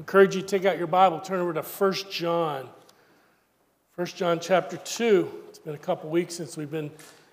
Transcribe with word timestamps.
encourage 0.00 0.34
you 0.34 0.40
to 0.40 0.48
take 0.48 0.64
out 0.64 0.78
your 0.78 0.86
Bible, 0.86 1.20
turn 1.20 1.40
over 1.40 1.52
to 1.52 1.60
1 1.60 1.92
John. 2.10 2.66
1 3.96 4.06
John 4.06 4.40
chapter 4.40 4.78
2. 4.78 5.30
It's 5.50 5.58
been 5.58 5.74
a 5.74 5.78
couple 5.78 6.08
weeks 6.08 6.34
since 6.34 6.56
we've 6.56 6.70
been 6.70 6.90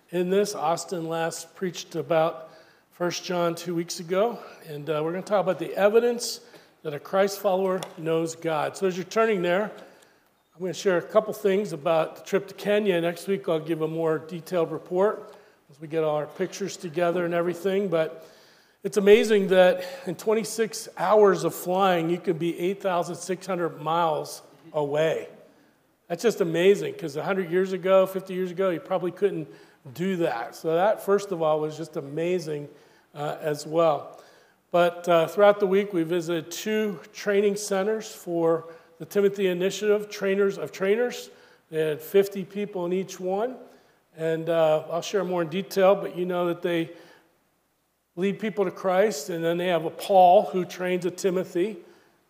in 0.10 0.30
this. 0.30 0.54
Austin 0.54 1.08
last 1.08 1.56
preached 1.56 1.96
about 1.96 2.52
1 2.98 3.10
John 3.12 3.56
two 3.56 3.74
weeks 3.74 4.02
ago, 4.02 4.38
and 4.68 4.90
uh, 4.90 5.00
we're 5.02 5.14
going 5.14 5.24
to 5.24 5.30
talk 5.30 5.42
about 5.42 5.60
the 5.60 5.74
evidence 5.78 6.42
that 6.84 6.94
a 6.94 7.00
Christ 7.00 7.40
follower 7.40 7.80
knows 7.98 8.36
God. 8.36 8.76
So 8.76 8.86
as 8.86 8.98
you're 8.98 9.06
turning 9.06 9.42
there, 9.42 9.72
I'm 10.54 10.60
going 10.60 10.74
to 10.74 10.78
share 10.78 10.98
a 10.98 11.02
couple 11.02 11.34
things 11.34 11.72
about 11.72 12.18
the 12.18 12.24
trip 12.24 12.50
to 12.50 12.54
Kenya. 12.54 13.00
Next 13.00 13.28
week, 13.28 13.48
I'll 13.48 13.62
give 13.62 13.82
a 13.82 13.88
more 13.88 14.20
detailed 14.20 14.74
report 14.74 15.34
as 15.72 15.80
we 15.80 15.88
get 15.88 16.04
all 16.04 16.18
our 16.18 16.28
pictures 16.28 16.76
together 16.76 17.24
and 17.24 17.34
everything. 17.34 17.88
But 17.88 18.28
it's 18.84 18.98
amazing 18.98 19.48
that 19.48 19.84
in 20.06 20.16
26 20.16 20.90
hours 20.98 21.44
of 21.44 21.54
flying, 21.54 22.10
you 22.10 22.20
can 22.20 22.38
be 22.38 22.58
8,600 22.60 23.82
miles 23.82 24.42
away. 24.74 25.28
That's 26.08 26.24
just 26.24 26.42
amazing 26.42 26.94
because 26.94 27.16
100 27.16 27.52
years 27.52 27.74
ago, 27.74 28.06
50 28.06 28.34
years 28.34 28.52
ago, 28.52 28.70
you 28.70 28.80
probably 28.80 29.12
couldn't 29.12 29.48
do 29.94 30.18
that. 30.18 30.56
So, 30.56 30.76
that, 30.76 31.04
first 31.04 31.32
of 31.32 31.42
all, 31.42 31.60
was 31.60 31.76
just 31.76 31.98
amazing 31.98 32.70
uh, 33.14 33.38
as 33.42 33.66
well. 33.66 34.22
But 34.72 35.08
uh, 35.08 35.28
throughout 35.28 35.60
the 35.60 35.68
week, 35.68 35.94
we 35.94 36.04
visited 36.04 36.52
two 36.52 37.00
training 37.14 37.56
centers 37.56 38.12
for 38.14 38.66
the 39.00 39.06
Timothy 39.06 39.48
Initiative, 39.48 40.10
Trainers 40.10 40.58
of 40.58 40.72
Trainers. 40.72 41.30
They 41.70 41.80
had 41.80 42.02
50 42.02 42.46
people 42.46 42.86
in 42.86 42.94
each 42.94 43.20
one. 43.20 43.56
And 44.18 44.50
uh, 44.50 44.84
I'll 44.90 45.02
share 45.02 45.24
more 45.24 45.42
in 45.44 45.50
detail, 45.50 45.96
but 45.96 46.18
you 46.18 46.26
know 46.26 46.48
that 46.48 46.62
they 46.62 46.90
lead 48.18 48.40
people 48.40 48.66
to 48.66 48.72
Christ, 48.72 49.30
and 49.30 49.44
then 49.44 49.58
they 49.58 49.68
have 49.68 49.86
a 49.86 49.90
Paul 49.90 50.50
who 50.52 50.66
trains 50.66 51.06
a 51.06 51.12
Timothy 51.12 51.78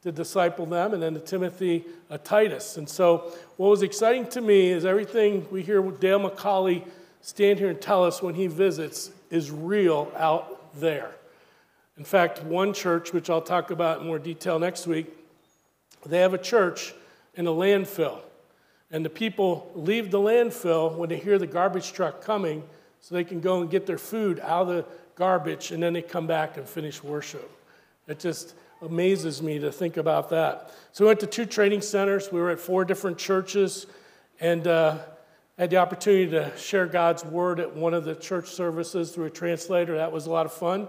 to 0.03 0.11
disciple 0.11 0.67
them, 0.67 0.93
and 0.93 1.01
then 1.01 1.15
a 1.15 1.19
Timothy 1.19 1.85
a 2.09 2.17
Titus. 2.17 2.77
And 2.77 2.87
so, 2.87 3.33
what 3.55 3.69
was 3.69 3.81
exciting 3.81 4.27
to 4.27 4.41
me 4.41 4.69
is 4.69 4.85
everything 4.85 5.47
we 5.49 5.63
hear 5.63 5.81
Dale 5.81 6.19
McCauley 6.19 6.85
stand 7.21 7.57
here 7.57 7.69
and 7.69 7.81
tell 7.81 8.03
us 8.03 8.21
when 8.21 8.35
he 8.35 8.47
visits 8.47 9.09
is 9.31 9.49
real 9.49 10.11
out 10.15 10.79
there. 10.79 11.11
In 11.97 12.03
fact, 12.03 12.43
one 12.43 12.73
church, 12.73 13.11
which 13.11 13.29
I'll 13.29 13.41
talk 13.41 13.71
about 13.71 14.01
in 14.01 14.07
more 14.07 14.19
detail 14.19 14.59
next 14.59 14.85
week, 14.85 15.07
they 16.05 16.19
have 16.19 16.33
a 16.33 16.37
church 16.37 16.93
in 17.35 17.47
a 17.47 17.51
landfill. 17.51 18.19
And 18.91 19.03
the 19.03 19.09
people 19.09 19.71
leave 19.73 20.11
the 20.11 20.19
landfill 20.19 20.95
when 20.95 21.09
they 21.09 21.17
hear 21.17 21.39
the 21.39 21.47
garbage 21.47 21.91
truck 21.91 22.21
coming 22.21 22.63
so 23.01 23.15
they 23.15 23.23
can 23.23 23.41
go 23.41 23.61
and 23.61 23.69
get 23.69 23.85
their 23.85 23.97
food 23.97 24.39
out 24.41 24.61
of 24.61 24.67
the 24.67 24.85
garbage, 25.17 25.71
and 25.71 25.81
then 25.81 25.93
they 25.93 26.01
come 26.01 26.27
back 26.27 26.57
and 26.57 26.67
finish 26.67 27.03
worship. 27.03 27.51
It 28.07 28.19
just 28.19 28.53
amazes 28.81 29.41
me 29.41 29.59
to 29.59 29.71
think 29.71 29.97
about 29.97 30.29
that. 30.29 30.71
So 30.91 31.03
we 31.03 31.07
went 31.07 31.19
to 31.21 31.27
two 31.27 31.45
training 31.45 31.81
centers. 31.81 32.31
We 32.31 32.39
were 32.39 32.51
at 32.51 32.59
four 32.59 32.85
different 32.85 33.17
churches, 33.17 33.87
and 34.39 34.65
uh, 34.67 34.99
had 35.57 35.71
the 35.71 35.77
opportunity 35.77 36.29
to 36.31 36.55
share 36.57 36.85
God's 36.85 37.25
word 37.25 37.59
at 37.59 37.75
one 37.75 37.93
of 37.93 38.05
the 38.05 38.15
church 38.15 38.49
services 38.49 39.11
through 39.11 39.25
a 39.25 39.29
translator. 39.29 39.97
That 39.97 40.11
was 40.11 40.27
a 40.27 40.31
lot 40.31 40.45
of 40.45 40.53
fun. 40.53 40.87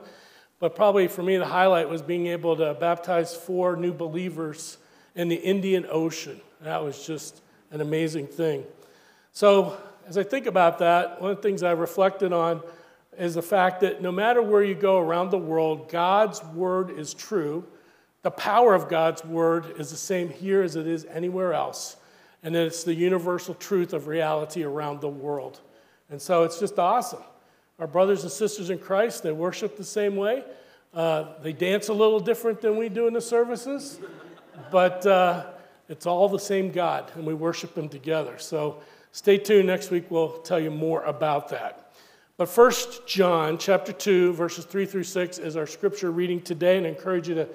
But 0.60 0.76
probably 0.76 1.08
for 1.08 1.22
me, 1.22 1.36
the 1.36 1.46
highlight 1.46 1.88
was 1.88 2.02
being 2.02 2.26
able 2.26 2.56
to 2.56 2.74
baptize 2.74 3.34
four 3.34 3.76
new 3.76 3.92
believers 3.92 4.76
in 5.14 5.28
the 5.28 5.36
Indian 5.36 5.86
Ocean. 5.90 6.40
That 6.60 6.82
was 6.82 7.06
just 7.06 7.40
an 7.70 7.80
amazing 7.80 8.26
thing. 8.26 8.64
So, 9.32 9.76
as 10.06 10.18
I 10.18 10.22
think 10.22 10.46
about 10.46 10.78
that, 10.78 11.20
one 11.20 11.30
of 11.30 11.36
the 11.36 11.42
things 11.42 11.62
I 11.62 11.72
reflected 11.72 12.32
on 12.32 12.62
is 13.19 13.34
the 13.34 13.42
fact 13.42 13.80
that 13.80 14.00
no 14.00 14.12
matter 14.12 14.41
where 14.41 14.62
you 14.62 14.74
go 14.74 14.98
around 14.98 15.30
the 15.30 15.38
world, 15.38 15.91
God's 15.91 16.42
word 16.44 16.91
is 16.91 17.14
true. 17.14 17.64
The 18.22 18.30
power 18.30 18.75
of 18.75 18.88
God's 18.88 19.25
word 19.25 19.75
is 19.78 19.91
the 19.91 19.97
same 19.97 20.28
here 20.28 20.62
as 20.62 20.77
it 20.77 20.86
is 20.86 21.05
anywhere 21.06 21.52
else. 21.52 21.97
And 22.42 22.55
it's 22.55 22.84
the 22.84 22.94
universal 22.94 23.55
truth 23.55 23.92
of 23.92 24.06
reality 24.06 24.62
around 24.62 25.00
the 25.00 25.08
world. 25.08 25.60
And 26.10 26.22
so 26.22 26.44
it's 26.44 26.60
just 26.60 26.78
awesome. 26.78 27.22
Our 27.78 27.87
brothers 27.87 28.22
and 28.22 28.32
sisters 28.32 28.70
in 28.70 28.78
Christ, 28.78 29.22
they 29.22 29.32
worship 29.32 29.76
the 29.76 29.84
same 29.84 30.16
way. 30.16 30.44
Uh, 30.94 31.25
they 31.42 31.53
dance 31.53 31.88
a 31.88 31.92
little 31.92 32.21
different 32.21 32.60
than 32.60 32.76
we 32.76 32.88
do 32.88 33.06
in 33.06 33.15
the 33.15 33.21
services, 33.21 34.00
but 34.72 35.04
uh, 35.06 35.47
it's 35.88 36.06
all 36.06 36.28
the 36.28 36.38
same 36.38 36.72
God, 36.72 37.12
and 37.15 37.26
we 37.26 37.34
worship 37.34 37.76
Him 37.76 37.88
together. 37.88 38.38
So 38.38 38.81
stay 39.12 39.38
tuned. 39.38 39.66
Next 39.66 39.91
week, 39.91 40.10
we'll 40.10 40.38
tell 40.38 40.59
you 40.59 40.71
more 40.71 41.03
about 41.04 41.50
that. 41.50 41.88
But 42.38 42.49
First 42.49 43.04
John 43.04 43.59
chapter 43.59 43.93
2, 43.93 44.32
verses 44.32 44.65
3 44.65 44.87
through 44.87 45.03
6 45.03 45.38
is 45.38 45.56
our 45.56 45.66
scripture 45.66 46.12
reading 46.12 46.41
today, 46.41 46.76
and 46.76 46.87
I 46.87 46.91
encourage 46.91 47.28
you 47.28 47.34
to 47.34 47.49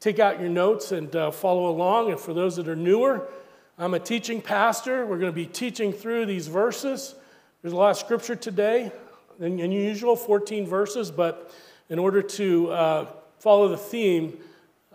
take 0.00 0.18
out 0.18 0.40
your 0.40 0.48
notes 0.48 0.92
and 0.92 1.14
uh, 1.14 1.30
follow 1.30 1.68
along. 1.68 2.10
And 2.10 2.18
for 2.18 2.32
those 2.32 2.56
that 2.56 2.66
are 2.66 2.74
newer, 2.74 3.28
I'm 3.76 3.92
a 3.92 3.98
teaching 3.98 4.40
pastor. 4.40 5.04
We're 5.04 5.18
going 5.18 5.30
to 5.30 5.36
be 5.36 5.44
teaching 5.44 5.92
through 5.92 6.24
these 6.24 6.46
verses. 6.48 7.14
There's 7.60 7.74
a 7.74 7.76
lot 7.76 7.90
of 7.90 7.98
scripture 7.98 8.34
today, 8.34 8.90
unusual 9.38 10.16
14 10.16 10.66
verses, 10.66 11.10
but 11.10 11.54
in 11.90 11.98
order 11.98 12.22
to 12.22 12.70
uh, 12.70 13.06
follow 13.40 13.68
the 13.68 13.76
theme, 13.76 14.38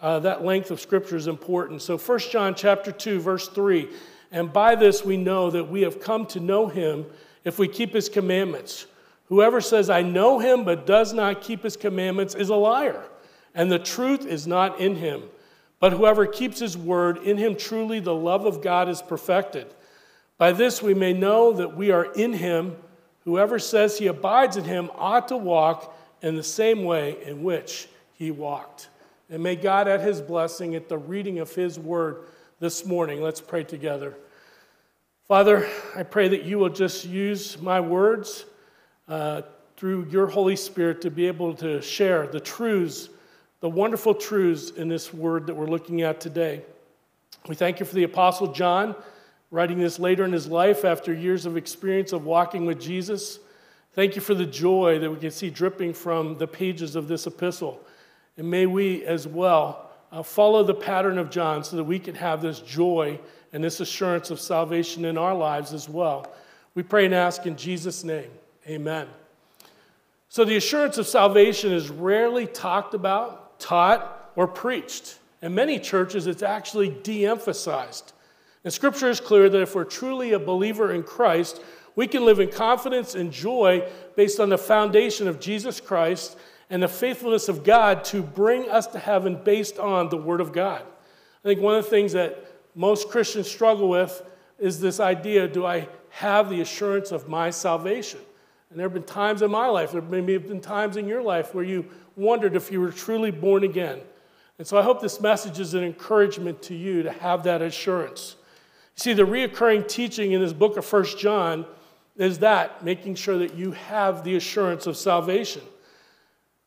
uh, 0.01 0.17
that 0.21 0.43
length 0.43 0.71
of 0.71 0.81
scripture 0.81 1.17
is 1.17 1.27
important. 1.27 1.83
So 1.83 1.99
1 1.99 2.19
John 2.31 2.55
chapter 2.55 2.91
2, 2.91 3.19
verse 3.19 3.47
3, 3.47 3.89
and 4.31 4.51
by 4.51 4.73
this 4.73 5.05
we 5.05 5.17
know 5.17 5.51
that 5.51 5.69
we 5.69 5.83
have 5.83 6.01
come 6.01 6.25
to 6.27 6.39
know 6.39 6.65
him 6.65 7.05
if 7.43 7.59
we 7.59 7.67
keep 7.67 7.93
his 7.93 8.09
commandments. 8.09 8.87
Whoever 9.27 9.59
says, 9.61 9.89
I 9.89 10.01
know 10.01 10.39
him, 10.39 10.63
but 10.63 10.85
does 10.85 11.13
not 11.13 11.41
keep 11.41 11.63
his 11.63 11.75
commandments 11.77 12.35
is 12.35 12.49
a 12.49 12.55
liar, 12.55 13.03
and 13.53 13.71
the 13.71 13.79
truth 13.79 14.25
is 14.25 14.45
not 14.45 14.79
in 14.79 14.95
him. 14.95 15.23
But 15.79 15.93
whoever 15.93 16.25
keeps 16.25 16.59
his 16.59 16.77
word, 16.77 17.17
in 17.17 17.37
him 17.37 17.55
truly 17.55 17.99
the 17.99 18.15
love 18.15 18.45
of 18.45 18.61
God 18.61 18.87
is 18.87 19.01
perfected. 19.01 19.67
By 20.37 20.51
this 20.51 20.81
we 20.81 20.93
may 20.93 21.13
know 21.13 21.53
that 21.53 21.75
we 21.75 21.91
are 21.91 22.05
in 22.13 22.33
him. 22.33 22.75
Whoever 23.23 23.59
says 23.59 23.97
he 23.97 24.07
abides 24.07 24.57
in 24.57 24.63
him 24.63 24.89
ought 24.95 25.27
to 25.29 25.37
walk 25.37 25.95
in 26.21 26.35
the 26.35 26.43
same 26.43 26.83
way 26.83 27.17
in 27.23 27.43
which 27.43 27.87
he 28.13 28.31
walked. 28.31 28.89
And 29.29 29.41
may 29.41 29.55
God 29.55 29.87
add 29.87 30.01
his 30.01 30.21
blessing 30.21 30.75
at 30.75 30.87
the 30.87 30.97
reading 30.97 31.39
of 31.39 31.53
his 31.53 31.79
word 31.79 32.25
this 32.59 32.85
morning. 32.85 33.21
Let's 33.21 33.41
pray 33.41 33.63
together. 33.63 34.15
Father, 35.27 35.67
I 35.95 36.03
pray 36.03 36.27
that 36.29 36.43
you 36.43 36.59
will 36.59 36.69
just 36.69 37.05
use 37.05 37.59
my 37.59 37.79
words 37.79 38.45
uh, 39.07 39.41
through 39.77 40.07
your 40.09 40.27
Holy 40.27 40.55
Spirit 40.55 41.01
to 41.01 41.11
be 41.11 41.27
able 41.27 41.53
to 41.55 41.81
share 41.81 42.27
the 42.27 42.39
truths, 42.39 43.09
the 43.59 43.69
wonderful 43.69 44.13
truths 44.13 44.71
in 44.71 44.87
this 44.87 45.13
word 45.13 45.47
that 45.47 45.55
we're 45.55 45.67
looking 45.67 46.01
at 46.01 46.19
today. 46.21 46.61
We 47.47 47.55
thank 47.55 47.79
you 47.79 47.85
for 47.85 47.95
the 47.95 48.03
Apostle 48.03 48.53
John 48.53 48.95
writing 49.51 49.79
this 49.79 49.99
later 49.99 50.25
in 50.25 50.31
his 50.31 50.47
life 50.47 50.83
after 50.83 51.13
years 51.13 51.45
of 51.45 51.55
experience 51.55 52.11
of 52.11 52.25
walking 52.25 52.65
with 52.65 52.79
Jesus. 52.79 53.39
Thank 53.93 54.15
you 54.15 54.21
for 54.21 54.33
the 54.33 54.45
joy 54.45 54.99
that 54.99 55.09
we 55.09 55.17
can 55.17 55.31
see 55.31 55.49
dripping 55.49 55.93
from 55.93 56.37
the 56.37 56.47
pages 56.47 56.95
of 56.95 57.07
this 57.07 57.27
epistle. 57.27 57.79
And 58.37 58.49
may 58.49 58.65
we 58.65 59.05
as 59.05 59.27
well 59.27 59.91
uh, 60.11 60.23
follow 60.23 60.63
the 60.63 60.73
pattern 60.73 61.17
of 61.17 61.29
John 61.29 61.63
so 61.63 61.77
that 61.77 61.83
we 61.83 61.99
can 61.99 62.15
have 62.15 62.41
this 62.41 62.59
joy 62.59 63.19
and 63.53 63.63
this 63.63 63.79
assurance 63.79 64.31
of 64.31 64.39
salvation 64.39 65.05
in 65.05 65.17
our 65.17 65.33
lives 65.33 65.71
as 65.71 65.87
well. 65.87 66.33
We 66.73 66.83
pray 66.83 67.05
and 67.05 67.13
ask 67.13 67.45
in 67.45 67.55
Jesus' 67.55 68.03
name. 68.03 68.29
Amen. 68.67 69.07
So, 70.29 70.43
the 70.43 70.57
assurance 70.57 70.97
of 70.97 71.07
salvation 71.07 71.71
is 71.71 71.89
rarely 71.89 72.47
talked 72.47 72.93
about, 72.93 73.59
taught, 73.59 74.31
or 74.35 74.47
preached. 74.47 75.19
In 75.41 75.53
many 75.53 75.79
churches, 75.79 76.27
it's 76.27 76.43
actually 76.43 76.89
de 76.89 77.25
emphasized. 77.25 78.13
And 78.63 78.73
Scripture 78.73 79.09
is 79.09 79.19
clear 79.19 79.47
that 79.47 79.61
if 79.61 79.75
we're 79.75 79.83
truly 79.83 80.33
a 80.33 80.39
believer 80.39 80.91
in 80.91 81.03
Christ, 81.03 81.61
we 81.95 82.07
can 82.07 82.25
live 82.25 82.39
in 82.39 82.49
confidence 82.49 83.15
and 83.15 83.31
joy 83.31 83.87
based 84.15 84.39
on 84.39 84.49
the 84.49 84.57
foundation 84.57 85.27
of 85.27 85.39
Jesus 85.39 85.79
Christ 85.79 86.37
and 86.69 86.81
the 86.81 86.87
faithfulness 86.87 87.47
of 87.47 87.63
God 87.63 88.03
to 88.05 88.23
bring 88.23 88.69
us 88.69 88.87
to 88.87 88.99
heaven 88.99 89.39
based 89.43 89.77
on 89.77 90.09
the 90.09 90.17
Word 90.17 90.41
of 90.41 90.51
God. 90.51 90.81
I 90.81 91.47
think 91.47 91.61
one 91.61 91.75
of 91.75 91.83
the 91.83 91.89
things 91.89 92.13
that 92.13 92.43
most 92.73 93.09
Christians 93.09 93.47
struggle 93.47 93.87
with 93.87 94.23
is 94.57 94.79
this 94.79 94.99
idea 94.99 95.47
do 95.47 95.65
I 95.65 95.87
have 96.09 96.49
the 96.49 96.61
assurance 96.61 97.11
of 97.11 97.29
my 97.29 97.51
salvation? 97.51 98.19
And 98.69 98.79
there 98.79 98.85
have 98.85 98.93
been 98.93 99.03
times 99.03 99.41
in 99.41 99.51
my 99.51 99.67
life, 99.67 99.91
there 99.91 100.01
may 100.01 100.33
have 100.33 100.47
been 100.47 100.61
times 100.61 100.97
in 100.97 101.07
your 101.07 101.21
life 101.21 101.53
where 101.53 101.63
you 101.63 101.85
wondered 102.15 102.55
if 102.55 102.71
you 102.71 102.81
were 102.81 102.91
truly 102.91 103.31
born 103.31 103.63
again. 103.63 104.01
And 104.57 104.67
so 104.67 104.77
I 104.77 104.81
hope 104.81 105.01
this 105.01 105.19
message 105.19 105.59
is 105.59 105.73
an 105.73 105.83
encouragement 105.83 106.61
to 106.63 106.75
you 106.75 107.03
to 107.03 107.11
have 107.11 107.43
that 107.43 107.61
assurance. 107.61 108.35
You 108.97 109.01
see, 109.01 109.13
the 109.13 109.23
reoccurring 109.23 109.87
teaching 109.87 110.31
in 110.31 110.41
this 110.41 110.53
book 110.53 110.77
of 110.77 110.85
First 110.85 111.19
John 111.19 111.65
is 112.15 112.39
that, 112.39 112.83
making 112.83 113.15
sure 113.15 113.37
that 113.39 113.55
you 113.55 113.71
have 113.71 114.23
the 114.23 114.37
assurance 114.37 114.87
of 114.87 114.95
salvation. 114.95 115.61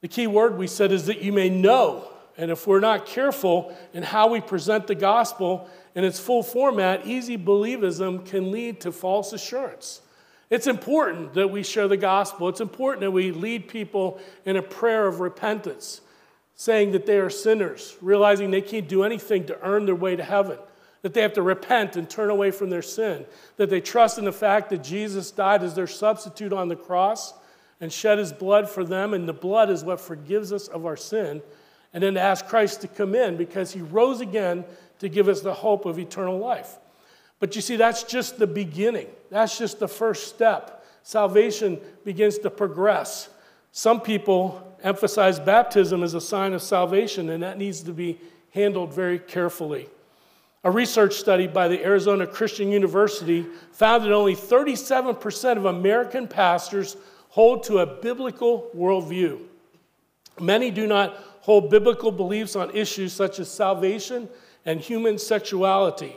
The 0.02 0.08
key 0.08 0.26
word 0.26 0.58
we 0.58 0.66
said 0.66 0.92
is 0.92 1.06
that 1.06 1.22
you 1.22 1.32
may 1.32 1.48
know. 1.48 2.12
And 2.36 2.50
if 2.50 2.66
we're 2.66 2.80
not 2.80 3.06
careful 3.06 3.76
in 3.92 4.02
how 4.02 4.28
we 4.28 4.40
present 4.40 4.86
the 4.86 4.94
gospel 4.94 5.68
in 5.94 6.04
its 6.04 6.20
full 6.20 6.42
format, 6.42 7.06
easy 7.06 7.36
believism 7.36 8.24
can 8.24 8.52
lead 8.52 8.80
to 8.82 8.92
false 8.92 9.32
assurance. 9.32 10.02
It's 10.50 10.66
important 10.66 11.34
that 11.34 11.50
we 11.50 11.62
share 11.62 11.88
the 11.88 11.96
gospel. 11.96 12.48
It's 12.48 12.60
important 12.60 13.02
that 13.02 13.10
we 13.10 13.32
lead 13.32 13.68
people 13.68 14.18
in 14.44 14.56
a 14.56 14.62
prayer 14.62 15.06
of 15.06 15.20
repentance. 15.20 16.00
saying 16.58 16.90
that 16.90 17.06
they 17.06 17.18
are 17.18 17.30
sinners, 17.30 17.96
realizing 18.00 18.50
they 18.50 18.60
can't 18.60 18.88
do 18.88 19.04
anything 19.04 19.46
to 19.46 19.56
earn 19.62 19.86
their 19.86 19.94
way 19.94 20.16
to 20.16 20.24
heaven, 20.24 20.58
that 21.02 21.14
they 21.14 21.22
have 21.22 21.32
to 21.32 21.40
repent 21.40 21.94
and 21.94 22.10
turn 22.10 22.30
away 22.30 22.50
from 22.50 22.68
their 22.68 22.82
sin, 22.82 23.24
that 23.58 23.70
they 23.70 23.80
trust 23.80 24.18
in 24.18 24.24
the 24.24 24.32
fact 24.32 24.68
that 24.68 24.82
Jesus 24.82 25.30
died 25.30 25.62
as 25.62 25.76
their 25.76 25.86
substitute 25.86 26.52
on 26.52 26.66
the 26.66 26.74
cross 26.74 27.32
and 27.80 27.92
shed 27.92 28.18
his 28.18 28.32
blood 28.32 28.68
for 28.68 28.82
them, 28.82 29.14
and 29.14 29.28
the 29.28 29.32
blood 29.32 29.70
is 29.70 29.84
what 29.84 30.00
forgives 30.00 30.52
us 30.52 30.66
of 30.66 30.84
our 30.84 30.96
sin, 30.96 31.40
and 31.94 32.02
then 32.02 32.14
to 32.14 32.20
ask 32.20 32.48
Christ 32.48 32.80
to 32.80 32.88
come 32.88 33.14
in 33.14 33.36
because 33.36 33.72
he 33.72 33.80
rose 33.80 34.20
again 34.20 34.64
to 34.98 35.08
give 35.08 35.28
us 35.28 35.42
the 35.42 35.54
hope 35.54 35.86
of 35.86 35.96
eternal 35.96 36.38
life. 36.38 36.76
But 37.40 37.54
you 37.54 37.62
see, 37.62 37.76
that's 37.76 38.02
just 38.02 38.38
the 38.38 38.46
beginning, 38.46 39.06
that's 39.30 39.58
just 39.58 39.78
the 39.78 39.88
first 39.88 40.28
step. 40.28 40.84
Salvation 41.02 41.80
begins 42.04 42.38
to 42.38 42.50
progress. 42.50 43.30
Some 43.72 44.00
people 44.00 44.76
emphasize 44.82 45.40
baptism 45.40 46.02
as 46.02 46.14
a 46.14 46.20
sign 46.20 46.52
of 46.52 46.62
salvation, 46.62 47.30
and 47.30 47.42
that 47.42 47.58
needs 47.58 47.82
to 47.82 47.92
be 47.92 48.18
handled 48.50 48.92
very 48.92 49.18
carefully. 49.18 49.88
A 50.64 50.70
research 50.70 51.14
study 51.14 51.46
by 51.46 51.68
the 51.68 51.82
Arizona 51.84 52.26
Christian 52.26 52.70
University 52.72 53.46
found 53.72 54.04
that 54.04 54.12
only 54.12 54.34
37% 54.34 55.56
of 55.56 55.66
American 55.66 56.26
pastors 56.26 56.96
hold 57.28 57.62
to 57.64 57.78
a 57.78 57.86
biblical 57.86 58.68
worldview. 58.76 59.40
Many 60.40 60.70
do 60.70 60.86
not 60.86 61.16
hold 61.40 61.70
biblical 61.70 62.10
beliefs 62.10 62.56
on 62.56 62.74
issues 62.74 63.12
such 63.12 63.38
as 63.38 63.50
salvation 63.50 64.28
and 64.64 64.80
human 64.80 65.18
sexuality. 65.18 66.16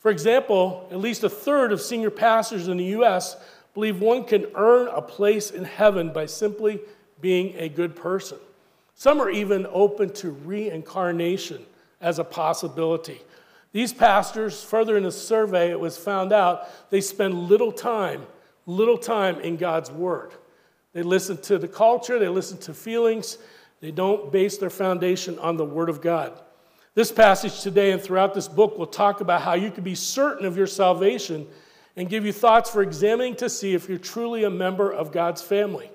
For 0.00 0.10
example, 0.10 0.88
at 0.90 0.98
least 0.98 1.24
a 1.24 1.28
third 1.28 1.72
of 1.72 1.80
senior 1.80 2.10
pastors 2.10 2.68
in 2.68 2.78
the 2.78 2.84
U.S. 2.84 3.36
believe 3.74 4.00
one 4.00 4.24
can 4.24 4.46
earn 4.54 4.88
a 4.88 5.02
place 5.02 5.50
in 5.50 5.64
heaven 5.64 6.10
by 6.12 6.26
simply 6.26 6.80
being 7.20 7.54
a 7.58 7.68
good 7.68 7.94
person. 7.94 8.38
Some 8.94 9.20
are 9.20 9.30
even 9.30 9.66
open 9.70 10.10
to 10.14 10.30
reincarnation 10.30 11.64
as 12.00 12.18
a 12.18 12.24
possibility. 12.24 13.20
These 13.72 13.92
pastors, 13.92 14.64
further 14.64 14.96
in 14.96 15.04
the 15.04 15.12
survey, 15.12 15.70
it 15.70 15.78
was 15.78 15.96
found 15.96 16.32
out 16.32 16.90
they 16.90 17.02
spend 17.02 17.34
little 17.34 17.70
time, 17.70 18.26
little 18.66 18.98
time 18.98 19.38
in 19.40 19.56
God's 19.56 19.90
Word. 19.90 20.32
They 20.92 21.02
listen 21.02 21.36
to 21.42 21.58
the 21.58 21.68
culture, 21.68 22.18
they 22.18 22.28
listen 22.28 22.58
to 22.58 22.74
feelings, 22.74 23.38
they 23.80 23.90
don't 23.90 24.32
base 24.32 24.56
their 24.56 24.70
foundation 24.70 25.38
on 25.38 25.56
the 25.56 25.64
Word 25.64 25.88
of 25.88 26.00
God. 26.00 26.40
This 26.94 27.12
passage 27.12 27.60
today 27.60 27.92
and 27.92 28.02
throughout 28.02 28.34
this 28.34 28.48
book 28.48 28.76
will 28.76 28.86
talk 28.86 29.20
about 29.20 29.42
how 29.42 29.54
you 29.54 29.70
can 29.70 29.84
be 29.84 29.94
certain 29.94 30.44
of 30.44 30.56
your 30.56 30.66
salvation 30.66 31.46
and 31.96 32.08
give 32.08 32.26
you 32.26 32.32
thoughts 32.32 32.68
for 32.68 32.82
examining 32.82 33.36
to 33.36 33.48
see 33.48 33.74
if 33.74 33.88
you're 33.88 33.96
truly 33.96 34.42
a 34.42 34.50
member 34.50 34.92
of 34.92 35.12
God's 35.12 35.40
family. 35.40 35.88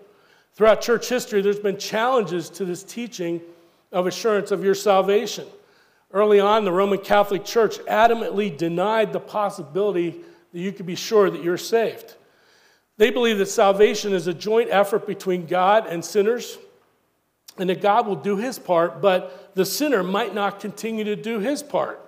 Throughout 0.54 0.80
church 0.80 1.10
history, 1.10 1.42
there's 1.42 1.60
been 1.60 1.78
challenges 1.78 2.50
to 2.52 2.64
this 2.64 2.82
teaching 2.82 3.42
of 3.92 4.08
assurance 4.08 4.52
of 4.52 4.64
your 4.64 4.76
salvation. 4.76 5.46
Early 6.14 6.40
on, 6.40 6.64
the 6.64 6.72
Roman 6.72 7.00
Catholic 7.00 7.44
Church 7.44 7.78
adamantly 7.80 8.56
denied 8.56 9.12
the 9.12 9.20
possibility 9.20 10.22
that 10.54 10.60
you 10.60 10.72
could 10.72 10.86
be 10.86 10.96
sure 10.96 11.30
that 11.30 11.44
you're 11.44 11.58
saved. 11.58 12.16
They 12.96 13.10
believe 13.10 13.38
that 13.40 13.48
salvation 13.48 14.14
is 14.14 14.28
a 14.28 14.34
joint 14.34 14.70
effort 14.72 15.06
between 15.06 15.46
God 15.46 15.88
and 15.88 16.06
sinners, 16.06 16.58
and 17.58 17.70
that 17.70 17.82
God 17.82 18.08
will 18.08 18.16
do 18.16 18.38
his 18.38 18.60
part, 18.60 19.02
but 19.02 19.52
the 19.56 19.66
sinner 19.66 20.04
might 20.04 20.36
not 20.36 20.60
continue 20.60 21.04
to 21.06 21.16
do 21.16 21.40
his 21.40 21.64
part. 21.64 22.02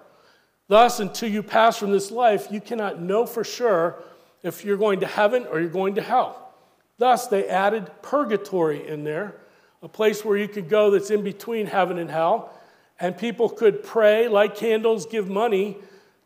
Thus, 0.67 0.99
until 0.99 1.29
you 1.29 1.41
pass 1.41 1.77
from 1.77 1.91
this 1.91 2.11
life, 2.11 2.47
you 2.51 2.59
cannot 2.59 3.01
know 3.01 3.25
for 3.25 3.43
sure 3.43 4.03
if 4.43 4.65
you're 4.65 4.77
going 4.77 4.99
to 4.99 5.07
heaven 5.07 5.45
or 5.49 5.59
you're 5.59 5.69
going 5.69 5.95
to 5.95 6.01
hell. 6.01 6.53
Thus, 6.97 7.27
they 7.27 7.47
added 7.47 7.89
purgatory 8.01 8.87
in 8.87 9.03
there, 9.03 9.35
a 9.81 9.87
place 9.87 10.25
where 10.25 10.37
you 10.37 10.47
could 10.47 10.67
go 10.67 10.91
that's 10.91 11.11
in 11.11 11.23
between 11.23 11.67
heaven 11.67 11.97
and 11.97 12.09
hell, 12.09 12.53
and 12.99 13.17
people 13.17 13.47
could 13.47 13.83
pray, 13.83 14.27
light 14.27 14.55
candles, 14.55 15.05
give 15.05 15.29
money 15.29 15.77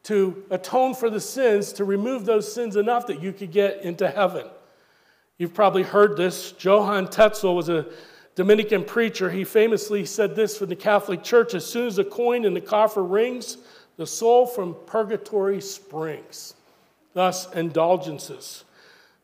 to 0.03 0.43
atone 0.49 0.95
for 0.95 1.09
the 1.09 1.19
sins, 1.19 1.73
to 1.73 1.83
remove 1.83 2.25
those 2.25 2.51
sins 2.51 2.75
enough 2.75 3.05
that 3.07 3.21
you 3.21 3.31
could 3.31 3.51
get 3.51 3.83
into 3.83 4.09
heaven. 4.09 4.47
You've 5.37 5.53
probably 5.53 5.83
heard 5.83 6.17
this. 6.17 6.53
Johann 6.59 7.07
Tetzel 7.07 7.55
was 7.55 7.69
a 7.69 7.87
Dominican 8.35 8.83
preacher. 8.83 9.29
He 9.29 9.43
famously 9.43 10.05
said 10.05 10.35
this 10.35 10.57
for 10.57 10.65
the 10.65 10.75
Catholic 10.75 11.23
Church 11.23 11.53
as 11.53 11.65
soon 11.65 11.87
as 11.87 11.97
the 11.97 12.03
coin 12.03 12.45
in 12.45 12.53
the 12.53 12.61
coffer 12.61 13.03
rings, 13.03 13.57
the 13.97 14.07
soul 14.07 14.45
from 14.45 14.75
purgatory 14.85 15.61
springs. 15.61 16.55
Thus, 17.13 17.51
indulgences. 17.53 18.63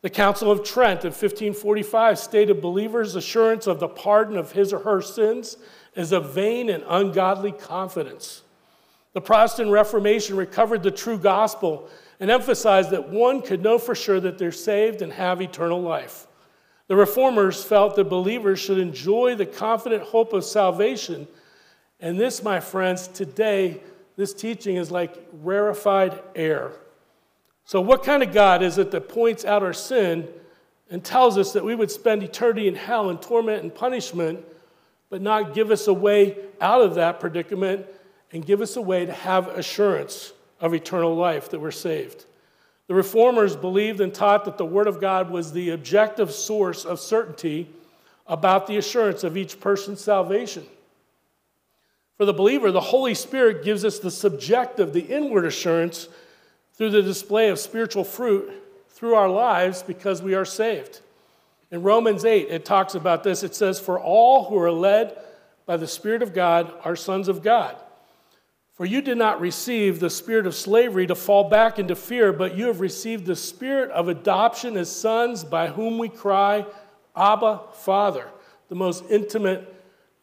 The 0.01 0.09
Council 0.09 0.51
of 0.51 0.63
Trent 0.63 1.05
in 1.05 1.11
1545 1.11 2.19
stated 2.19 2.61
believers' 2.61 3.15
assurance 3.15 3.65
of 3.65 3.79
the 3.79 3.87
pardon 3.87 4.37
of 4.37 4.51
his 4.51 4.71
or 4.71 4.79
her 4.79 5.01
sins 5.01 5.57
is 5.95 6.11
a 6.11 6.19
vain 6.19 6.69
and 6.69 6.83
ungodly 6.87 7.51
confidence. 7.51 8.43
The 9.13 9.21
Protestant 9.21 9.71
Reformation 9.71 10.37
recovered 10.37 10.83
the 10.83 10.91
true 10.91 11.17
gospel 11.17 11.89
and 12.19 12.29
emphasized 12.29 12.91
that 12.91 13.09
one 13.09 13.41
could 13.41 13.63
know 13.63 13.79
for 13.79 13.95
sure 13.95 14.19
that 14.19 14.37
they're 14.37 14.51
saved 14.51 15.01
and 15.01 15.11
have 15.13 15.41
eternal 15.41 15.81
life. 15.81 16.26
The 16.87 16.95
Reformers 16.95 17.63
felt 17.63 17.95
that 17.95 18.05
believers 18.05 18.59
should 18.59 18.77
enjoy 18.77 19.35
the 19.35 19.45
confident 19.45 20.03
hope 20.03 20.33
of 20.33 20.45
salvation. 20.45 21.27
And 21.99 22.19
this, 22.19 22.43
my 22.43 22.59
friends, 22.59 23.07
today, 23.07 23.81
this 24.15 24.33
teaching 24.33 24.77
is 24.77 24.89
like 24.89 25.15
rarefied 25.43 26.21
air. 26.35 26.71
So, 27.65 27.81
what 27.81 28.03
kind 28.03 28.23
of 28.23 28.33
God 28.33 28.63
is 28.63 28.77
it 28.77 28.91
that 28.91 29.09
points 29.09 29.43
out 29.43 29.63
our 29.63 29.73
sin 29.73 30.27
and 30.89 31.03
tells 31.03 31.37
us 31.37 31.51
that 31.53 31.65
we 31.65 31.75
would 31.75 31.91
spend 31.91 32.23
eternity 32.23 32.69
in 32.69 32.75
hell 32.75 33.09
in 33.09 33.17
torment 33.17 33.63
and 33.63 33.75
punishment, 33.75 34.45
but 35.09 35.21
not 35.21 35.53
give 35.53 35.71
us 35.71 35.87
a 35.87 35.93
way 35.93 36.37
out 36.61 36.81
of 36.81 36.95
that 36.95 37.19
predicament 37.19 37.85
and 38.31 38.45
give 38.45 38.61
us 38.61 38.77
a 38.77 38.81
way 38.81 39.05
to 39.05 39.11
have 39.11 39.47
assurance 39.49 40.31
of 40.61 40.73
eternal 40.73 41.13
life 41.13 41.49
that 41.49 41.59
we're 41.59 41.71
saved? 41.71 42.25
The 42.87 42.95
reformers 42.95 43.55
believed 43.55 43.99
and 43.99 44.13
taught 44.13 44.45
that 44.45 44.57
the 44.57 44.65
Word 44.65 44.87
of 44.87 45.01
God 45.01 45.29
was 45.29 45.51
the 45.51 45.71
objective 45.71 46.31
source 46.31 46.85
of 46.85 46.99
certainty 46.99 47.69
about 48.25 48.67
the 48.67 48.77
assurance 48.77 49.23
of 49.23 49.37
each 49.37 49.59
person's 49.59 50.01
salvation. 50.01 50.65
For 52.17 52.25
the 52.25 52.33
believer, 52.33 52.71
the 52.71 52.81
Holy 52.81 53.13
Spirit 53.13 53.63
gives 53.63 53.85
us 53.85 53.99
the 53.99 54.09
subjective, 54.09 54.93
the 54.93 55.01
inward 55.01 55.45
assurance 55.45 56.07
through 56.73 56.91
the 56.91 57.03
display 57.03 57.49
of 57.49 57.59
spiritual 57.59 58.03
fruit 58.03 58.51
through 58.89 59.15
our 59.15 59.29
lives 59.29 59.83
because 59.83 60.21
we 60.21 60.33
are 60.33 60.45
saved. 60.45 61.01
In 61.69 61.83
Romans 61.83 62.23
8, 62.23 62.47
it 62.49 62.65
talks 62.65 62.95
about 62.95 63.23
this. 63.23 63.43
It 63.43 63.53
says, 63.53 63.79
For 63.79 63.99
all 63.99 64.45
who 64.45 64.57
are 64.57 64.71
led 64.71 65.17
by 65.65 65.77
the 65.77 65.87
Spirit 65.87 66.23
of 66.23 66.33
God 66.33 66.73
are 66.83 66.95
sons 66.95 67.27
of 67.27 67.43
God. 67.43 67.75
For 68.77 68.85
you 68.85 69.01
did 69.01 69.17
not 69.17 69.41
receive 69.41 69.99
the 69.99 70.09
spirit 70.09 70.45
of 70.45 70.53
slavery 70.53 71.07
to 71.07 71.15
fall 71.15 71.49
back 71.49 71.79
into 71.79 71.95
fear, 71.95 72.31
but 72.31 72.55
you 72.55 72.67
have 72.67 72.79
received 72.79 73.25
the 73.25 73.35
spirit 73.35 73.89
of 73.89 74.07
adoption 74.07 74.77
as 74.77 74.89
sons 74.89 75.43
by 75.43 75.67
whom 75.67 75.97
we 75.97 76.09
cry, 76.09 76.63
Abba, 77.15 77.61
Father. 77.73 78.27
The 78.69 78.75
most 78.75 79.03
intimate 79.09 79.73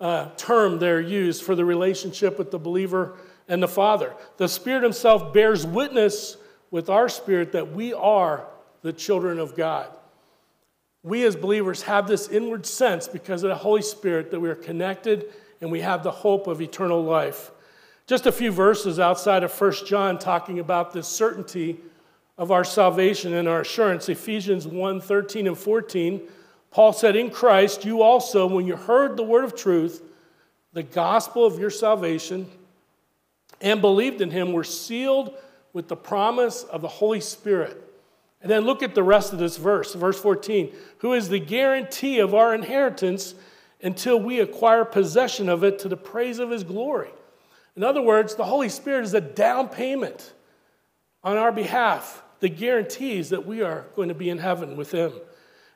uh, 0.00 0.28
term 0.36 0.78
there 0.78 1.00
used 1.00 1.42
for 1.42 1.56
the 1.56 1.64
relationship 1.64 2.38
with 2.38 2.52
the 2.52 2.58
believer 2.58 3.16
and 3.48 3.60
the 3.60 3.68
Father. 3.68 4.14
The 4.36 4.48
Spirit 4.48 4.84
Himself 4.84 5.34
bears 5.34 5.66
witness 5.66 6.36
with 6.70 6.88
our 6.88 7.08
spirit 7.08 7.52
that 7.52 7.72
we 7.72 7.92
are 7.92 8.46
the 8.82 8.92
children 8.92 9.40
of 9.40 9.56
God. 9.56 9.88
We 11.02 11.24
as 11.24 11.34
believers 11.34 11.82
have 11.82 12.06
this 12.06 12.28
inward 12.28 12.66
sense 12.66 13.08
because 13.08 13.42
of 13.42 13.48
the 13.48 13.56
Holy 13.56 13.82
Spirit 13.82 14.30
that 14.30 14.40
we 14.40 14.48
are 14.48 14.54
connected 14.54 15.26
and 15.60 15.72
we 15.72 15.80
have 15.80 16.04
the 16.04 16.10
hope 16.12 16.46
of 16.46 16.60
eternal 16.60 17.02
life. 17.02 17.50
Just 18.06 18.26
a 18.26 18.32
few 18.32 18.52
verses 18.52 19.00
outside 19.00 19.42
of 19.44 19.60
1 19.60 19.86
John 19.86 20.18
talking 20.18 20.58
about 20.58 20.92
this 20.92 21.08
certainty 21.08 21.78
of 22.36 22.50
our 22.50 22.64
salvation 22.64 23.32
and 23.32 23.48
our 23.48 23.62
assurance. 23.62 24.08
Ephesians 24.10 24.66
1 24.66 25.00
13 25.00 25.46
and 25.46 25.56
14. 25.56 26.20
Paul 26.70 26.92
said, 26.92 27.16
In 27.16 27.30
Christ, 27.30 27.84
you 27.84 28.02
also, 28.02 28.46
when 28.46 28.66
you 28.66 28.76
heard 28.76 29.16
the 29.16 29.22
word 29.22 29.44
of 29.44 29.54
truth, 29.54 30.02
the 30.74 30.82
gospel 30.82 31.46
of 31.46 31.58
your 31.58 31.70
salvation, 31.70 32.46
and 33.60 33.80
believed 33.80 34.20
in 34.20 34.30
him, 34.30 34.52
were 34.52 34.64
sealed 34.64 35.34
with 35.72 35.88
the 35.88 35.96
promise 35.96 36.64
of 36.64 36.82
the 36.82 36.88
Holy 36.88 37.20
Spirit. 37.20 37.80
And 38.42 38.50
then 38.50 38.64
look 38.64 38.82
at 38.82 38.94
the 38.94 39.02
rest 39.02 39.32
of 39.32 39.38
this 39.38 39.56
verse, 39.56 39.94
verse 39.94 40.20
14, 40.20 40.74
who 40.98 41.14
is 41.14 41.30
the 41.30 41.38
guarantee 41.38 42.18
of 42.18 42.34
our 42.34 42.54
inheritance 42.54 43.34
until 43.82 44.20
we 44.20 44.40
acquire 44.40 44.84
possession 44.84 45.48
of 45.48 45.64
it 45.64 45.78
to 45.78 45.88
the 45.88 45.96
praise 45.96 46.38
of 46.38 46.50
his 46.50 46.64
glory. 46.64 47.08
In 47.76 47.82
other 47.82 48.02
words, 48.02 48.34
the 48.34 48.44
Holy 48.44 48.68
Spirit 48.68 49.04
is 49.04 49.14
a 49.14 49.20
down 49.20 49.68
payment 49.68 50.32
on 51.22 51.36
our 51.36 51.50
behalf 51.50 52.22
that 52.40 52.56
guarantees 52.56 53.30
that 53.30 53.46
we 53.46 53.62
are 53.62 53.86
going 53.96 54.08
to 54.08 54.14
be 54.14 54.30
in 54.30 54.38
heaven 54.38 54.76
with 54.76 54.92
him. 54.92 55.12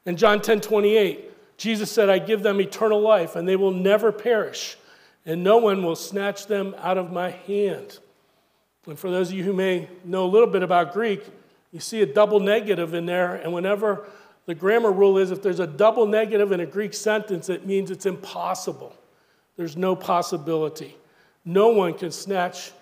In 0.04 0.16
John 0.16 0.40
10 0.40 0.60
28, 0.60 1.56
Jesus 1.56 1.90
said, 1.90 2.08
I 2.08 2.18
give 2.18 2.42
them 2.42 2.60
eternal 2.60 3.00
life, 3.00 3.34
and 3.34 3.48
they 3.48 3.56
will 3.56 3.72
never 3.72 4.12
perish, 4.12 4.76
and 5.26 5.42
no 5.42 5.58
one 5.58 5.82
will 5.82 5.96
snatch 5.96 6.46
them 6.46 6.74
out 6.78 6.98
of 6.98 7.10
my 7.10 7.30
hand. 7.30 7.98
And 8.86 8.98
for 8.98 9.10
those 9.10 9.30
of 9.30 9.34
you 9.34 9.44
who 9.44 9.52
may 9.52 9.88
know 10.04 10.24
a 10.24 10.30
little 10.30 10.46
bit 10.48 10.62
about 10.62 10.92
Greek, 10.92 11.22
you 11.72 11.80
see 11.80 12.00
a 12.00 12.06
double 12.06 12.40
negative 12.40 12.94
in 12.94 13.06
there. 13.06 13.34
And 13.34 13.52
whenever 13.52 14.08
the 14.46 14.54
grammar 14.54 14.90
rule 14.90 15.18
is 15.18 15.30
if 15.30 15.42
there's 15.42 15.60
a 15.60 15.66
double 15.66 16.06
negative 16.06 16.52
in 16.52 16.60
a 16.60 16.66
Greek 16.66 16.94
sentence, 16.94 17.48
it 17.48 17.66
means 17.66 17.90
it's 17.90 18.06
impossible. 18.06 18.96
There's 19.56 19.76
no 19.76 19.94
possibility. 19.94 20.96
No 21.48 21.68
one 21.68 21.94
can 21.94 22.10
snatch 22.10 22.72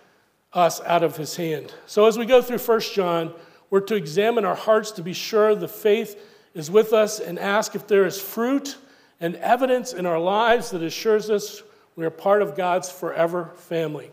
us 0.52 0.80
out 0.80 1.04
of 1.04 1.16
his 1.16 1.36
hand. 1.36 1.72
So 1.86 2.06
as 2.06 2.18
we 2.18 2.26
go 2.26 2.42
through 2.42 2.58
1 2.58 2.80
John, 2.94 3.32
we're 3.70 3.78
to 3.82 3.94
examine 3.94 4.44
our 4.44 4.56
hearts 4.56 4.90
to 4.92 5.02
be 5.02 5.12
sure 5.12 5.54
the 5.54 5.68
faith 5.68 6.20
is 6.52 6.68
with 6.68 6.92
us 6.92 7.20
and 7.20 7.38
ask 7.38 7.76
if 7.76 7.86
there 7.86 8.04
is 8.04 8.20
fruit 8.20 8.76
and 9.20 9.36
evidence 9.36 9.92
in 9.92 10.04
our 10.04 10.18
lives 10.18 10.70
that 10.70 10.82
assures 10.82 11.30
us 11.30 11.62
we 11.94 12.04
are 12.04 12.10
part 12.10 12.42
of 12.42 12.56
God's 12.56 12.90
forever 12.90 13.52
family. 13.54 14.10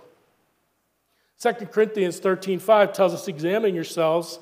2 1.41 1.51
Corinthians 1.71 2.19
13:5 2.19 2.93
tells 2.93 3.15
us 3.15 3.27
examine 3.27 3.73
yourselves 3.73 4.37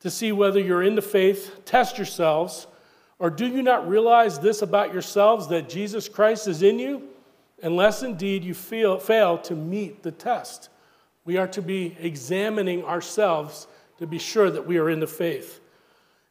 to 0.00 0.10
see 0.10 0.32
whether 0.32 0.60
you're 0.60 0.82
in 0.82 0.96
the 0.96 1.02
faith, 1.02 1.64
test 1.64 1.96
yourselves, 1.96 2.66
or 3.18 3.30
do 3.30 3.46
you 3.46 3.62
not 3.62 3.88
realize 3.88 4.38
this 4.38 4.60
about 4.60 4.92
yourselves 4.92 5.48
that 5.48 5.70
Jesus 5.70 6.10
Christ 6.10 6.46
is 6.46 6.62
in 6.62 6.78
you, 6.78 7.08
unless 7.62 8.02
indeed 8.02 8.44
you 8.44 8.54
feel, 8.54 8.98
fail 8.98 9.38
to 9.38 9.54
meet 9.54 10.02
the 10.02 10.12
test. 10.12 10.68
We 11.24 11.36
are 11.36 11.48
to 11.48 11.62
be 11.62 11.96
examining 12.00 12.84
ourselves 12.84 13.66
to 13.98 14.06
be 14.06 14.18
sure 14.18 14.50
that 14.50 14.66
we 14.66 14.78
are 14.78 14.90
in 14.90 15.00
the 15.00 15.06
faith. 15.06 15.60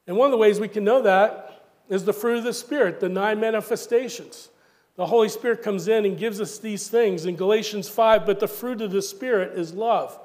And 0.08 0.16
one 0.16 0.28
of 0.28 0.32
the 0.32 0.38
ways 0.38 0.60
we 0.60 0.68
can 0.68 0.84
know 0.84 1.02
that 1.02 1.66
is 1.90 2.06
the 2.06 2.14
fruit 2.14 2.38
of 2.38 2.44
the 2.44 2.54
Spirit, 2.54 3.00
the 3.00 3.10
nine 3.10 3.40
manifestations. 3.40 4.50
The 4.96 5.06
Holy 5.06 5.30
Spirit 5.30 5.62
comes 5.62 5.88
in 5.88 6.06
and 6.06 6.18
gives 6.18 6.40
us 6.40 6.58
these 6.58 6.88
things 6.88 7.26
in 7.26 7.36
Galatians 7.36 7.90
5, 7.90 8.26
but 8.26 8.40
the 8.40 8.48
fruit 8.48 8.82
of 8.82 8.92
the 8.92 9.02
Spirit 9.02 9.58
is 9.58 9.74
love, 9.74 10.18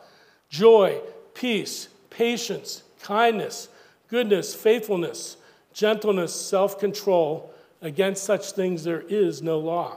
joy, 0.49 1.01
peace, 1.35 1.89
patience, 2.09 2.83
kindness, 3.03 3.69
goodness, 4.09 4.55
faithfulness, 4.55 5.37
gentleness, 5.73 6.35
self 6.35 6.79
control. 6.79 7.53
Against 7.83 8.25
such 8.25 8.53
things 8.53 8.85
there 8.85 9.01
is 9.01 9.41
no 9.41 9.59
law. 9.59 9.97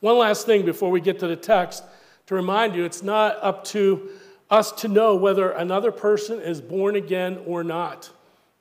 One 0.00 0.16
last 0.18 0.46
thing 0.46 0.64
before 0.64 0.90
we 0.90 1.00
get 1.00 1.18
to 1.20 1.26
the 1.26 1.36
text 1.36 1.84
to 2.26 2.34
remind 2.34 2.74
you 2.74 2.84
it's 2.84 3.02
not 3.02 3.36
up 3.42 3.64
to 3.64 4.08
us 4.50 4.72
to 4.72 4.88
know 4.88 5.14
whether 5.14 5.50
another 5.50 5.92
person 5.92 6.40
is 6.40 6.60
born 6.60 6.96
again 6.96 7.38
or 7.46 7.62
not. 7.62 8.10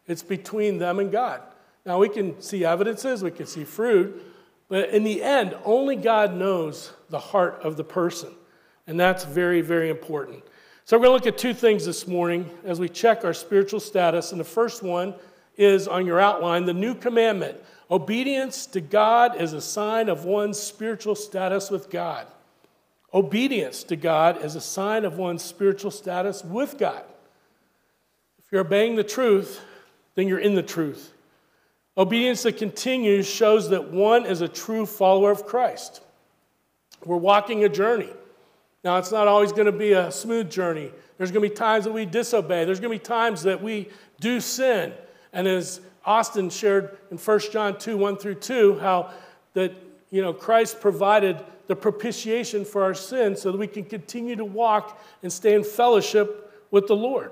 It's 0.07 0.23
between 0.23 0.77
them 0.77 0.99
and 0.99 1.11
God. 1.11 1.41
Now, 1.85 1.97
we 1.97 2.09
can 2.09 2.41
see 2.41 2.65
evidences, 2.65 3.23
we 3.23 3.31
can 3.31 3.45
see 3.45 3.63
fruit, 3.63 4.21
but 4.67 4.89
in 4.89 5.03
the 5.03 5.23
end, 5.23 5.55
only 5.65 5.95
God 5.95 6.35
knows 6.35 6.93
the 7.09 7.19
heart 7.19 7.61
of 7.63 7.77
the 7.77 7.83
person. 7.83 8.29
And 8.85 8.99
that's 8.99 9.23
very, 9.23 9.61
very 9.61 9.89
important. 9.89 10.43
So, 10.85 10.97
we're 10.97 11.05
going 11.05 11.19
to 11.19 11.25
look 11.25 11.33
at 11.33 11.39
two 11.39 11.53
things 11.53 11.85
this 11.85 12.07
morning 12.07 12.49
as 12.65 12.79
we 12.79 12.89
check 12.89 13.23
our 13.23 13.33
spiritual 13.33 13.79
status. 13.79 14.31
And 14.31 14.39
the 14.39 14.45
first 14.45 14.83
one 14.83 15.15
is 15.57 15.87
on 15.87 16.05
your 16.05 16.19
outline 16.19 16.65
the 16.65 16.73
new 16.73 16.95
commandment. 16.95 17.57
Obedience 17.91 18.65
to 18.67 18.81
God 18.81 19.41
is 19.41 19.53
a 19.53 19.61
sign 19.61 20.09
of 20.09 20.25
one's 20.25 20.59
spiritual 20.59 21.15
status 21.15 21.71
with 21.71 21.89
God. 21.89 22.27
Obedience 23.13 23.83
to 23.85 23.95
God 23.95 24.43
is 24.43 24.55
a 24.55 24.61
sign 24.61 25.05
of 25.05 25.17
one's 25.17 25.43
spiritual 25.43 25.89
status 25.89 26.43
with 26.43 26.77
God. 26.77 27.03
If 28.37 28.51
you're 28.51 28.61
obeying 28.61 28.95
the 28.95 29.03
truth, 29.03 29.61
then 30.13 30.27
you're 30.27 30.39
in 30.39 30.53
the 30.53 30.61
truth. 30.61 31.13
Obedience 31.97 32.43
that 32.43 32.57
continues 32.57 33.27
shows 33.27 33.69
that 33.69 33.91
one 33.91 34.25
is 34.25 34.41
a 34.41 34.47
true 34.47 34.85
follower 34.85 35.31
of 35.31 35.45
Christ. 35.45 36.01
We're 37.03 37.17
walking 37.17 37.63
a 37.63 37.69
journey. 37.69 38.09
Now, 38.83 38.97
it's 38.97 39.11
not 39.11 39.27
always 39.27 39.51
going 39.51 39.65
to 39.65 39.71
be 39.71 39.93
a 39.93 40.11
smooth 40.11 40.49
journey. 40.49 40.91
There's 41.17 41.31
going 41.31 41.43
to 41.43 41.49
be 41.49 41.55
times 41.55 41.85
that 41.85 41.91
we 41.91 42.05
disobey, 42.05 42.65
there's 42.65 42.79
going 42.79 42.97
to 42.97 43.03
be 43.03 43.05
times 43.05 43.43
that 43.43 43.61
we 43.61 43.89
do 44.19 44.39
sin. 44.39 44.93
And 45.33 45.47
as 45.47 45.81
Austin 46.09 46.49
shared 46.49 46.97
in 47.11 47.19
1 47.19 47.39
John 47.51 47.77
2 47.77 47.95
1 47.95 48.17
through 48.17 48.35
2, 48.35 48.79
how 48.79 49.11
that 49.53 49.71
you 50.09 50.23
know, 50.23 50.33
Christ 50.33 50.81
provided 50.81 51.39
the 51.67 51.75
propitiation 51.75 52.65
for 52.65 52.81
our 52.81 52.95
sins 52.95 53.43
so 53.43 53.51
that 53.51 53.59
we 53.59 53.67
can 53.67 53.85
continue 53.85 54.35
to 54.35 54.43
walk 54.43 54.99
and 55.21 55.31
stay 55.31 55.53
in 55.53 55.63
fellowship 55.63 56.65
with 56.71 56.87
the 56.87 56.95
Lord. 56.95 57.31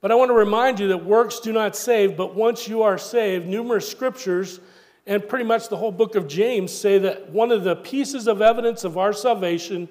But 0.00 0.12
I 0.12 0.14
want 0.14 0.28
to 0.28 0.34
remind 0.34 0.78
you 0.78 0.88
that 0.88 1.04
works 1.04 1.40
do 1.40 1.52
not 1.52 1.74
save, 1.74 2.16
but 2.16 2.36
once 2.36 2.68
you 2.68 2.82
are 2.82 2.96
saved, 2.96 3.48
numerous 3.48 3.90
scriptures 3.90 4.60
and 5.04 5.28
pretty 5.28 5.44
much 5.44 5.68
the 5.68 5.76
whole 5.76 5.90
book 5.90 6.14
of 6.14 6.28
James 6.28 6.70
say 6.70 6.98
that 6.98 7.30
one 7.30 7.50
of 7.50 7.64
the 7.64 7.74
pieces 7.74 8.28
of 8.28 8.40
evidence 8.40 8.84
of 8.84 8.96
our 8.96 9.12
salvation 9.12 9.88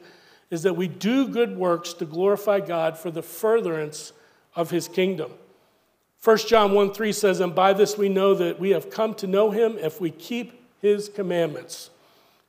is 0.50 0.63
that 0.63 0.77
we 0.77 0.88
do 0.88 1.27
good 1.27 1.57
works 1.57 1.91
to 1.95 2.05
glorify 2.05 2.62
God 2.62 2.98
for 2.98 3.12
the 3.12 3.21
furtherance 3.21 4.13
of 4.55 4.69
his 4.69 4.88
kingdom. 4.88 5.33
1 6.24 6.38
John 6.48 6.74
1 6.74 6.94
3 6.94 7.12
says, 7.13 7.40
And 7.40 7.56
by 7.56 7.74
this 7.74 7.98
we 7.98 8.10
know 8.10 8.36
that 8.36 8.60
we 8.60 8.72
have 8.72 8.90
come 8.90 9.16
to 9.16 9.28
know 9.28 9.51
him 9.51 9.78
if 9.80 10.00
we 10.00 10.12
keep 10.12 10.62
his 10.82 11.10
commandments. 11.10 11.90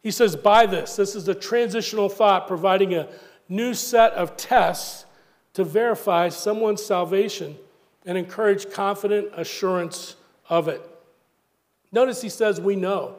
He 0.02 0.10
says, 0.10 0.36
By 0.36 0.66
this, 0.66 0.96
this 0.96 1.14
is 1.14 1.28
a 1.28 1.34
transitional 1.34 2.08
thought 2.08 2.46
providing 2.46 2.94
a 2.94 3.08
new 3.48 3.72
set 3.72 4.12
of 4.12 4.36
tests 4.36 5.06
to 5.54 5.64
verify 5.64 6.28
someone's 6.28 6.84
salvation 6.84 7.56
and 8.04 8.18
encourage 8.18 8.70
confident 8.70 9.28
assurance 9.34 10.16
of 10.48 10.68
it. 10.68 10.82
Notice 11.92 12.20
he 12.20 12.28
says, 12.28 12.60
We 12.60 12.76
know. 12.76 13.16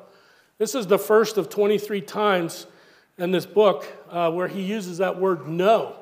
This 0.60 0.76
is 0.76 0.86
the 0.86 1.00
first 1.00 1.38
of 1.38 1.50
23 1.50 2.02
times 2.02 2.68
in 3.18 3.32
this 3.32 3.46
book 3.46 3.86
uh, 4.10 4.32
where 4.32 4.48
he 4.48 4.62
uses 4.62 5.00
that 5.00 5.20
word 5.20 5.48
know. 5.48 5.96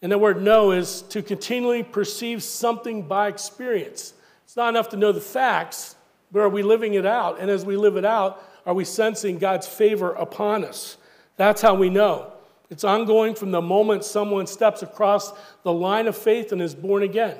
And 0.00 0.12
the 0.12 0.18
word 0.18 0.42
know 0.42 0.70
is 0.72 1.02
to 1.02 1.22
continually 1.22 1.82
perceive 1.82 2.42
something 2.42 3.02
by 3.02 3.28
experience. 3.28 4.14
It's 4.44 4.56
not 4.56 4.68
enough 4.68 4.90
to 4.90 4.96
know 4.96 5.12
the 5.12 5.20
facts, 5.20 5.96
but 6.30 6.40
are 6.40 6.48
we 6.48 6.62
living 6.62 6.94
it 6.94 7.06
out? 7.06 7.40
And 7.40 7.50
as 7.50 7.64
we 7.64 7.76
live 7.76 7.96
it 7.96 8.04
out, 8.04 8.42
are 8.64 8.74
we 8.74 8.84
sensing 8.84 9.38
God's 9.38 9.66
favor 9.66 10.12
upon 10.12 10.64
us? 10.64 10.98
That's 11.36 11.62
how 11.62 11.74
we 11.74 11.90
know. 11.90 12.32
It's 12.70 12.84
ongoing 12.84 13.34
from 13.34 13.50
the 13.50 13.62
moment 13.62 14.04
someone 14.04 14.46
steps 14.46 14.82
across 14.82 15.32
the 15.62 15.72
line 15.72 16.06
of 16.06 16.16
faith 16.16 16.52
and 16.52 16.60
is 16.60 16.74
born 16.74 17.02
again. 17.02 17.36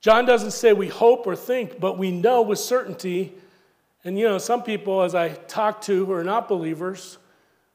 John 0.00 0.24
doesn't 0.24 0.52
say 0.52 0.72
we 0.72 0.88
hope 0.88 1.26
or 1.26 1.36
think, 1.36 1.78
but 1.78 1.98
we 1.98 2.10
know 2.10 2.42
with 2.42 2.58
certainty. 2.58 3.34
And 4.04 4.18
you 4.18 4.26
know, 4.26 4.38
some 4.38 4.62
people, 4.62 5.02
as 5.02 5.14
I 5.14 5.28
talk 5.28 5.82
to 5.82 6.06
who 6.06 6.12
are 6.12 6.24
not 6.24 6.48
believers, 6.48 7.18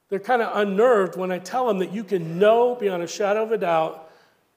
they're 0.10 0.20
kind 0.20 0.42
of 0.42 0.56
unnerved 0.56 1.18
when 1.18 1.32
I 1.32 1.40
tell 1.40 1.68
them 1.68 1.80
that 1.80 1.92
you 1.92 2.04
can 2.04 2.40
know 2.40 2.76
beyond 2.76 3.04
a 3.04 3.08
shadow 3.08 3.44
of 3.44 3.52
a 3.52 3.58
doubt 3.58 4.10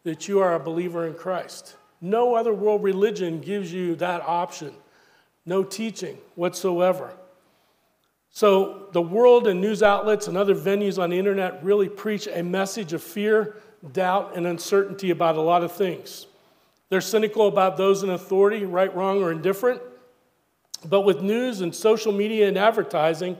that 0.04 0.28
you 0.28 0.40
are 0.40 0.54
a 0.54 0.60
believer 0.60 1.06
in 1.06 1.14
Christ. 1.14 1.76
No 2.00 2.34
other 2.34 2.54
world 2.54 2.82
religion 2.82 3.40
gives 3.40 3.72
you 3.72 3.96
that 3.96 4.22
option, 4.22 4.72
no 5.44 5.62
teaching 5.62 6.16
whatsoever. 6.34 7.12
So, 8.32 8.86
the 8.92 9.02
world 9.02 9.48
and 9.48 9.60
news 9.60 9.82
outlets 9.82 10.28
and 10.28 10.36
other 10.36 10.54
venues 10.54 11.02
on 11.02 11.10
the 11.10 11.18
internet 11.18 11.64
really 11.64 11.88
preach 11.88 12.28
a 12.28 12.42
message 12.42 12.92
of 12.92 13.02
fear, 13.02 13.56
doubt, 13.92 14.36
and 14.36 14.46
uncertainty 14.46 15.10
about 15.10 15.36
a 15.36 15.40
lot 15.40 15.64
of 15.64 15.72
things. 15.72 16.28
They're 16.90 17.00
cynical 17.00 17.48
about 17.48 17.76
those 17.76 18.04
in 18.04 18.10
authority, 18.10 18.64
right, 18.64 18.94
wrong, 18.94 19.20
or 19.20 19.32
indifferent. 19.32 19.82
But 20.84 21.02
with 21.02 21.22
news 21.22 21.60
and 21.60 21.74
social 21.74 22.12
media 22.12 22.48
and 22.48 22.56
advertising, 22.56 23.36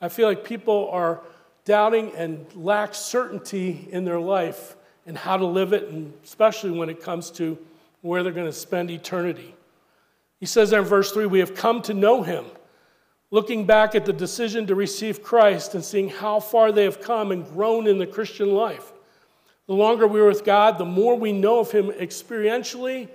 I 0.00 0.08
feel 0.08 0.28
like 0.28 0.44
people 0.44 0.88
are 0.92 1.20
doubting 1.68 2.10
and 2.16 2.46
lack 2.56 2.94
certainty 2.94 3.86
in 3.92 4.06
their 4.06 4.18
life 4.18 4.74
and 5.06 5.18
how 5.18 5.36
to 5.36 5.44
live 5.44 5.74
it, 5.74 5.88
and 5.88 6.14
especially 6.24 6.70
when 6.70 6.88
it 6.88 7.02
comes 7.02 7.30
to 7.30 7.58
where 8.00 8.22
they're 8.22 8.32
going 8.32 8.46
to 8.46 8.52
spend 8.52 8.90
eternity. 8.90 9.54
He 10.40 10.46
says 10.46 10.70
there 10.70 10.80
in 10.80 10.86
verse 10.86 11.12
3 11.12 11.26
We 11.26 11.40
have 11.40 11.54
come 11.54 11.82
to 11.82 11.92
know 11.92 12.22
him 12.22 12.46
looking 13.30 13.66
back 13.66 13.94
at 13.94 14.06
the 14.06 14.12
decision 14.14 14.66
to 14.66 14.74
receive 14.74 15.22
Christ 15.22 15.74
and 15.74 15.84
seeing 15.84 16.08
how 16.08 16.40
far 16.40 16.72
they 16.72 16.84
have 16.84 17.02
come 17.02 17.30
and 17.32 17.46
grown 17.46 17.86
in 17.86 17.98
the 17.98 18.06
Christian 18.06 18.54
life. 18.54 18.90
The 19.66 19.74
longer 19.74 20.06
we're 20.06 20.26
with 20.26 20.46
God, 20.46 20.78
the 20.78 20.86
more 20.86 21.14
we 21.14 21.32
know 21.32 21.58
of 21.58 21.70
Him 21.70 21.90
experientially 21.90 23.08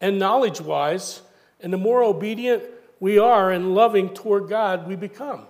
and 0.00 0.18
knowledge 0.18 0.60
wise, 0.60 1.22
and 1.60 1.72
the 1.72 1.78
more 1.78 2.02
obedient 2.02 2.64
we 2.98 3.20
are 3.20 3.52
and 3.52 3.72
loving 3.76 4.12
toward 4.12 4.48
God 4.48 4.88
we 4.88 4.96
become. 4.96 5.46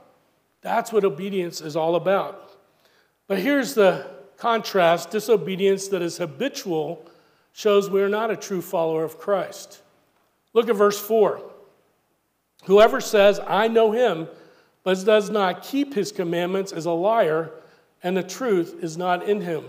That's 0.61 0.93
what 0.93 1.05
obedience 1.05 1.63
is 1.63 1.77
all 1.77 1.97
about. 1.97 2.50
But 3.31 3.39
here's 3.39 3.75
the 3.75 4.05
contrast 4.39 5.13
disobedience 5.13 5.87
that 5.87 6.03
is 6.03 6.19
habitual 6.19 7.09
shows 7.53 7.89
we're 7.89 8.09
not 8.09 8.33
a 8.33 8.37
true 8.37 8.61
follower 8.61 9.05
of 9.05 9.21
Christ. 9.21 9.83
Look 10.53 10.69
at 10.69 10.75
verse 10.75 10.99
4. 11.01 11.41
Whoever 12.65 13.01
says, 13.01 13.39
I 13.47 13.69
know 13.69 13.93
him, 13.93 14.27
but 14.83 15.05
does 15.05 15.31
not 15.31 15.63
keep 15.63 15.95
his 15.95 16.11
commandments 16.11 16.73
is 16.73 16.87
a 16.87 16.91
liar, 16.91 17.53
and 18.03 18.17
the 18.17 18.25
truth 18.25 18.83
is 18.83 18.97
not 18.99 19.29
in 19.29 19.43
him. 19.43 19.67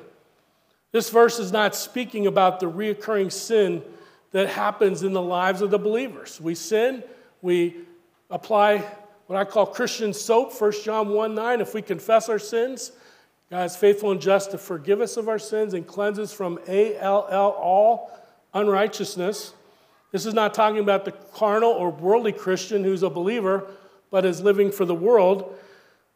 This 0.92 1.12
verse 1.12 1.38
is 1.38 1.52
not 1.52 1.76
speaking 1.76 2.26
about 2.26 2.62
the 2.62 2.66
reoccurring 2.66 3.32
sin 3.32 3.84
that 4.32 4.50
happens 4.50 5.04
in 5.04 5.14
the 5.14 5.22
lives 5.22 5.62
of 5.62 5.70
the 5.70 5.78
believers. 5.78 6.42
We 6.42 6.56
sin, 6.56 7.04
we 7.44 7.76
apply 8.32 8.80
what 9.28 9.38
I 9.38 9.46
call 9.46 9.68
Christian 9.68 10.14
soap, 10.14 10.60
1 10.60 10.72
John 10.84 11.10
1 11.10 11.36
9. 11.36 11.62
If 11.62 11.76
we 11.76 11.84
confess 11.84 12.28
our 12.28 12.40
sins, 12.40 12.94
God 13.52 13.66
is 13.66 13.76
faithful 13.76 14.12
and 14.12 14.22
just 14.22 14.52
to 14.52 14.58
forgive 14.58 15.02
us 15.02 15.18
of 15.18 15.28
our 15.28 15.38
sins 15.38 15.74
and 15.74 15.86
cleanse 15.86 16.18
us 16.18 16.32
from 16.32 16.58
A 16.70 16.96
L 16.98 17.28
L, 17.30 17.50
all 17.50 18.10
unrighteousness. 18.54 19.54
This 20.14 20.26
is 20.26 20.34
not 20.34 20.54
talking 20.54 20.80
about 20.80 21.04
the 21.04 21.12
carnal 21.12 21.72
or 21.72 21.90
worldly 21.90 22.32
Christian 22.32 22.86
who's 22.86 23.04
a 23.04 23.10
believer 23.10 23.68
but 24.10 24.24
is 24.24 24.40
living 24.40 24.72
for 24.72 24.86
the 24.86 24.96
world. 24.96 25.54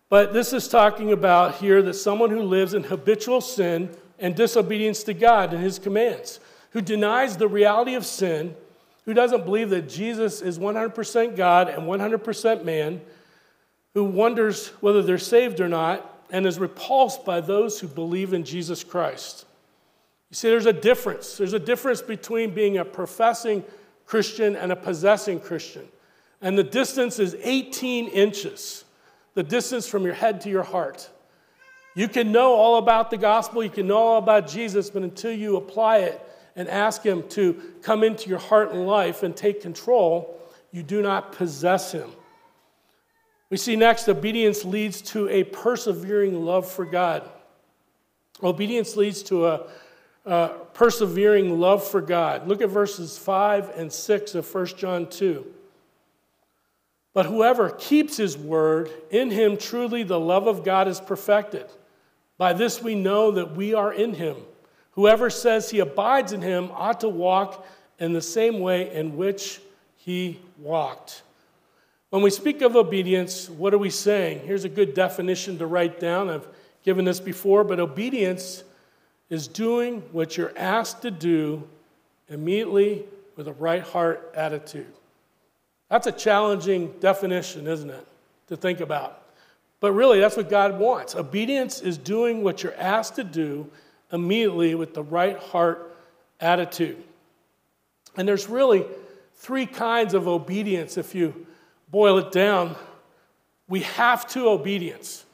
But 0.08 0.32
this 0.32 0.54
is 0.54 0.70
talking 0.70 1.12
about 1.12 1.56
here 1.56 1.82
that 1.82 1.96
someone 1.96 2.30
who 2.30 2.42
lives 2.42 2.74
in 2.74 2.84
habitual 2.84 3.42
sin 3.42 3.90
and 4.18 4.34
disobedience 4.34 5.04
to 5.04 5.14
God 5.14 5.52
and 5.54 5.62
his 5.62 5.78
commands, 5.78 6.40
who 6.70 6.80
denies 6.80 7.36
the 7.36 7.50
reality 7.50 7.96
of 7.96 8.06
sin, 8.06 8.56
who 9.04 9.14
doesn't 9.14 9.44
believe 9.44 9.72
that 9.72 9.90
Jesus 9.90 10.42
is 10.42 10.58
100% 10.58 11.36
God 11.36 11.68
and 11.68 11.84
100% 11.84 12.64
man, 12.64 13.02
who 13.94 14.06
wonders 14.06 14.70
whether 14.80 15.02
they're 15.02 15.18
saved 15.18 15.60
or 15.60 15.68
not, 15.68 16.15
and 16.32 16.46
is 16.46 16.60
repulsed 16.60 17.26
by 17.26 17.42
those 17.42 17.80
who 17.80 17.88
believe 17.88 18.34
in 18.34 18.44
Jesus 18.44 18.84
Christ. 18.84 19.46
You 20.30 20.36
see, 20.36 20.50
there's 20.50 20.66
a 20.66 20.74
difference. 20.74 21.38
There's 21.38 21.54
a 21.54 21.60
difference 21.60 22.02
between 22.02 22.54
being 22.54 22.78
a 22.78 22.86
professing 22.86 23.64
Christian 24.06 24.56
and 24.56 24.72
a 24.72 24.76
possessing 24.76 25.40
Christian. 25.40 25.88
And 26.42 26.58
the 26.58 26.64
distance 26.64 27.20
is 27.20 27.36
18 27.42 28.08
inches 28.08 28.86
the 29.36 29.44
distance 29.44 29.88
from 29.88 30.04
your 30.04 30.14
head 30.14 30.42
to 30.42 30.50
your 30.50 30.64
heart. 30.64 31.10
You 31.94 32.08
can 32.08 32.32
know 32.32 32.54
all 32.54 32.78
about 32.78 33.10
the 33.10 33.18
gospel, 33.18 33.64
you 33.64 33.70
can 33.70 33.88
know 33.88 33.98
all 33.98 34.18
about 34.18 34.48
Jesus, 34.48 34.90
but 34.90 35.04
until 35.04 35.32
you 35.32 35.58
apply 35.58 36.00
it 36.00 36.22
and 36.56 36.68
ask 36.68 37.04
Him 37.04 37.28
to 37.30 37.62
come 37.82 38.04
into 38.04 38.30
your 38.30 38.40
heart 38.40 38.72
and 38.72 38.88
life 38.88 39.24
and 39.24 39.36
take 39.36 39.62
control, 39.62 40.40
you 40.72 40.84
do 40.84 41.02
not 41.02 41.34
possess 41.34 41.92
Him. 41.92 42.10
We 43.50 43.58
see 43.58 43.76
next, 43.76 44.10
obedience 44.10 44.66
leads 44.66 45.02
to 45.04 45.30
a 45.30 45.44
persevering 45.44 46.44
love 46.44 46.70
for 46.70 46.86
God. 46.86 47.30
Obedience 48.42 48.96
leads 48.96 49.22
to 49.24 49.48
a, 49.48 49.68
a 50.26 50.50
persevering 50.74 51.60
love 51.60 51.88
for 51.88 52.02
God. 52.02 52.48
Look 52.48 52.62
at 52.62 52.70
verses 52.70 53.18
5 53.18 53.78
and 53.78 53.92
6 53.92 54.36
of 54.36 54.54
1 54.54 54.66
John 54.68 55.08
2. 55.08 55.46
But 57.14 57.28
whoever 57.28 57.70
keeps 57.70 58.18
his 58.18 58.38
word, 58.38 58.90
in 59.10 59.32
him 59.32 59.58
truly 59.58 60.04
the 60.04 60.20
love 60.20 60.48
of 60.48 60.66
God 60.66 60.88
is 60.88 61.00
perfected. 61.00 61.66
By 62.38 62.52
this 62.52 62.82
we 62.82 62.96
know 62.96 63.32
that 63.32 63.56
we 63.56 63.74
are 63.74 63.94
in 63.94 64.16
him. 64.16 64.36
Whoever 64.92 65.30
says 65.30 65.70
he 65.70 65.80
abides 65.80 66.34
in 66.34 66.42
him 66.42 66.70
ought 66.74 67.00
to 67.02 67.10
walk 67.10 67.66
in 68.00 68.12
the 68.12 68.22
same 68.22 68.60
way 68.60 68.94
in 68.94 69.16
which 69.16 69.62
he 69.96 70.40
walked. 70.60 71.24
When 72.16 72.24
we 72.24 72.30
speak 72.30 72.62
of 72.62 72.78
obedience, 72.78 73.50
what 73.50 73.74
are 73.74 73.78
we 73.78 73.90
saying? 73.90 74.40
Here's 74.46 74.64
a 74.64 74.70
good 74.70 74.94
definition 74.94 75.58
to 75.58 75.66
write 75.66 76.00
down. 76.00 76.30
I've 76.30 76.48
given 76.82 77.04
this 77.04 77.20
before, 77.20 77.66
but 77.66 77.78
obedience 77.78 78.64
is 79.30 79.50
doing 79.50 80.02
what 80.14 80.38
you're 80.38 80.58
asked 80.58 81.02
to 81.02 81.12
do 81.12 81.68
immediately 82.30 83.04
with 83.36 83.50
a 83.50 83.52
right 83.52 83.84
heart 83.84 84.32
attitude. 84.34 84.94
That's 85.90 86.08
a 86.08 86.12
challenging 86.14 86.94
definition, 87.02 87.68
isn't 87.68 87.90
it, 87.90 88.08
to 88.48 88.56
think 88.56 88.80
about? 88.80 89.22
But 89.82 89.92
really, 89.92 90.22
that's 90.22 90.38
what 90.38 90.50
God 90.50 90.80
wants. 90.80 91.16
Obedience 91.16 91.82
is 91.82 91.98
doing 91.98 92.44
what 92.44 92.64
you're 92.64 92.76
asked 92.76 93.16
to 93.16 93.26
do 93.26 93.70
immediately 94.14 94.74
with 94.74 94.94
the 94.94 95.04
right 95.04 95.38
heart 95.38 95.94
attitude. 96.40 97.04
And 98.16 98.26
there's 98.26 98.48
really 98.48 98.86
three 99.34 99.66
kinds 99.66 100.14
of 100.14 100.30
obedience 100.30 100.96
if 100.96 101.14
you 101.14 101.46
boil 101.90 102.18
it 102.18 102.32
down. 102.32 102.76
We 103.68 103.82
have 103.82 104.28
to 104.30 104.50
obedience. 104.50 105.26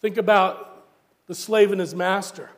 Think 0.00 0.16
about 0.16 0.86
the 1.26 1.34
slave 1.34 1.72
and 1.72 1.80
his 1.80 1.94
master. 1.94 2.50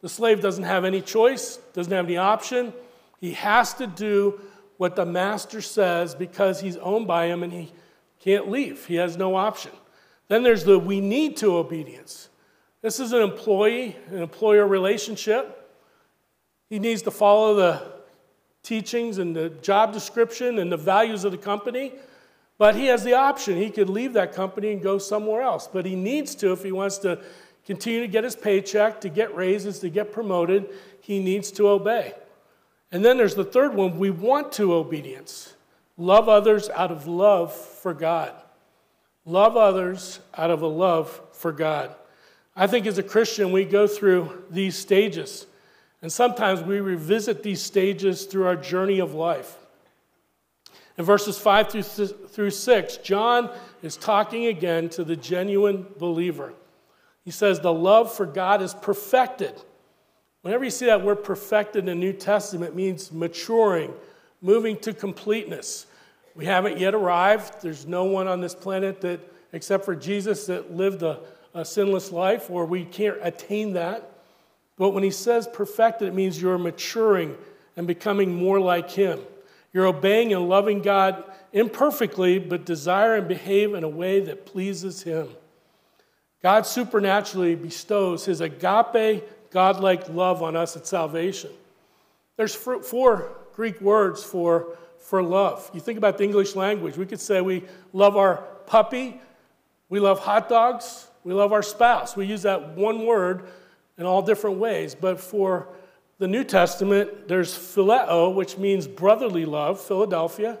The 0.00 0.08
slave 0.08 0.40
doesn't 0.40 0.64
have 0.64 0.84
any 0.84 1.02
choice, 1.02 1.56
doesn't 1.74 1.92
have 1.92 2.06
any 2.06 2.16
option. 2.16 2.72
He 3.20 3.32
has 3.32 3.74
to 3.74 3.86
do 3.86 4.40
what 4.78 4.96
the 4.96 5.04
master 5.04 5.60
says 5.60 6.14
because 6.14 6.60
he's 6.60 6.78
owned 6.78 7.06
by 7.06 7.26
him 7.26 7.42
and 7.42 7.52
he 7.52 7.70
can't 8.18 8.50
leave. 8.50 8.86
He 8.86 8.94
has 8.96 9.16
no 9.16 9.34
option. 9.34 9.72
Then 10.28 10.42
there's 10.42 10.64
the 10.64 10.78
we 10.78 11.00
need 11.00 11.36
to 11.38 11.56
obedience. 11.56 12.28
This 12.82 12.98
is 12.98 13.12
an 13.12 13.20
employee, 13.20 13.96
an 14.08 14.22
employer 14.22 14.66
relationship. 14.66 15.56
He 16.70 16.78
needs 16.78 17.02
to 17.02 17.10
follow 17.10 17.54
the 17.54 17.82
teachings 18.62 19.18
and 19.18 19.34
the 19.34 19.50
job 19.50 19.92
description 19.92 20.58
and 20.58 20.70
the 20.72 20.76
values 20.76 21.24
of 21.24 21.32
the 21.32 21.38
company. 21.38 21.92
But 22.60 22.76
he 22.76 22.88
has 22.88 23.04
the 23.04 23.14
option. 23.14 23.56
He 23.56 23.70
could 23.70 23.88
leave 23.88 24.12
that 24.12 24.34
company 24.34 24.72
and 24.72 24.82
go 24.82 24.98
somewhere 24.98 25.40
else. 25.40 25.66
But 25.66 25.86
he 25.86 25.96
needs 25.96 26.34
to 26.34 26.52
if 26.52 26.62
he 26.62 26.72
wants 26.72 26.98
to 26.98 27.18
continue 27.64 28.02
to 28.02 28.06
get 28.06 28.22
his 28.22 28.36
paycheck, 28.36 29.00
to 29.00 29.08
get 29.08 29.34
raises, 29.34 29.78
to 29.78 29.88
get 29.88 30.12
promoted. 30.12 30.68
He 31.00 31.20
needs 31.20 31.50
to 31.52 31.68
obey. 31.70 32.12
And 32.92 33.02
then 33.02 33.16
there's 33.16 33.34
the 33.34 33.46
third 33.46 33.74
one 33.74 33.98
we 33.98 34.10
want 34.10 34.52
to 34.52 34.74
obedience. 34.74 35.54
Love 35.96 36.28
others 36.28 36.68
out 36.68 36.90
of 36.90 37.06
love 37.06 37.54
for 37.54 37.94
God. 37.94 38.34
Love 39.24 39.56
others 39.56 40.20
out 40.36 40.50
of 40.50 40.60
a 40.60 40.66
love 40.66 41.18
for 41.32 41.52
God. 41.52 41.94
I 42.54 42.66
think 42.66 42.86
as 42.86 42.98
a 42.98 43.02
Christian, 43.02 43.52
we 43.52 43.64
go 43.64 43.86
through 43.86 44.44
these 44.50 44.76
stages. 44.76 45.46
And 46.02 46.12
sometimes 46.12 46.60
we 46.60 46.80
revisit 46.80 47.42
these 47.42 47.62
stages 47.62 48.26
through 48.26 48.44
our 48.44 48.56
journey 48.56 48.98
of 48.98 49.14
life. 49.14 49.56
In 51.00 51.06
verses 51.06 51.38
5 51.38 51.70
through, 51.70 51.82
through 51.82 52.50
6, 52.50 52.96
John 52.98 53.50
is 53.82 53.96
talking 53.96 54.46
again 54.46 54.90
to 54.90 55.02
the 55.02 55.16
genuine 55.16 55.86
believer. 55.98 56.52
He 57.24 57.30
says, 57.30 57.58
The 57.58 57.72
love 57.72 58.14
for 58.14 58.26
God 58.26 58.60
is 58.60 58.74
perfected 58.74 59.54
Whenever 60.42 60.64
you 60.64 60.70
see 60.70 60.86
that 60.86 61.02
word 61.02 61.22
perfected 61.22 61.80
in 61.80 61.86
the 61.86 61.94
New 61.94 62.14
Testament, 62.14 62.72
it 62.72 62.76
means 62.76 63.12
maturing, 63.12 63.92
moving 64.40 64.78
to 64.78 64.94
completeness. 64.94 65.86
We 66.34 66.46
haven't 66.46 66.78
yet 66.78 66.94
arrived. 66.94 67.60
There's 67.60 67.86
no 67.86 68.04
one 68.04 68.26
on 68.26 68.40
this 68.40 68.54
planet 68.54 69.02
that, 69.02 69.20
except 69.52 69.84
for 69.84 69.94
Jesus, 69.94 70.46
that 70.46 70.74
lived 70.74 71.02
a, 71.02 71.20
a 71.52 71.64
sinless 71.64 72.10
life, 72.10 72.48
or 72.50 72.64
we 72.64 72.86
can't 72.86 73.18
attain 73.20 73.74
that. 73.74 74.10
But 74.78 74.90
when 74.90 75.02
he 75.02 75.10
says 75.10 75.46
perfected, 75.46 76.08
it 76.08 76.14
means 76.14 76.40
you're 76.40 76.56
maturing 76.56 77.36
and 77.76 77.86
becoming 77.86 78.34
more 78.34 78.58
like 78.58 78.90
him. 78.90 79.20
You're 79.72 79.86
obeying 79.86 80.32
and 80.32 80.48
loving 80.48 80.82
God 80.82 81.24
imperfectly, 81.52 82.38
but 82.38 82.64
desire 82.64 83.16
and 83.16 83.28
behave 83.28 83.74
in 83.74 83.84
a 83.84 83.88
way 83.88 84.20
that 84.20 84.46
pleases 84.46 85.02
him. 85.02 85.28
God 86.42 86.66
supernaturally 86.66 87.54
bestows 87.54 88.24
his 88.24 88.40
agape 88.40 89.24
godlike 89.50 90.08
love 90.08 90.42
on 90.42 90.56
us 90.56 90.76
at 90.76 90.86
salvation. 90.86 91.50
There's 92.36 92.54
four 92.54 93.32
Greek 93.54 93.80
words 93.80 94.22
for, 94.22 94.78
for 94.98 95.22
love. 95.22 95.70
You 95.74 95.80
think 95.80 95.98
about 95.98 96.18
the 96.18 96.24
English 96.24 96.56
language, 96.56 96.96
we 96.96 97.06
could 97.06 97.20
say 97.20 97.40
we 97.40 97.64
love 97.92 98.16
our 98.16 98.36
puppy, 98.66 99.20
we 99.88 100.00
love 100.00 100.20
hot 100.20 100.48
dogs, 100.48 101.08
we 101.24 101.34
love 101.34 101.52
our 101.52 101.62
spouse. 101.62 102.16
We 102.16 102.26
use 102.26 102.42
that 102.42 102.76
one 102.76 103.04
word 103.04 103.48
in 103.98 104.06
all 104.06 104.22
different 104.22 104.58
ways. 104.58 104.94
But 104.94 105.20
for 105.20 105.68
the 106.20 106.28
New 106.28 106.44
Testament, 106.44 107.28
there's 107.28 107.54
phileo, 107.54 108.34
which 108.34 108.58
means 108.58 108.86
brotherly 108.86 109.46
love, 109.46 109.80
Philadelphia. 109.80 110.58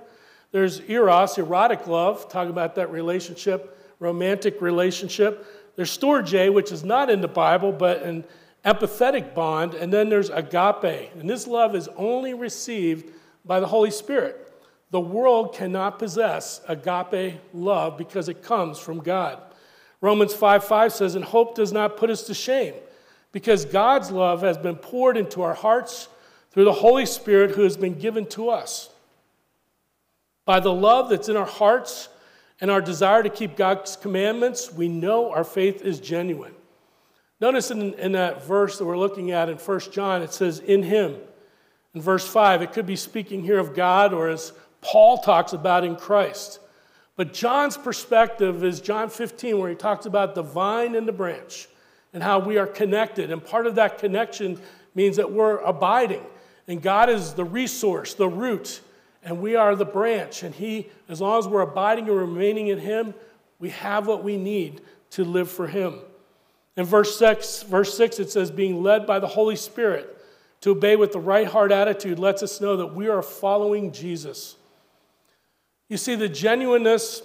There's 0.52 0.80
eros, 0.88 1.36
erotic 1.36 1.86
love, 1.86 2.30
talking 2.30 2.50
about 2.50 2.76
that 2.76 2.90
relationship, 2.90 3.78
romantic 3.98 4.62
relationship. 4.62 5.46
There's 5.76 5.96
storge, 5.96 6.52
which 6.52 6.72
is 6.72 6.82
not 6.82 7.10
in 7.10 7.20
the 7.20 7.28
Bible, 7.28 7.72
but 7.72 8.02
an 8.02 8.24
empathetic 8.64 9.34
bond, 9.34 9.74
and 9.74 9.92
then 9.92 10.08
there's 10.08 10.30
agape. 10.30 11.12
And 11.14 11.28
this 11.28 11.46
love 11.46 11.76
is 11.76 11.88
only 11.94 12.32
received 12.32 13.12
by 13.44 13.60
the 13.60 13.66
Holy 13.66 13.90
Spirit. 13.90 14.50
The 14.92 15.00
world 15.00 15.54
cannot 15.54 15.98
possess 15.98 16.62
agape 16.68 17.38
love 17.52 17.98
because 17.98 18.30
it 18.30 18.42
comes 18.42 18.78
from 18.78 19.00
God. 19.00 19.38
Romans 20.00 20.32
5 20.32 20.64
5 20.64 20.92
says, 20.94 21.14
And 21.16 21.24
hope 21.24 21.54
does 21.54 21.70
not 21.70 21.98
put 21.98 22.08
us 22.08 22.22
to 22.28 22.34
shame, 22.34 22.72
because 23.32 23.64
God's 23.64 24.10
love 24.10 24.42
has 24.42 24.58
been 24.58 24.76
poured 24.76 25.16
into 25.16 25.42
our 25.42 25.54
hearts 25.54 26.08
through 26.50 26.64
the 26.64 26.72
Holy 26.72 27.06
Spirit 27.06 27.52
who 27.52 27.62
has 27.62 27.76
been 27.76 27.98
given 27.98 28.26
to 28.26 28.50
us. 28.50 28.90
By 30.44 30.60
the 30.60 30.72
love 30.72 31.10
that's 31.10 31.28
in 31.28 31.36
our 31.36 31.46
hearts 31.46 32.08
and 32.60 32.70
our 32.70 32.80
desire 32.80 33.22
to 33.22 33.30
keep 33.30 33.56
God's 33.56 33.96
commandments, 33.96 34.72
we 34.72 34.88
know 34.88 35.30
our 35.30 35.44
faith 35.44 35.82
is 35.82 36.00
genuine. 36.00 36.54
Notice 37.40 37.70
in, 37.70 37.94
in 37.94 38.12
that 38.12 38.44
verse 38.44 38.78
that 38.78 38.84
we're 38.84 38.98
looking 38.98 39.30
at 39.30 39.48
in 39.48 39.56
1 39.56 39.80
John, 39.92 40.22
it 40.22 40.32
says, 40.32 40.58
in 40.58 40.82
him. 40.82 41.16
In 41.94 42.00
verse 42.00 42.26
5, 42.26 42.62
it 42.62 42.72
could 42.72 42.86
be 42.86 42.96
speaking 42.96 43.42
here 43.42 43.58
of 43.58 43.74
God 43.74 44.12
or 44.12 44.28
as 44.28 44.52
Paul 44.80 45.18
talks 45.18 45.52
about 45.52 45.84
in 45.84 45.96
Christ. 45.96 46.60
But 47.16 47.32
John's 47.32 47.76
perspective 47.76 48.64
is 48.64 48.80
John 48.80 49.08
15, 49.08 49.58
where 49.58 49.70
he 49.70 49.76
talks 49.76 50.06
about 50.06 50.34
the 50.34 50.42
vine 50.42 50.94
and 50.94 51.06
the 51.06 51.12
branch 51.12 51.68
and 52.12 52.22
how 52.22 52.38
we 52.38 52.58
are 52.58 52.66
connected. 52.66 53.30
And 53.30 53.44
part 53.44 53.66
of 53.66 53.76
that 53.76 53.98
connection 53.98 54.60
means 54.94 55.16
that 55.16 55.30
we're 55.30 55.58
abiding. 55.58 56.24
And 56.66 56.82
God 56.82 57.08
is 57.08 57.34
the 57.34 57.44
resource, 57.44 58.14
the 58.14 58.28
root, 58.28 58.80
and 59.22 59.40
we 59.40 59.56
are 59.56 59.74
the 59.76 59.84
branch. 59.84 60.42
And 60.42 60.54
He, 60.54 60.88
as 61.08 61.20
long 61.20 61.38
as 61.38 61.48
we're 61.48 61.60
abiding 61.60 62.08
and 62.08 62.16
remaining 62.16 62.68
in 62.68 62.78
Him, 62.78 63.14
we 63.58 63.70
have 63.70 64.06
what 64.06 64.24
we 64.24 64.36
need 64.36 64.80
to 65.10 65.24
live 65.24 65.50
for 65.50 65.66
Him. 65.66 66.00
In 66.76 66.84
verse 66.84 67.18
6, 67.18 67.64
verse 67.64 67.96
6, 67.96 68.20
it 68.20 68.30
says, 68.30 68.50
being 68.50 68.82
led 68.82 69.06
by 69.06 69.18
the 69.18 69.26
Holy 69.26 69.56
Spirit 69.56 70.16
to 70.60 70.70
obey 70.70 70.96
with 70.96 71.12
the 71.12 71.20
right 71.20 71.46
heart 71.46 71.72
attitude 71.72 72.18
lets 72.18 72.42
us 72.42 72.60
know 72.60 72.76
that 72.76 72.94
we 72.94 73.08
are 73.08 73.22
following 73.22 73.92
Jesus. 73.92 74.56
You 75.88 75.96
see, 75.96 76.14
the 76.14 76.28
genuineness 76.28 77.22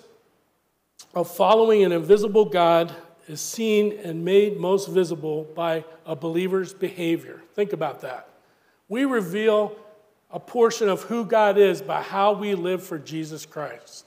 of 1.13 1.33
following 1.33 1.83
an 1.83 1.91
invisible 1.91 2.45
God 2.45 2.93
is 3.27 3.41
seen 3.41 3.97
and 4.03 4.23
made 4.23 4.59
most 4.59 4.89
visible 4.89 5.47
by 5.55 5.83
a 6.05 6.15
believer's 6.15 6.73
behavior. 6.73 7.41
Think 7.53 7.73
about 7.73 8.01
that. 8.01 8.29
We 8.87 9.05
reveal 9.05 9.75
a 10.31 10.39
portion 10.39 10.89
of 10.89 11.03
who 11.03 11.25
God 11.25 11.57
is 11.57 11.81
by 11.81 12.01
how 12.01 12.33
we 12.33 12.55
live 12.55 12.83
for 12.83 12.99
Jesus 12.99 13.45
Christ. 13.45 14.05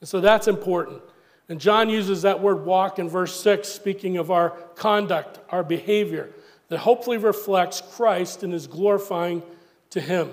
And 0.00 0.08
so 0.08 0.20
that's 0.20 0.46
important. 0.46 1.02
And 1.48 1.60
John 1.60 1.88
uses 1.88 2.22
that 2.22 2.40
word 2.40 2.64
walk 2.64 2.98
in 2.98 3.08
verse 3.08 3.38
6, 3.40 3.68
speaking 3.68 4.16
of 4.16 4.30
our 4.30 4.50
conduct, 4.76 5.40
our 5.50 5.62
behavior, 5.62 6.30
that 6.68 6.78
hopefully 6.78 7.18
reflects 7.18 7.82
Christ 7.94 8.42
and 8.42 8.54
is 8.54 8.66
glorifying 8.66 9.42
to 9.90 10.00
Him. 10.00 10.30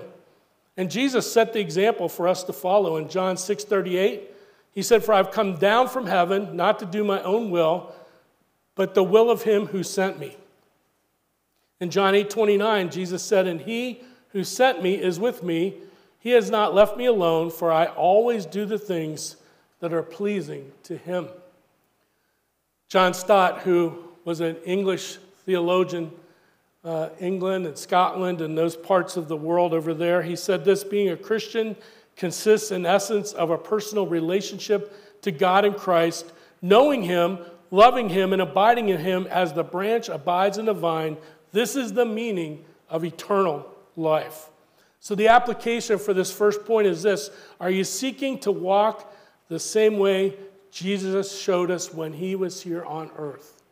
And 0.76 0.90
Jesus 0.90 1.30
set 1.30 1.52
the 1.52 1.60
example 1.60 2.08
for 2.08 2.26
us 2.26 2.44
to 2.44 2.52
follow 2.52 2.96
in 2.96 3.08
John 3.08 3.36
6 3.36 3.64
38. 3.64 4.30
He 4.72 4.82
said, 4.82 5.04
For 5.04 5.12
I've 5.12 5.30
come 5.30 5.56
down 5.56 5.88
from 5.88 6.06
heaven 6.06 6.56
not 6.56 6.78
to 6.78 6.86
do 6.86 7.04
my 7.04 7.22
own 7.22 7.50
will, 7.50 7.94
but 8.74 8.94
the 8.94 9.04
will 9.04 9.30
of 9.30 9.42
him 9.42 9.66
who 9.66 9.82
sent 9.82 10.18
me. 10.18 10.36
In 11.80 11.90
John 11.90 12.14
8 12.14 12.30
29, 12.30 12.90
Jesus 12.90 13.22
said, 13.22 13.46
And 13.46 13.60
he 13.60 14.02
who 14.28 14.44
sent 14.44 14.82
me 14.82 14.94
is 14.94 15.18
with 15.18 15.42
me. 15.42 15.74
He 16.18 16.30
has 16.30 16.50
not 16.50 16.74
left 16.74 16.96
me 16.96 17.06
alone, 17.06 17.50
for 17.50 17.72
I 17.72 17.86
always 17.86 18.46
do 18.46 18.64
the 18.64 18.78
things 18.78 19.36
that 19.80 19.92
are 19.92 20.02
pleasing 20.02 20.70
to 20.84 20.96
him. 20.96 21.28
John 22.88 23.14
Stott, 23.14 23.62
who 23.62 23.98
was 24.24 24.40
an 24.40 24.56
English 24.64 25.16
theologian, 25.44 26.12
uh, 26.84 27.08
England 27.18 27.66
and 27.66 27.76
Scotland 27.76 28.40
and 28.40 28.56
those 28.56 28.76
parts 28.76 29.16
of 29.16 29.26
the 29.28 29.36
world 29.36 29.72
over 29.72 29.92
there, 29.92 30.22
he 30.22 30.36
said 30.36 30.64
this 30.64 30.84
being 30.84 31.10
a 31.10 31.16
Christian 31.16 31.74
consists 32.16 32.70
in 32.70 32.86
essence 32.86 33.32
of 33.32 33.50
a 33.50 33.58
personal 33.58 34.06
relationship 34.06 35.20
to 35.22 35.30
God 35.30 35.64
in 35.64 35.74
Christ, 35.74 36.32
knowing 36.60 37.02
Him, 37.02 37.38
loving 37.72 38.10
Him, 38.10 38.32
and 38.32 38.40
abiding 38.40 38.90
in 38.90 39.00
Him 39.00 39.26
as 39.28 39.52
the 39.52 39.64
branch 39.64 40.08
abides 40.08 40.58
in 40.58 40.66
the 40.66 40.74
vine. 40.74 41.16
This 41.50 41.74
is 41.74 41.94
the 41.94 42.04
meaning 42.06 42.64
of 42.88 43.04
eternal 43.04 43.66
life. 43.96 44.50
So, 45.00 45.16
the 45.16 45.26
application 45.28 45.98
for 45.98 46.14
this 46.14 46.30
first 46.30 46.64
point 46.64 46.86
is 46.86 47.02
this 47.02 47.30
Are 47.58 47.70
you 47.70 47.82
seeking 47.82 48.38
to 48.40 48.52
walk 48.52 49.12
the 49.48 49.58
same 49.58 49.98
way 49.98 50.36
Jesus 50.70 51.36
showed 51.36 51.72
us 51.72 51.92
when 51.92 52.12
He 52.12 52.36
was 52.36 52.62
here 52.62 52.84
on 52.84 53.10
earth? 53.16 53.62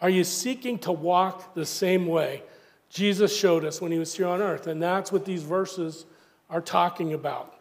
Are 0.00 0.10
you 0.10 0.22
seeking 0.22 0.78
to 0.80 0.92
walk 0.92 1.54
the 1.54 1.66
same 1.66 2.06
way 2.06 2.42
Jesus 2.90 3.36
showed 3.36 3.64
us 3.64 3.80
when 3.80 3.90
He 3.90 3.98
was 3.98 4.14
here 4.14 4.28
on 4.28 4.40
earth? 4.40 4.66
And 4.66 4.80
that's 4.80 5.10
what 5.10 5.24
these 5.24 5.42
verses 5.42 6.04
are 6.50 6.60
talking 6.60 7.14
about. 7.14 7.58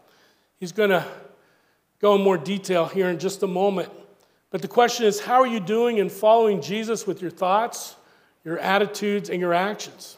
He's 0.60 0.71
going 0.73 0.89
to 0.89 1.06
go 1.99 2.15
in 2.15 2.21
more 2.21 2.38
detail 2.38 2.86
here 2.86 3.08
in 3.08 3.17
just 3.17 3.43
a 3.43 3.47
moment. 3.47 3.89
But 4.53 4.61
the 4.61 4.67
question 4.67 5.07
is 5.07 5.19
how 5.19 5.41
are 5.41 5.47
you 5.47 5.59
doing 5.59 5.97
in 5.97 6.09
following 6.09 6.61
Jesus 6.61 7.07
with 7.07 7.23
your 7.23 7.31
thoughts, 7.31 7.95
your 8.45 8.59
attitudes, 8.59 9.31
and 9.31 9.41
your 9.41 9.51
actions? 9.51 10.15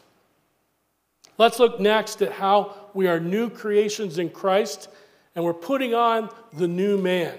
Let's 1.37 1.57
look 1.57 1.79
next 1.79 2.21
at 2.21 2.33
how 2.33 2.75
we 2.93 3.07
are 3.07 3.17
new 3.17 3.49
creations 3.49 4.19
in 4.19 4.29
Christ 4.29 4.89
and 5.35 5.45
we're 5.45 5.53
putting 5.53 5.95
on 5.95 6.29
the 6.51 6.67
new 6.67 6.97
man. 6.97 7.33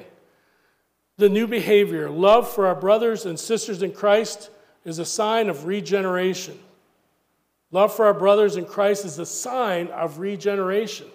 The 1.19 1.29
new 1.29 1.47
behavior, 1.47 2.09
love 2.09 2.51
for 2.51 2.67
our 2.67 2.75
brothers 2.75 3.27
and 3.27 3.39
sisters 3.39 3.83
in 3.83 3.93
Christ, 3.93 4.49
is 4.87 4.99
a 4.99 5.05
sign 5.05 5.51
of 5.51 5.67
regeneration. 5.67 6.59
Love 7.73 7.95
for 7.95 8.07
our 8.07 8.15
brothers 8.15 8.57
in 8.57 8.65
Christ 8.65 9.05
is 9.05 9.19
a 9.19 9.27
sign 9.27 9.89
of 9.89 10.19
regeneration. 10.19 11.09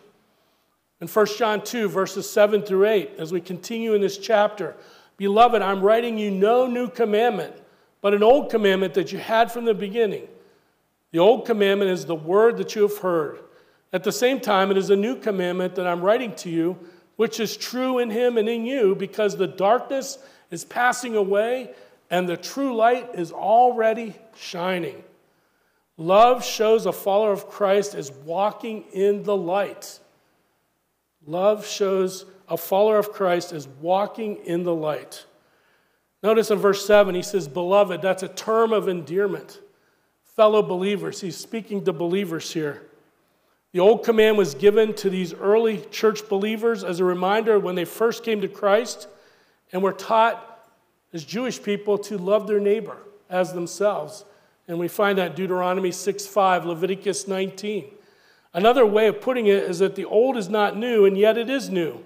In 0.99 1.07
1 1.07 1.25
John 1.39 1.63
2, 1.63 1.89
verses 1.89 2.29
7 2.29 2.61
through 2.61 2.85
8, 2.85 3.13
as 3.17 3.31
we 3.31 3.41
continue 3.41 3.95
in 3.95 4.01
this 4.01 4.19
chapter, 4.19 4.75
Beloved, 5.21 5.61
I'm 5.61 5.81
writing 5.81 6.17
you 6.17 6.31
no 6.31 6.65
new 6.65 6.89
commandment, 6.89 7.53
but 8.01 8.15
an 8.15 8.23
old 8.23 8.49
commandment 8.49 8.95
that 8.95 9.11
you 9.11 9.19
had 9.19 9.51
from 9.51 9.65
the 9.65 9.73
beginning. 9.75 10.27
The 11.11 11.19
old 11.19 11.45
commandment 11.45 11.91
is 11.91 12.07
the 12.07 12.15
word 12.15 12.57
that 12.57 12.73
you 12.73 12.81
have 12.81 12.97
heard. 12.97 13.37
At 13.93 14.03
the 14.03 14.11
same 14.11 14.39
time, 14.39 14.71
it 14.71 14.77
is 14.77 14.89
a 14.89 14.95
new 14.95 15.15
commandment 15.15 15.75
that 15.75 15.85
I'm 15.85 16.01
writing 16.01 16.33
to 16.37 16.49
you, 16.49 16.75
which 17.17 17.39
is 17.39 17.55
true 17.55 17.99
in 17.99 18.09
him 18.09 18.39
and 18.39 18.49
in 18.49 18.65
you, 18.65 18.95
because 18.95 19.37
the 19.37 19.45
darkness 19.45 20.17
is 20.49 20.65
passing 20.65 21.15
away 21.15 21.69
and 22.09 22.27
the 22.27 22.35
true 22.35 22.75
light 22.75 23.07
is 23.13 23.31
already 23.31 24.15
shining. 24.35 25.03
Love 25.97 26.43
shows 26.43 26.87
a 26.87 26.91
follower 26.91 27.31
of 27.31 27.47
Christ 27.47 27.93
as 27.93 28.11
walking 28.11 28.85
in 28.91 29.21
the 29.21 29.37
light. 29.37 29.99
Love 31.27 31.67
shows 31.67 32.25
a 32.51 32.57
follower 32.57 32.99
of 32.99 33.13
Christ 33.13 33.53
is 33.53 33.65
walking 33.79 34.35
in 34.43 34.63
the 34.63 34.75
light. 34.75 35.25
Notice 36.21 36.51
in 36.51 36.59
verse 36.59 36.85
7, 36.85 37.15
he 37.15 37.21
says, 37.21 37.47
Beloved, 37.47 38.01
that's 38.01 38.23
a 38.23 38.27
term 38.27 38.73
of 38.73 38.89
endearment. 38.89 39.61
Fellow 40.35 40.61
believers, 40.61 41.21
he's 41.21 41.37
speaking 41.37 41.85
to 41.85 41.93
believers 41.93 42.51
here. 42.51 42.83
The 43.71 43.79
old 43.79 44.03
command 44.03 44.37
was 44.37 44.53
given 44.53 44.93
to 44.95 45.09
these 45.09 45.33
early 45.33 45.85
church 45.91 46.27
believers 46.27 46.83
as 46.83 46.99
a 46.99 47.05
reminder 47.05 47.57
when 47.57 47.75
they 47.75 47.85
first 47.85 48.25
came 48.25 48.41
to 48.41 48.49
Christ 48.49 49.07
and 49.71 49.81
were 49.81 49.93
taught 49.93 50.67
as 51.13 51.23
Jewish 51.23 51.63
people 51.63 51.97
to 51.99 52.17
love 52.17 52.47
their 52.47 52.59
neighbor 52.59 52.97
as 53.29 53.53
themselves. 53.53 54.25
And 54.67 54.77
we 54.77 54.89
find 54.89 55.17
that 55.19 55.37
Deuteronomy 55.37 55.93
6 55.93 56.27
5, 56.27 56.65
Leviticus 56.65 57.29
19. 57.29 57.85
Another 58.53 58.85
way 58.85 59.07
of 59.07 59.21
putting 59.21 59.47
it 59.47 59.63
is 59.63 59.79
that 59.79 59.95
the 59.95 60.03
old 60.03 60.35
is 60.35 60.49
not 60.49 60.75
new, 60.75 61.05
and 61.05 61.17
yet 61.17 61.37
it 61.37 61.49
is 61.49 61.69
new. 61.69 62.03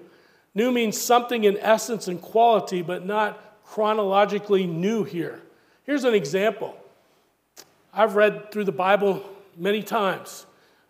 New 0.56 0.72
means 0.72 1.00
something 1.00 1.44
in 1.44 1.58
essence 1.58 2.08
and 2.08 2.22
quality, 2.22 2.82
but 2.82 3.06
not 3.06 3.64
chronologically 3.64 4.66
new 4.66 5.04
here. 5.04 5.42
Here's 5.84 6.04
an 6.04 6.16
example 6.16 6.76
I've 7.94 8.16
read 8.16 8.52
through 8.52 8.64
the 8.64 8.72
Bible 8.72 9.24
many 9.58 9.84
times. 9.84 10.46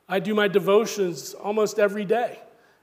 I 0.07 0.19
do 0.19 0.33
my 0.33 0.47
devotions 0.47 1.33
almost 1.33 1.79
every 1.79 2.05
day. 2.05 2.39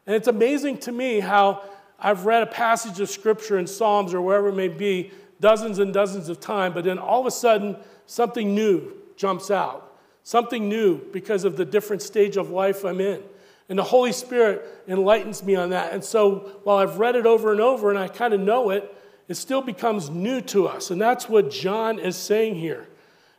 And 0.06 0.14
it's 0.14 0.28
amazing 0.28 0.78
to 0.78 0.92
me 0.92 1.20
how 1.20 1.62
I've 1.98 2.26
read 2.26 2.42
a 2.42 2.46
passage 2.46 3.00
of 3.00 3.08
scripture 3.08 3.58
in 3.58 3.66
Psalms 3.66 4.12
or 4.12 4.20
wherever 4.20 4.48
it 4.48 4.56
may 4.56 4.68
be 4.68 5.12
dozens 5.40 5.78
and 5.78 5.94
dozens 5.94 6.28
of 6.28 6.40
times, 6.40 6.74
but 6.74 6.84
then 6.84 6.98
all 6.98 7.20
of 7.20 7.26
a 7.26 7.30
sudden 7.30 7.76
something 8.06 8.54
new 8.54 8.92
jumps 9.16 9.50
out 9.50 9.92
something 10.24 10.68
new 10.68 10.98
because 11.12 11.44
of 11.44 11.56
the 11.56 11.64
different 11.64 12.02
stage 12.02 12.36
of 12.36 12.50
life 12.50 12.84
I'm 12.84 13.00
in. 13.00 13.22
And 13.68 13.78
the 13.78 13.84
Holy 13.84 14.12
Spirit 14.12 14.66
enlightens 14.86 15.42
me 15.42 15.54
on 15.54 15.70
that. 15.70 15.92
And 15.92 16.04
so 16.04 16.60
while 16.64 16.78
I've 16.78 16.98
read 16.98 17.16
it 17.16 17.26
over 17.26 17.52
and 17.52 17.60
over 17.60 17.90
and 17.90 17.98
I 17.98 18.08
kind 18.08 18.34
of 18.34 18.40
know 18.40 18.70
it, 18.70 18.94
it 19.28 19.34
still 19.34 19.62
becomes 19.62 20.10
new 20.10 20.40
to 20.42 20.66
us. 20.66 20.90
And 20.90 21.00
that's 21.00 21.28
what 21.28 21.50
John 21.50 21.98
is 21.98 22.16
saying 22.16 22.56
here. 22.56 22.86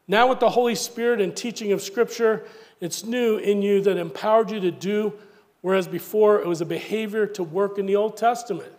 Now, 0.08 0.28
with 0.28 0.40
the 0.40 0.50
Holy 0.50 0.76
Spirit 0.76 1.22
and 1.22 1.36
teaching 1.36 1.72
of 1.72 1.82
Scripture, 1.82 2.46
it's 2.82 3.06
new 3.06 3.38
in 3.38 3.62
you 3.62 3.82
that 3.82 3.98
empowered 3.98 4.52
you 4.52 4.60
to 4.62 4.72
do, 4.72 5.14
whereas 5.62 5.88
before 5.88 6.42
it 6.42 6.48
was 6.48 6.62
a 6.62 6.66
behavior 6.66 7.26
to 7.28 7.44
work 7.44 7.78
in 7.78 7.86
the 7.86 7.96
Old 7.96 8.18
Testament. 8.18 8.72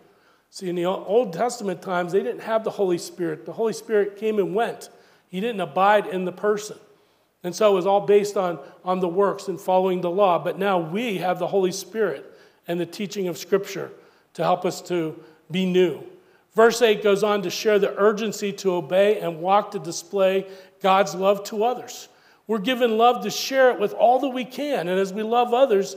See, 0.51 0.69
in 0.69 0.75
the 0.75 0.85
Old 0.85 1.33
Testament 1.33 1.81
times, 1.81 2.11
they 2.11 2.21
didn't 2.21 2.41
have 2.41 2.63
the 2.63 2.71
Holy 2.71 2.97
Spirit. 2.97 3.45
The 3.45 3.53
Holy 3.53 3.73
Spirit 3.73 4.17
came 4.17 4.37
and 4.37 4.53
went, 4.53 4.89
He 5.27 5.39
didn't 5.39 5.61
abide 5.61 6.05
in 6.07 6.25
the 6.25 6.31
person. 6.31 6.77
And 7.45 7.55
so 7.55 7.73
it 7.73 7.75
was 7.75 7.85
all 7.85 8.01
based 8.01 8.37
on, 8.37 8.57
on 8.83 9.01
the 9.01 9.07
works 9.07 9.49
and 9.49 9.61
following 9.61 10.01
the 10.01 10.09
law. 10.09 10.39
But 10.39 10.57
now 10.57 10.79
we 10.79 11.19
have 11.19 11.37
the 11.37 11.45
Holy 11.45 11.71
Spirit 11.71 12.25
and 12.67 12.79
the 12.79 12.87
teaching 12.87 13.27
of 13.27 13.37
Scripture 13.37 13.91
to 14.33 14.41
help 14.41 14.65
us 14.65 14.81
to 14.81 15.23
be 15.51 15.63
new. 15.63 16.01
Verse 16.55 16.81
8 16.81 17.03
goes 17.03 17.21
on 17.21 17.43
to 17.43 17.51
share 17.51 17.77
the 17.77 17.95
urgency 17.99 18.51
to 18.53 18.73
obey 18.73 19.19
and 19.19 19.41
walk 19.41 19.69
to 19.71 19.79
display 19.79 20.47
God's 20.81 21.13
love 21.13 21.43
to 21.43 21.63
others. 21.63 22.07
We're 22.47 22.57
given 22.57 22.97
love 22.97 23.23
to 23.25 23.29
share 23.29 23.69
it 23.69 23.79
with 23.79 23.93
all 23.93 24.17
that 24.21 24.29
we 24.29 24.43
can. 24.43 24.87
And 24.87 24.99
as 24.99 25.13
we 25.13 25.21
love 25.21 25.53
others, 25.53 25.95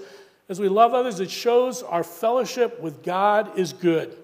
as 0.50 0.60
we 0.60 0.68
love 0.68 0.92
others, 0.92 1.18
it 1.18 1.30
shows 1.30 1.82
our 1.82 2.04
fellowship 2.04 2.78
with 2.78 3.02
God 3.02 3.58
is 3.58 3.72
good. 3.72 4.14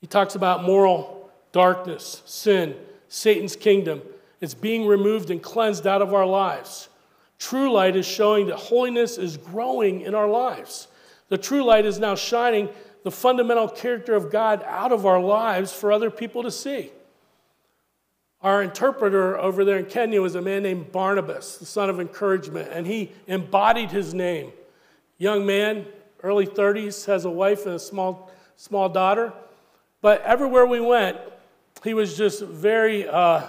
He 0.00 0.08
talks 0.08 0.34
about 0.34 0.64
moral 0.64 1.30
darkness, 1.52 2.22
sin, 2.26 2.74
Satan's 3.08 3.54
kingdom. 3.54 4.02
It's 4.44 4.52
being 4.52 4.86
removed 4.86 5.30
and 5.30 5.42
cleansed 5.42 5.86
out 5.86 6.02
of 6.02 6.12
our 6.12 6.26
lives. 6.26 6.90
True 7.38 7.72
light 7.72 7.96
is 7.96 8.04
showing 8.04 8.48
that 8.48 8.56
holiness 8.56 9.16
is 9.16 9.38
growing 9.38 10.02
in 10.02 10.14
our 10.14 10.28
lives. 10.28 10.86
The 11.30 11.38
true 11.38 11.64
light 11.64 11.86
is 11.86 11.98
now 11.98 12.14
shining 12.14 12.68
the 13.04 13.10
fundamental 13.10 13.70
character 13.70 14.14
of 14.14 14.30
God 14.30 14.62
out 14.66 14.92
of 14.92 15.06
our 15.06 15.18
lives 15.18 15.72
for 15.72 15.90
other 15.90 16.10
people 16.10 16.42
to 16.42 16.50
see. 16.50 16.90
Our 18.42 18.62
interpreter 18.62 19.38
over 19.38 19.64
there 19.64 19.78
in 19.78 19.86
Kenya 19.86 20.20
was 20.20 20.34
a 20.34 20.42
man 20.42 20.62
named 20.62 20.92
Barnabas, 20.92 21.56
the 21.56 21.64
son 21.64 21.88
of 21.88 21.98
encouragement, 21.98 22.68
and 22.70 22.86
he 22.86 23.12
embodied 23.26 23.92
his 23.92 24.12
name. 24.12 24.52
Young 25.16 25.46
man, 25.46 25.86
early 26.22 26.46
30s, 26.46 27.06
has 27.06 27.24
a 27.24 27.30
wife 27.30 27.64
and 27.64 27.76
a 27.76 27.78
small, 27.78 28.30
small 28.56 28.90
daughter. 28.90 29.32
But 30.02 30.20
everywhere 30.20 30.66
we 30.66 30.80
went, 30.80 31.16
he 31.82 31.94
was 31.94 32.18
just 32.18 32.42
very 32.42 33.08
uh, 33.08 33.46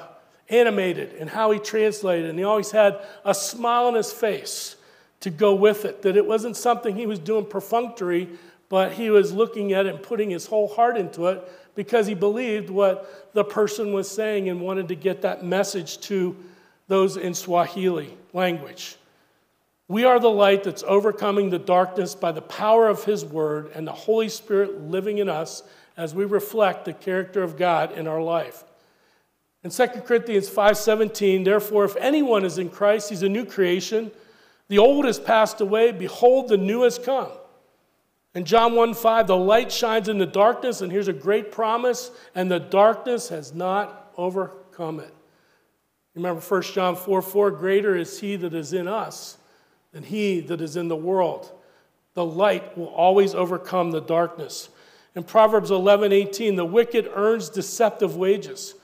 animated 0.50 1.14
in 1.14 1.28
how 1.28 1.52
he 1.52 1.60
translated, 1.60 2.30
and 2.30 2.38
he 2.38 2.46
always 2.46 2.72
had 2.72 3.00
a 3.24 3.34
smile 3.34 3.88
on 3.88 3.96
his 3.96 4.12
face 4.12 4.76
to 5.22 5.30
go 5.30 5.56
with 5.56 5.86
it, 5.86 6.02
that 6.04 6.16
it 6.16 6.26
wasn't 6.26 6.56
something 6.56 6.96
he 6.96 7.08
was 7.08 7.20
doing 7.20 7.46
perfunctory, 7.46 8.30
but 8.70 8.92
he 8.92 9.10
was 9.10 9.32
looking 9.32 9.74
at 9.74 9.86
it 9.86 9.96
and 9.96 10.04
putting 10.04 10.30
his 10.30 10.46
whole 10.46 10.68
heart 10.68 10.98
into 10.98 11.28
it 11.28 11.48
because 11.76 12.08
he 12.08 12.14
believed 12.14 12.70
what 12.70 13.32
the 13.34 13.44
person 13.44 13.94
was 13.94 14.10
saying 14.10 14.50
and 14.50 14.62
wanted 14.62 14.88
to 14.88 14.96
get 14.96 15.22
that 15.22 15.44
message 15.44 16.00
to 16.02 16.36
those 16.88 17.18
in 17.18 17.34
Swahili 17.34 18.16
language. 18.34 18.98
We 19.88 20.04
are 20.04 20.20
the 20.20 20.30
light 20.30 20.64
that's 20.64 20.84
overcoming 20.84 21.50
the 21.50 21.60
darkness 21.60 22.16
by 22.16 22.32
the 22.32 22.42
power 22.42 22.88
of 22.88 23.04
His 23.04 23.24
Word 23.24 23.72
and 23.76 23.88
the 23.88 23.94
Holy 23.94 24.30
Spirit 24.30 24.82
living 24.82 25.20
in 25.20 25.30
us 25.30 25.64
as 25.96 26.14
we 26.14 26.26
reflect 26.26 26.86
the 26.86 26.94
character 26.94 27.44
of 27.44 27.58
God 27.58 27.92
in 27.92 28.08
our 28.08 28.22
life. 28.22 28.64
In 29.66 29.72
2 29.72 29.88
Corinthians 30.06 30.48
5:17, 30.48 31.44
therefore 31.44 31.86
if 31.86 31.96
anyone 31.96 32.46
is 32.46 32.60
in 32.60 32.70
Christ, 32.70 33.10
he's 33.10 33.24
a 33.24 33.30
new 33.30 33.44
creation. 33.44 34.12
The 34.68 34.78
old 34.78 35.06
has 35.06 35.18
passed 35.18 35.60
away, 35.60 35.92
behold 35.92 36.50
the 36.50 36.58
new 36.58 36.84
has 36.84 37.00
come. 37.00 37.32
In 38.36 38.46
John 38.46 38.74
1:5, 38.74 39.26
the 39.26 39.36
light 39.36 39.72
shines 39.72 40.08
in 40.08 40.20
the 40.20 40.28
darkness, 40.28 40.82
and 40.82 40.92
here's 40.92 41.08
a 41.08 41.14
great 41.14 41.52
promise, 41.52 42.12
and 42.36 42.52
the 42.52 42.60
darkness 42.60 43.30
has 43.30 43.56
not 43.56 44.12
overcome 44.18 45.00
it. 45.00 45.16
Remember 46.14 46.42
1 46.42 46.62
John 46.62 46.96
4 46.96 47.24
4, 47.24 47.50
greater 47.50 47.96
is 47.96 48.20
he 48.20 48.36
that 48.36 48.54
is 48.54 48.72
in 48.72 48.88
us 48.88 49.40
than 49.94 50.04
he 50.04 50.42
that 50.42 50.62
is 50.62 50.76
in 50.76 50.90
the 50.90 50.96
world. 50.96 51.52
The 52.14 52.24
light 52.24 52.78
will 52.78 52.90
always 52.90 53.34
overcome 53.34 53.90
the 53.90 54.00
darkness. 54.00 54.70
In 55.16 55.24
Proverbs 55.24 55.72
eleven 55.72 56.12
eighteen, 56.12 56.56
the 56.56 56.66
wicked 56.66 57.10
earns 57.16 57.50
deceptive 57.50 58.16
wages, 58.16 58.76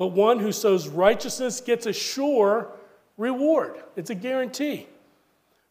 but 0.00 0.12
one 0.12 0.38
who 0.38 0.50
sows 0.50 0.88
righteousness 0.88 1.60
gets 1.60 1.84
a 1.84 1.92
sure 1.92 2.68
reward. 3.18 3.82
It's 3.96 4.08
a 4.08 4.14
guarantee. 4.14 4.86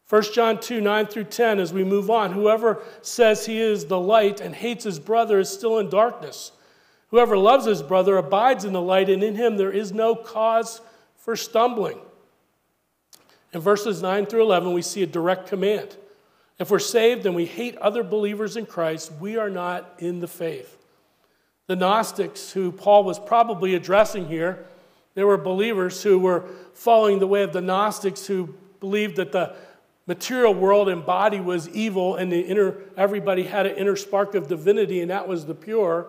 1 0.08 0.22
John 0.32 0.60
2 0.60 0.80
9 0.80 1.06
through 1.06 1.24
10, 1.24 1.58
as 1.58 1.72
we 1.72 1.82
move 1.82 2.08
on, 2.08 2.30
whoever 2.30 2.80
says 3.02 3.44
he 3.44 3.58
is 3.58 3.86
the 3.86 3.98
light 3.98 4.40
and 4.40 4.54
hates 4.54 4.84
his 4.84 5.00
brother 5.00 5.40
is 5.40 5.48
still 5.48 5.80
in 5.80 5.90
darkness. 5.90 6.52
Whoever 7.08 7.36
loves 7.36 7.66
his 7.66 7.82
brother 7.82 8.18
abides 8.18 8.64
in 8.64 8.72
the 8.72 8.80
light, 8.80 9.10
and 9.10 9.24
in 9.24 9.34
him 9.34 9.56
there 9.56 9.72
is 9.72 9.90
no 9.90 10.14
cause 10.14 10.80
for 11.16 11.34
stumbling. 11.34 11.98
In 13.52 13.60
verses 13.60 14.00
9 14.00 14.26
through 14.26 14.42
11, 14.42 14.72
we 14.72 14.82
see 14.82 15.02
a 15.02 15.08
direct 15.08 15.48
command. 15.48 15.96
If 16.60 16.70
we're 16.70 16.78
saved 16.78 17.26
and 17.26 17.34
we 17.34 17.46
hate 17.46 17.76
other 17.78 18.04
believers 18.04 18.56
in 18.56 18.66
Christ, 18.66 19.10
we 19.18 19.38
are 19.38 19.50
not 19.50 19.92
in 19.98 20.20
the 20.20 20.28
faith. 20.28 20.79
The 21.70 21.76
Gnostics, 21.76 22.50
who 22.50 22.72
Paul 22.72 23.04
was 23.04 23.20
probably 23.20 23.76
addressing 23.76 24.26
here, 24.26 24.66
there 25.14 25.24
were 25.24 25.36
believers 25.36 26.02
who 26.02 26.18
were 26.18 26.48
following 26.74 27.20
the 27.20 27.28
way 27.28 27.44
of 27.44 27.52
the 27.52 27.60
Gnostics 27.60 28.26
who 28.26 28.56
believed 28.80 29.14
that 29.18 29.30
the 29.30 29.54
material 30.08 30.52
world 30.52 30.88
and 30.88 31.06
body 31.06 31.38
was 31.38 31.68
evil 31.68 32.16
and 32.16 32.32
the 32.32 32.40
inner, 32.40 32.74
everybody 32.96 33.44
had 33.44 33.66
an 33.66 33.76
inner 33.76 33.94
spark 33.94 34.34
of 34.34 34.48
divinity 34.48 35.00
and 35.00 35.12
that 35.12 35.28
was 35.28 35.46
the 35.46 35.54
pure. 35.54 36.08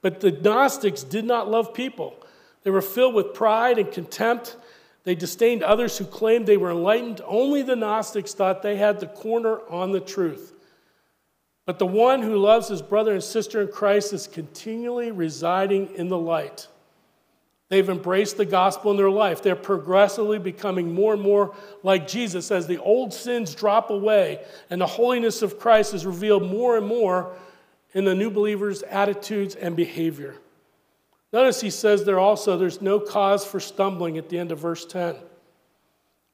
But 0.00 0.20
the 0.20 0.30
Gnostics 0.30 1.02
did 1.02 1.24
not 1.24 1.50
love 1.50 1.74
people. 1.74 2.14
They 2.62 2.70
were 2.70 2.80
filled 2.80 3.16
with 3.16 3.34
pride 3.34 3.78
and 3.80 3.90
contempt 3.90 4.56
they 5.02 5.16
disdained 5.16 5.64
others 5.64 5.98
who 5.98 6.04
claimed 6.04 6.46
they 6.46 6.56
were 6.56 6.70
enlightened. 6.70 7.20
Only 7.26 7.62
the 7.62 7.74
Gnostics 7.74 8.32
thought 8.32 8.62
they 8.62 8.76
had 8.76 9.00
the 9.00 9.08
corner 9.08 9.58
on 9.68 9.90
the 9.90 9.98
truth. 9.98 10.54
But 11.70 11.78
the 11.78 11.86
one 11.86 12.20
who 12.20 12.34
loves 12.36 12.66
his 12.66 12.82
brother 12.82 13.12
and 13.12 13.22
sister 13.22 13.60
in 13.60 13.68
Christ 13.68 14.12
is 14.12 14.26
continually 14.26 15.12
residing 15.12 15.94
in 15.94 16.08
the 16.08 16.18
light. 16.18 16.66
They've 17.68 17.88
embraced 17.88 18.38
the 18.38 18.44
gospel 18.44 18.90
in 18.90 18.96
their 18.96 19.08
life. 19.08 19.40
They're 19.40 19.54
progressively 19.54 20.40
becoming 20.40 20.92
more 20.92 21.12
and 21.12 21.22
more 21.22 21.54
like 21.84 22.08
Jesus 22.08 22.50
as 22.50 22.66
the 22.66 22.78
old 22.78 23.14
sins 23.14 23.54
drop 23.54 23.90
away 23.90 24.44
and 24.68 24.80
the 24.80 24.86
holiness 24.88 25.42
of 25.42 25.60
Christ 25.60 25.94
is 25.94 26.04
revealed 26.04 26.42
more 26.42 26.76
and 26.76 26.88
more 26.88 27.36
in 27.92 28.04
the 28.04 28.16
new 28.16 28.32
believers' 28.32 28.82
attitudes 28.82 29.54
and 29.54 29.76
behavior. 29.76 30.34
Notice 31.32 31.60
he 31.60 31.70
says 31.70 32.04
there 32.04 32.18
also, 32.18 32.58
there's 32.58 32.82
no 32.82 32.98
cause 32.98 33.44
for 33.44 33.60
stumbling 33.60 34.18
at 34.18 34.28
the 34.28 34.40
end 34.40 34.50
of 34.50 34.58
verse 34.58 34.84
10. 34.84 35.14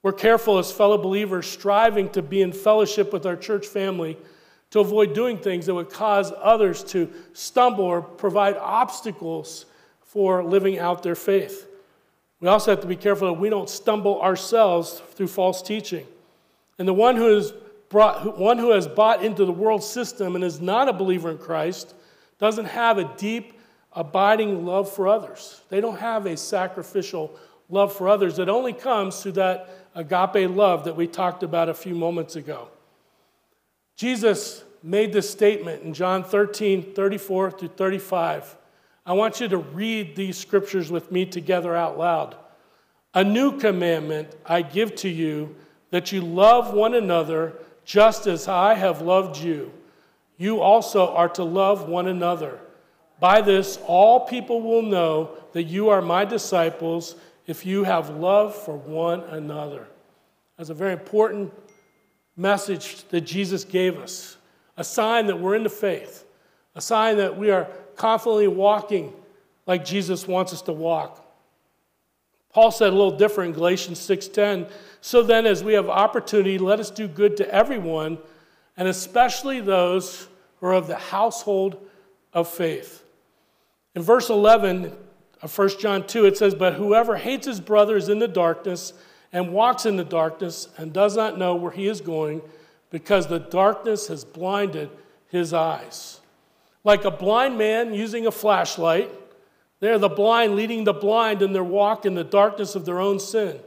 We're 0.02 0.12
careful 0.12 0.56
as 0.56 0.72
fellow 0.72 0.96
believers, 0.96 1.46
striving 1.46 2.08
to 2.12 2.22
be 2.22 2.40
in 2.40 2.52
fellowship 2.52 3.12
with 3.12 3.26
our 3.26 3.36
church 3.36 3.66
family, 3.66 4.16
to 4.70 4.80
avoid 4.80 5.14
doing 5.14 5.38
things 5.38 5.66
that 5.66 5.74
would 5.74 5.90
cause 5.90 6.32
others 6.38 6.82
to 6.84 7.12
stumble 7.32 7.84
or 7.84 8.02
provide 8.02 8.56
obstacles 8.56 9.66
for 10.02 10.42
living 10.42 10.78
out 10.78 11.02
their 11.02 11.14
faith. 11.14 11.66
We 12.40 12.48
also 12.48 12.72
have 12.72 12.80
to 12.80 12.86
be 12.86 12.96
careful 12.96 13.28
that 13.28 13.40
we 13.40 13.48
don't 13.48 13.70
stumble 13.70 14.20
ourselves 14.20 15.00
through 15.14 15.28
false 15.28 15.62
teaching. 15.62 16.06
And 16.78 16.86
the 16.86 16.92
one 16.92 17.16
who, 17.16 17.36
is 17.36 17.52
brought, 17.88 18.38
one 18.38 18.58
who 18.58 18.72
has 18.72 18.86
bought 18.86 19.24
into 19.24 19.44
the 19.44 19.52
world 19.52 19.82
system 19.82 20.34
and 20.34 20.44
is 20.44 20.60
not 20.60 20.88
a 20.88 20.92
believer 20.92 21.30
in 21.30 21.38
Christ 21.38 21.94
doesn't 22.38 22.66
have 22.66 22.98
a 22.98 23.10
deep 23.16 23.58
abiding 23.92 24.66
love 24.66 24.92
for 24.92 25.08
others. 25.08 25.62
They 25.70 25.80
don't 25.80 25.98
have 25.98 26.26
a 26.26 26.36
sacrificial 26.36 27.34
love 27.70 27.94
for 27.94 28.08
others. 28.08 28.38
It 28.38 28.48
only 28.48 28.74
comes 28.74 29.22
through 29.22 29.32
that 29.32 29.70
agape 29.94 30.50
love 30.54 30.84
that 30.84 30.96
we 30.96 31.06
talked 31.06 31.42
about 31.42 31.70
a 31.70 31.74
few 31.74 31.94
moments 31.94 32.36
ago. 32.36 32.68
Jesus 33.96 34.62
made 34.82 35.12
this 35.12 35.28
statement 35.28 35.82
in 35.82 35.94
John 35.94 36.22
13, 36.22 36.92
34 36.94 37.50
through 37.50 37.68
35. 37.68 38.56
I 39.06 39.14
want 39.14 39.40
you 39.40 39.48
to 39.48 39.58
read 39.58 40.14
these 40.14 40.36
scriptures 40.36 40.90
with 40.90 41.10
me 41.10 41.24
together 41.26 41.74
out 41.74 41.98
loud. 41.98 42.36
A 43.14 43.24
new 43.24 43.58
commandment 43.58 44.36
I 44.44 44.62
give 44.62 44.94
to 44.96 45.08
you 45.08 45.56
that 45.90 46.12
you 46.12 46.20
love 46.20 46.74
one 46.74 46.94
another 46.94 47.54
just 47.84 48.26
as 48.26 48.48
I 48.48 48.74
have 48.74 49.00
loved 49.00 49.38
you. 49.38 49.72
You 50.36 50.60
also 50.60 51.14
are 51.14 51.30
to 51.30 51.44
love 51.44 51.88
one 51.88 52.08
another. 52.08 52.60
By 53.18 53.40
this, 53.40 53.78
all 53.86 54.26
people 54.26 54.60
will 54.60 54.82
know 54.82 55.30
that 55.52 55.64
you 55.64 55.88
are 55.88 56.02
my 56.02 56.26
disciples 56.26 57.14
if 57.46 57.64
you 57.64 57.84
have 57.84 58.10
love 58.10 58.54
for 58.54 58.76
one 58.76 59.20
another. 59.20 59.86
That's 60.58 60.68
a 60.68 60.74
very 60.74 60.92
important 60.92 61.52
message 62.36 63.04
that 63.08 63.22
Jesus 63.22 63.64
gave 63.64 63.98
us. 63.98 64.36
A 64.76 64.84
sign 64.84 65.26
that 65.26 65.40
we're 65.40 65.54
in 65.54 65.62
the 65.62 65.70
faith, 65.70 66.24
a 66.74 66.80
sign 66.80 67.16
that 67.16 67.38
we 67.38 67.50
are 67.50 67.64
confidently 67.96 68.46
walking 68.46 69.12
like 69.66 69.84
Jesus 69.84 70.28
wants 70.28 70.52
us 70.52 70.62
to 70.62 70.72
walk. 70.72 71.22
Paul 72.52 72.70
said 72.70 72.88
a 72.88 72.96
little 72.96 73.16
different 73.16 73.50
in 73.50 73.54
Galatians 73.54 73.98
6:10, 73.98 74.68
so 75.00 75.22
then 75.22 75.46
as 75.46 75.64
we 75.64 75.74
have 75.74 75.88
opportunity, 75.88 76.58
let 76.58 76.80
us 76.80 76.90
do 76.90 77.08
good 77.08 77.36
to 77.38 77.54
everyone, 77.54 78.18
and 78.76 78.88
especially 78.88 79.60
those 79.60 80.28
who 80.60 80.66
are 80.66 80.74
of 80.74 80.86
the 80.86 80.96
household 80.96 81.78
of 82.32 82.48
faith. 82.48 83.02
In 83.94 84.02
verse 84.02 84.28
11 84.28 84.94
of 85.42 85.56
1 85.56 85.78
John 85.78 86.06
2, 86.06 86.26
it 86.26 86.36
says, 86.36 86.54
But 86.54 86.74
whoever 86.74 87.16
hates 87.16 87.46
his 87.46 87.60
brother 87.60 87.96
is 87.96 88.08
in 88.08 88.18
the 88.18 88.28
darkness 88.28 88.92
and 89.32 89.52
walks 89.52 89.86
in 89.86 89.96
the 89.96 90.04
darkness 90.04 90.68
and 90.76 90.92
does 90.92 91.16
not 91.16 91.38
know 91.38 91.54
where 91.54 91.72
he 91.72 91.88
is 91.88 92.00
going 92.00 92.42
because 92.90 93.26
the 93.26 93.38
darkness 93.38 94.08
has 94.08 94.24
blinded 94.24 94.90
his 95.28 95.52
eyes. 95.52 96.20
Like 96.84 97.04
a 97.04 97.10
blind 97.10 97.58
man 97.58 97.92
using 97.92 98.26
a 98.26 98.30
flashlight, 98.30 99.10
they're 99.80 99.98
the 99.98 100.08
blind 100.08 100.56
leading 100.56 100.84
the 100.84 100.92
blind 100.92 101.42
in 101.42 101.52
their 101.52 101.64
walk 101.64 102.06
in 102.06 102.14
the 102.14 102.24
darkness 102.24 102.74
of 102.74 102.84
their 102.84 103.00
own 103.00 103.18
sin. 103.18 103.58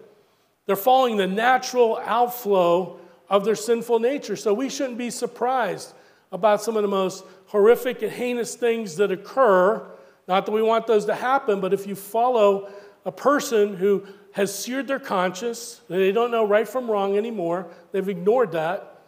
They're 0.66 0.76
following 0.76 1.18
the 1.18 1.28
natural 1.28 1.98
outflow 2.06 3.00
of 3.30 3.46
their 3.46 3.56
sinful 3.56 4.00
nature. 4.00 4.36
So 4.36 4.54
we 4.54 4.70
shouldn't 4.70 4.98
be 4.98 5.10
surprised 5.10 5.94
about 6.32 6.62
some 6.62 6.76
of 6.76 6.82
the 6.82 6.88
most 6.88 7.24
horrific 7.48 8.02
and 8.02 8.12
heinous 8.12 8.56
things 8.56 8.96
that 8.98 9.12
occur 9.12 9.86
not 10.30 10.46
that 10.46 10.52
we 10.52 10.62
want 10.62 10.86
those 10.86 11.06
to 11.06 11.16
happen, 11.16 11.60
but 11.60 11.74
if 11.74 11.88
you 11.88 11.96
follow 11.96 12.70
a 13.04 13.12
person 13.12 13.76
who 13.76 14.06
has 14.34 14.58
seared 14.58 14.88
their 14.88 15.00
conscience, 15.00 15.82
they 15.90 16.12
don't 16.12 16.32
know 16.32 16.46
right 16.46 16.68
from 16.68 16.90
wrong 16.90 17.18
anymore, 17.18 17.68
they've 17.92 18.10
ignored 18.10 18.52
that, 18.52 19.02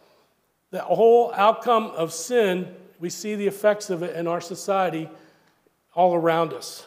the 0.70 0.80
whole 0.80 1.32
outcome 1.34 1.86
of 1.88 2.12
sin, 2.12 2.74
we 2.98 3.10
see 3.10 3.34
the 3.34 3.46
effects 3.46 3.90
of 3.90 4.02
it 4.02 4.16
in 4.16 4.26
our 4.26 4.40
society 4.40 5.08
all 5.94 6.14
around 6.14 6.52
us. 6.52 6.86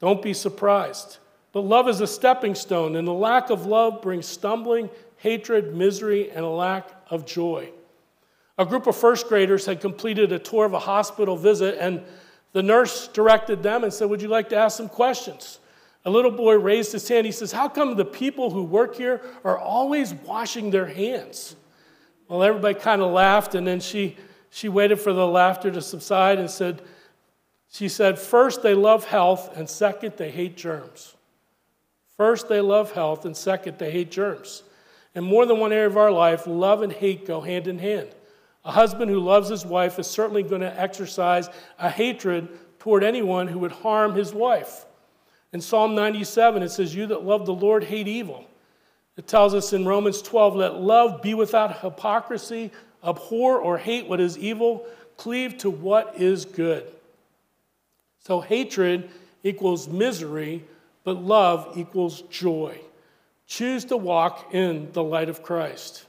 Don't 0.00 0.22
be 0.22 0.34
surprised. 0.34 1.18
But 1.52 1.60
love 1.60 1.88
is 1.88 2.00
a 2.00 2.06
stepping 2.06 2.54
stone, 2.54 2.96
and 2.96 3.08
the 3.08 3.12
lack 3.12 3.50
of 3.50 3.66
love 3.66 4.02
brings 4.02 4.26
stumbling, 4.26 4.90
hatred, 5.16 5.74
misery, 5.74 6.30
and 6.30 6.44
a 6.44 6.48
lack 6.48 6.90
of 7.10 7.24
joy. 7.24 7.70
A 8.58 8.66
group 8.66 8.86
of 8.86 8.96
first 8.96 9.28
graders 9.28 9.64
had 9.64 9.80
completed 9.80 10.30
a 10.32 10.38
tour 10.38 10.66
of 10.66 10.74
a 10.74 10.78
hospital 10.78 11.36
visit, 11.36 11.78
and 11.80 12.02
the 12.52 12.62
nurse 12.62 13.08
directed 13.08 13.62
them 13.62 13.84
and 13.84 13.92
said, 13.92 14.10
Would 14.10 14.20
you 14.20 14.28
like 14.28 14.50
to 14.50 14.56
ask 14.56 14.76
some 14.76 14.88
questions? 14.88 15.60
A 16.08 16.10
little 16.10 16.30
boy 16.30 16.54
raised 16.54 16.92
his 16.92 17.06
hand. 17.06 17.26
He 17.26 17.32
says, 17.32 17.52
How 17.52 17.68
come 17.68 17.94
the 17.94 18.02
people 18.02 18.48
who 18.48 18.64
work 18.64 18.96
here 18.96 19.20
are 19.44 19.58
always 19.58 20.14
washing 20.14 20.70
their 20.70 20.86
hands? 20.86 21.54
Well, 22.28 22.42
everybody 22.42 22.76
kind 22.76 23.02
of 23.02 23.12
laughed, 23.12 23.54
and 23.54 23.66
then 23.66 23.78
she, 23.78 24.16
she 24.48 24.70
waited 24.70 24.98
for 24.98 25.12
the 25.12 25.26
laughter 25.26 25.70
to 25.70 25.82
subside 25.82 26.38
and 26.38 26.48
said, 26.48 26.80
She 27.70 27.90
said, 27.90 28.18
First, 28.18 28.62
they 28.62 28.72
love 28.72 29.04
health, 29.04 29.54
and 29.54 29.68
second, 29.68 30.14
they 30.16 30.30
hate 30.30 30.56
germs. 30.56 31.14
First, 32.16 32.48
they 32.48 32.62
love 32.62 32.92
health, 32.92 33.26
and 33.26 33.36
second, 33.36 33.76
they 33.76 33.90
hate 33.90 34.10
germs. 34.10 34.62
In 35.14 35.24
more 35.24 35.44
than 35.44 35.60
one 35.60 35.74
area 35.74 35.88
of 35.88 35.98
our 35.98 36.10
life, 36.10 36.46
love 36.46 36.80
and 36.80 36.90
hate 36.90 37.26
go 37.26 37.42
hand 37.42 37.68
in 37.68 37.78
hand. 37.78 38.08
A 38.64 38.72
husband 38.72 39.10
who 39.10 39.20
loves 39.20 39.50
his 39.50 39.66
wife 39.66 39.98
is 39.98 40.06
certainly 40.06 40.42
going 40.42 40.62
to 40.62 40.80
exercise 40.80 41.50
a 41.78 41.90
hatred 41.90 42.48
toward 42.78 43.04
anyone 43.04 43.46
who 43.46 43.58
would 43.58 43.72
harm 43.72 44.14
his 44.14 44.32
wife. 44.32 44.86
In 45.52 45.60
Psalm 45.60 45.94
97, 45.94 46.62
it 46.62 46.70
says, 46.70 46.94
You 46.94 47.06
that 47.06 47.24
love 47.24 47.46
the 47.46 47.54
Lord 47.54 47.84
hate 47.84 48.08
evil. 48.08 48.44
It 49.16 49.26
tells 49.26 49.54
us 49.54 49.72
in 49.72 49.86
Romans 49.86 50.22
12, 50.22 50.56
Let 50.56 50.80
love 50.80 51.22
be 51.22 51.34
without 51.34 51.80
hypocrisy, 51.80 52.70
abhor 53.02 53.58
or 53.58 53.78
hate 53.78 54.06
what 54.06 54.20
is 54.20 54.36
evil, 54.38 54.86
cleave 55.16 55.58
to 55.58 55.70
what 55.70 56.14
is 56.20 56.44
good. 56.44 56.86
So 58.20 58.40
hatred 58.40 59.10
equals 59.42 59.88
misery, 59.88 60.64
but 61.04 61.16
love 61.16 61.76
equals 61.76 62.22
joy. 62.22 62.78
Choose 63.46 63.86
to 63.86 63.96
walk 63.96 64.52
in 64.52 64.92
the 64.92 65.02
light 65.02 65.30
of 65.30 65.42
Christ. 65.42 66.04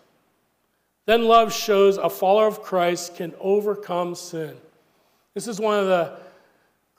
Then 1.05 1.23
love 1.23 1.53
shows 1.53 1.97
a 1.97 2.09
follower 2.09 2.47
of 2.47 2.61
Christ 2.61 3.15
can 3.15 3.33
overcome 3.39 4.13
sin. 4.13 4.55
This 5.33 5.47
is 5.47 5.59
one 5.59 5.79
of 5.79 5.87
the 5.87 6.17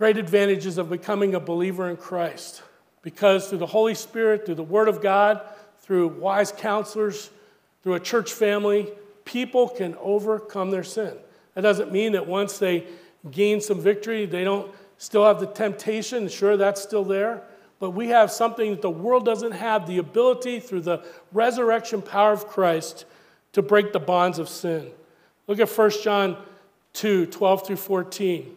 great 0.01 0.17
advantages 0.17 0.79
of 0.79 0.89
becoming 0.89 1.35
a 1.35 1.41
believer 1.41 1.91
in 1.91 1.95
Christ 1.95 2.63
because 3.03 3.49
through 3.49 3.59
the 3.59 3.67
Holy 3.67 3.95
Spirit, 3.95 4.47
through 4.47 4.55
the 4.55 4.63
Word 4.63 4.89
of 4.89 5.03
God, 5.03 5.43
through 5.81 6.09
wise 6.09 6.53
counselors, 6.53 7.29
through 7.83 7.93
a 7.93 8.01
church 8.01 8.33
family, 8.33 8.91
people 9.27 9.69
can 9.69 9.95
overcome 10.01 10.71
their 10.71 10.85
sin. 10.85 11.15
That 11.55 11.61
doesn't 11.61 11.93
mean 11.93 12.13
that 12.13 12.27
once 12.27 12.57
they 12.57 12.87
gain 13.31 13.61
some 13.61 13.79
victory, 13.79 14.25
they 14.25 14.43
don't 14.43 14.73
still 14.97 15.27
have 15.27 15.39
the 15.39 15.47
temptation. 15.47 16.29
Sure, 16.29 16.57
that's 16.57 16.81
still 16.81 17.05
there. 17.05 17.43
But 17.79 17.91
we 17.91 18.09
have 18.09 18.31
something 18.31 18.71
that 18.71 18.81
the 18.81 18.89
world 18.89 19.27
doesn't 19.27 19.53
have 19.53 19.87
the 19.87 19.99
ability 19.99 20.61
through 20.61 20.81
the 20.81 21.05
resurrection 21.31 22.01
power 22.01 22.33
of 22.33 22.47
Christ 22.47 23.05
to 23.53 23.61
break 23.61 23.93
the 23.93 24.01
bonds 24.01 24.39
of 24.39 24.49
sin. 24.49 24.93
Look 25.47 25.61
at 25.61 25.69
1 25.69 25.91
John 26.03 26.39
2 26.95 27.27
12 27.27 27.67
through 27.67 27.77
14. 27.77 28.57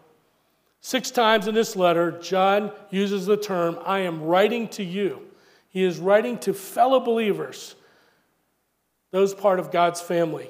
Six 0.81 1.11
times 1.11 1.47
in 1.47 1.53
this 1.53 1.75
letter, 1.75 2.11
John 2.11 2.71
uses 2.89 3.27
the 3.27 3.37
term, 3.37 3.77
I 3.85 3.99
am 3.99 4.23
writing 4.23 4.67
to 4.69 4.83
you. 4.83 5.21
He 5.69 5.83
is 5.83 5.99
writing 5.99 6.39
to 6.39 6.53
fellow 6.53 6.99
believers, 6.99 7.75
those 9.11 9.33
part 9.33 9.59
of 9.59 9.71
God's 9.71 10.01
family. 10.01 10.49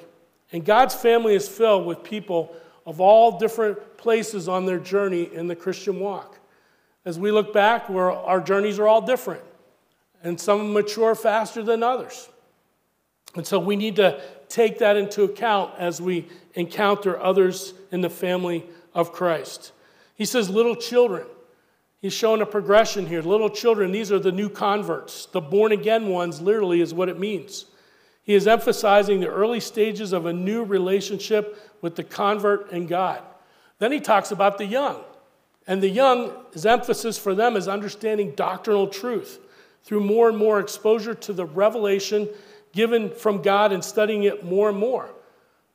And 0.50 0.64
God's 0.64 0.94
family 0.94 1.34
is 1.34 1.48
filled 1.48 1.86
with 1.86 2.02
people 2.02 2.56
of 2.86 3.00
all 3.00 3.38
different 3.38 3.98
places 3.98 4.48
on 4.48 4.66
their 4.66 4.78
journey 4.78 5.28
in 5.32 5.48
the 5.48 5.54
Christian 5.54 6.00
walk. 6.00 6.38
As 7.04 7.18
we 7.18 7.30
look 7.30 7.52
back, 7.52 7.90
our 7.90 8.40
journeys 8.40 8.78
are 8.78 8.88
all 8.88 9.02
different, 9.02 9.42
and 10.22 10.40
some 10.40 10.72
mature 10.72 11.14
faster 11.14 11.62
than 11.62 11.82
others. 11.82 12.28
And 13.34 13.46
so 13.46 13.58
we 13.58 13.76
need 13.76 13.96
to 13.96 14.20
take 14.48 14.78
that 14.78 14.96
into 14.96 15.24
account 15.24 15.72
as 15.78 16.00
we 16.00 16.26
encounter 16.54 17.20
others 17.20 17.74
in 17.90 18.00
the 18.00 18.10
family 18.10 18.64
of 18.94 19.12
Christ. 19.12 19.72
He 20.14 20.24
says, 20.24 20.50
little 20.50 20.76
children. 20.76 21.26
He's 22.00 22.12
showing 22.12 22.42
a 22.42 22.46
progression 22.46 23.06
here. 23.06 23.22
Little 23.22 23.48
children, 23.48 23.92
these 23.92 24.10
are 24.10 24.18
the 24.18 24.32
new 24.32 24.48
converts. 24.48 25.26
The 25.26 25.40
born 25.40 25.72
again 25.72 26.08
ones, 26.08 26.40
literally, 26.40 26.80
is 26.80 26.92
what 26.92 27.08
it 27.08 27.18
means. 27.18 27.66
He 28.24 28.34
is 28.34 28.46
emphasizing 28.46 29.20
the 29.20 29.28
early 29.28 29.60
stages 29.60 30.12
of 30.12 30.26
a 30.26 30.32
new 30.32 30.64
relationship 30.64 31.58
with 31.80 31.96
the 31.96 32.04
convert 32.04 32.70
and 32.72 32.88
God. 32.88 33.22
Then 33.78 33.92
he 33.92 34.00
talks 34.00 34.30
about 34.30 34.58
the 34.58 34.66
young. 34.66 35.02
And 35.66 35.82
the 35.82 35.88
young, 35.88 36.32
his 36.52 36.66
emphasis 36.66 37.18
for 37.18 37.34
them 37.34 37.56
is 37.56 37.68
understanding 37.68 38.32
doctrinal 38.34 38.88
truth 38.88 39.38
through 39.84 40.00
more 40.00 40.28
and 40.28 40.38
more 40.38 40.60
exposure 40.60 41.14
to 41.14 41.32
the 41.32 41.44
revelation 41.44 42.28
given 42.72 43.10
from 43.10 43.42
God 43.42 43.72
and 43.72 43.84
studying 43.84 44.24
it 44.24 44.44
more 44.44 44.68
and 44.68 44.78
more. 44.78 45.10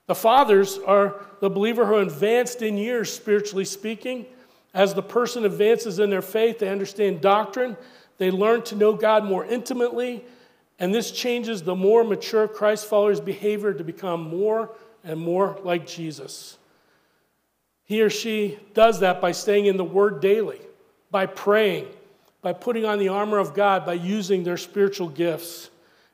The 0.08 0.15
fathers 0.15 0.80
are 0.80 1.15
the 1.39 1.50
believer 1.50 1.86
who 1.86 1.98
advanced 1.98 2.62
in 2.62 2.78
years, 2.78 3.13
spiritually 3.13 3.65
speaking. 3.65 4.26
As 4.74 4.93
the 4.93 5.04
person 5.04 5.46
advances 5.46 6.00
in 6.00 6.10
their 6.10 6.22
faith, 6.22 6.60
they 6.60 6.70
understand 6.70 7.22
doctrine, 7.22 7.78
they 8.17 8.32
learn 8.32 8.63
to 8.63 8.76
know 8.76 8.93
God 8.93 9.26
more 9.26 9.46
intimately, 9.46 10.24
and 10.80 10.93
this 10.93 11.12
changes 11.12 11.62
the 11.62 11.76
more 11.76 12.04
mature 12.04 12.48
Christ 12.48 12.86
followers' 12.86 13.20
behavior 13.20 13.74
to 13.74 13.84
become 13.84 14.22
more 14.30 14.70
and 15.04 15.20
more 15.20 15.60
like 15.63 15.88
Jesus. 15.88 16.58
He 17.86 18.02
or 18.02 18.10
she 18.10 18.60
does 18.74 19.00
that 19.00 19.22
by 19.22 19.32
staying 19.32 19.65
in 19.65 19.78
the 19.78 19.84
Word 19.84 20.20
daily, 20.20 20.60
by 21.10 21.26
praying, 21.26 21.88
by 22.41 22.54
putting 22.54 22.86
on 22.86 23.00
the 23.00 23.08
armor 23.08 23.39
of 23.39 23.54
God, 23.54 23.86
by 23.86 23.93
using 23.93 24.43
their 24.43 24.58
spiritual 24.58 25.10
gifts. 25.10 25.70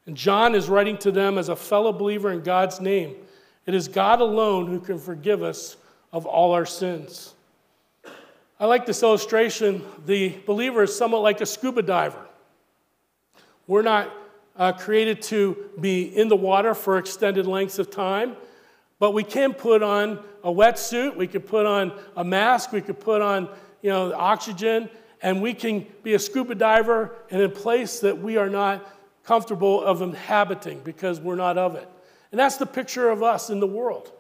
And 0.06 0.16
John 0.16 0.56
is 0.56 0.70
writing 0.70 0.98
to 1.00 1.12
them 1.12 1.38
as 1.38 1.50
a 1.50 1.56
fellow 1.56 1.92
believer 1.92 2.32
in 2.32 2.42
God's 2.42 2.80
name. 2.80 3.16
It 3.66 3.74
is 3.74 3.88
God 3.88 4.20
alone 4.20 4.68
who 4.68 4.80
can 4.80 5.00
forgive 5.00 5.42
us 5.42 5.78
of 6.12 6.26
all 6.26 6.52
our 6.52 6.66
sins. 6.66 7.34
I 8.60 8.66
like 8.66 8.86
this 8.86 9.04
illustration. 9.04 9.84
The 10.06 10.38
believer 10.46 10.84
is 10.84 10.96
somewhat 10.96 11.22
like 11.22 11.42
a 11.42 11.46
scuba 11.46 11.82
diver. 11.82 12.26
We're 13.68 13.82
not 13.82 14.12
uh, 14.56 14.74
created 14.74 15.22
to 15.24 15.58
be 15.80 16.04
in 16.04 16.28
the 16.28 16.36
water 16.36 16.74
for 16.76 16.98
extended 16.98 17.48
lengths 17.48 17.80
of 17.80 17.90
time. 17.90 18.36
But 19.00 19.12
we 19.12 19.24
can 19.24 19.54
put 19.54 19.82
on 19.82 20.20
a 20.44 20.52
wetsuit, 20.52 21.16
we 21.16 21.28
could 21.28 21.48
put 21.48 21.66
on 21.66 21.98
a 22.16 22.24
mask, 22.24 22.72
we 22.72 22.82
could 22.82 23.00
put 23.00 23.22
on 23.22 23.50
you 23.82 23.90
know, 23.90 24.14
oxygen, 24.14 24.90
and 25.22 25.42
we 25.42 25.54
can 25.54 25.86
be 26.04 26.14
a 26.14 26.20
scuba 26.20 26.56
diver 26.56 27.12
in 27.30 27.42
a 27.42 27.50
place 27.50 28.00
that 28.02 28.18
we 28.18 28.38
are 28.38 28.50
not 28.50 28.86
comfortable 29.24 29.84
of 29.84 30.02
inhabiting 30.02 30.82
because 30.84 31.20
we're 31.20 31.36
not 31.36 31.58
of 31.58 31.76
it. 31.76 31.88
And 32.34 32.40
that's 32.40 32.58
the 32.58 32.66
picture 32.66 33.12
of 33.12 33.22
us 33.22 33.52
in 33.52 33.60
the 33.60 33.68
world. 33.68 34.12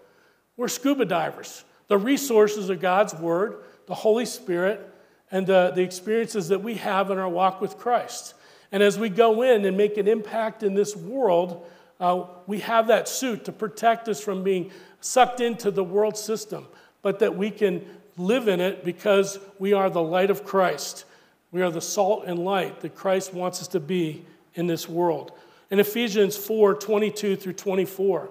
We're 0.56 0.68
scuba 0.68 1.04
divers. 1.04 1.66
The 1.88 1.98
resources 1.98 2.70
of 2.70 2.80
God's 2.80 3.16
Word, 3.16 3.56
the 3.88 3.96
Holy 3.96 4.28
Spirit, 4.28 4.88
and 5.32 5.48
the, 5.48 5.72
the 5.74 5.82
experiences 5.82 6.50
that 6.50 6.62
we 6.62 6.76
have 6.76 7.10
in 7.10 7.18
our 7.18 7.28
walk 7.28 7.60
with 7.60 7.80
Christ. 7.80 8.36
And 8.72 8.84
as 8.84 9.00
we 9.00 9.10
go 9.10 9.42
in 9.42 9.66
and 9.66 9.76
make 9.76 9.98
an 9.98 10.08
impact 10.08 10.62
in 10.62 10.76
this 10.76 10.96
world, 10.96 11.66
uh, 12.00 12.26
we 12.46 12.60
have 12.60 12.86
that 12.90 13.10
suit 13.10 13.46
to 13.46 13.52
protect 13.52 14.08
us 14.08 14.22
from 14.22 14.44
being 14.44 14.70
sucked 15.02 15.42
into 15.42 15.72
the 15.72 15.84
world 15.84 16.16
system, 16.16 16.68
but 17.02 17.18
that 17.18 17.36
we 17.36 17.50
can 17.50 17.84
live 18.16 18.48
in 18.48 18.60
it 18.62 18.86
because 18.86 19.40
we 19.58 19.74
are 19.74 19.90
the 19.90 20.04
light 20.04 20.30
of 20.30 20.46
Christ. 20.46 21.06
We 21.52 21.64
are 21.64 21.72
the 21.72 21.82
salt 21.82 22.26
and 22.28 22.38
light 22.38 22.82
that 22.82 22.94
Christ 22.94 23.34
wants 23.34 23.60
us 23.60 23.70
to 23.70 23.80
be 23.80 24.24
in 24.54 24.68
this 24.68 24.88
world. 24.88 25.32
In 25.74 25.80
Ephesians 25.80 26.38
4 26.38 26.76
22 26.76 27.36
through 27.36 27.54
24, 27.54 28.30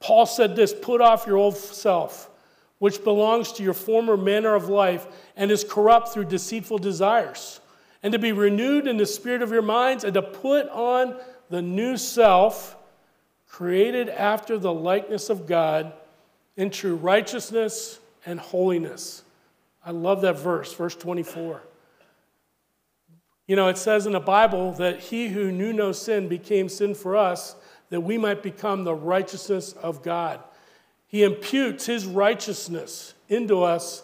Paul 0.00 0.26
said 0.26 0.56
this 0.56 0.74
Put 0.74 1.00
off 1.00 1.24
your 1.24 1.36
old 1.36 1.56
self, 1.56 2.28
which 2.80 3.04
belongs 3.04 3.52
to 3.52 3.62
your 3.62 3.74
former 3.74 4.16
manner 4.16 4.56
of 4.56 4.68
life 4.68 5.06
and 5.36 5.52
is 5.52 5.62
corrupt 5.62 6.08
through 6.08 6.24
deceitful 6.24 6.78
desires, 6.78 7.60
and 8.02 8.12
to 8.12 8.18
be 8.18 8.32
renewed 8.32 8.88
in 8.88 8.96
the 8.96 9.06
spirit 9.06 9.40
of 9.40 9.52
your 9.52 9.62
minds, 9.62 10.02
and 10.02 10.14
to 10.14 10.22
put 10.22 10.68
on 10.70 11.16
the 11.48 11.62
new 11.62 11.96
self 11.96 12.76
created 13.48 14.08
after 14.08 14.58
the 14.58 14.72
likeness 14.72 15.30
of 15.30 15.46
God 15.46 15.92
in 16.56 16.70
true 16.70 16.96
righteousness 16.96 18.00
and 18.26 18.40
holiness. 18.40 19.22
I 19.86 19.92
love 19.92 20.22
that 20.22 20.40
verse, 20.40 20.72
verse 20.72 20.96
24. 20.96 21.62
You 23.46 23.56
know, 23.56 23.68
it 23.68 23.78
says 23.78 24.06
in 24.06 24.12
the 24.12 24.20
Bible 24.20 24.72
that 24.72 25.00
he 25.00 25.28
who 25.28 25.52
knew 25.52 25.72
no 25.72 25.92
sin 25.92 26.28
became 26.28 26.68
sin 26.68 26.94
for 26.94 27.16
us 27.16 27.56
that 27.90 28.00
we 28.00 28.16
might 28.18 28.42
become 28.42 28.84
the 28.84 28.94
righteousness 28.94 29.72
of 29.74 30.02
God. 30.02 30.40
He 31.06 31.22
imputes 31.22 31.86
his 31.86 32.06
righteousness 32.06 33.14
into 33.28 33.62
us 33.62 34.02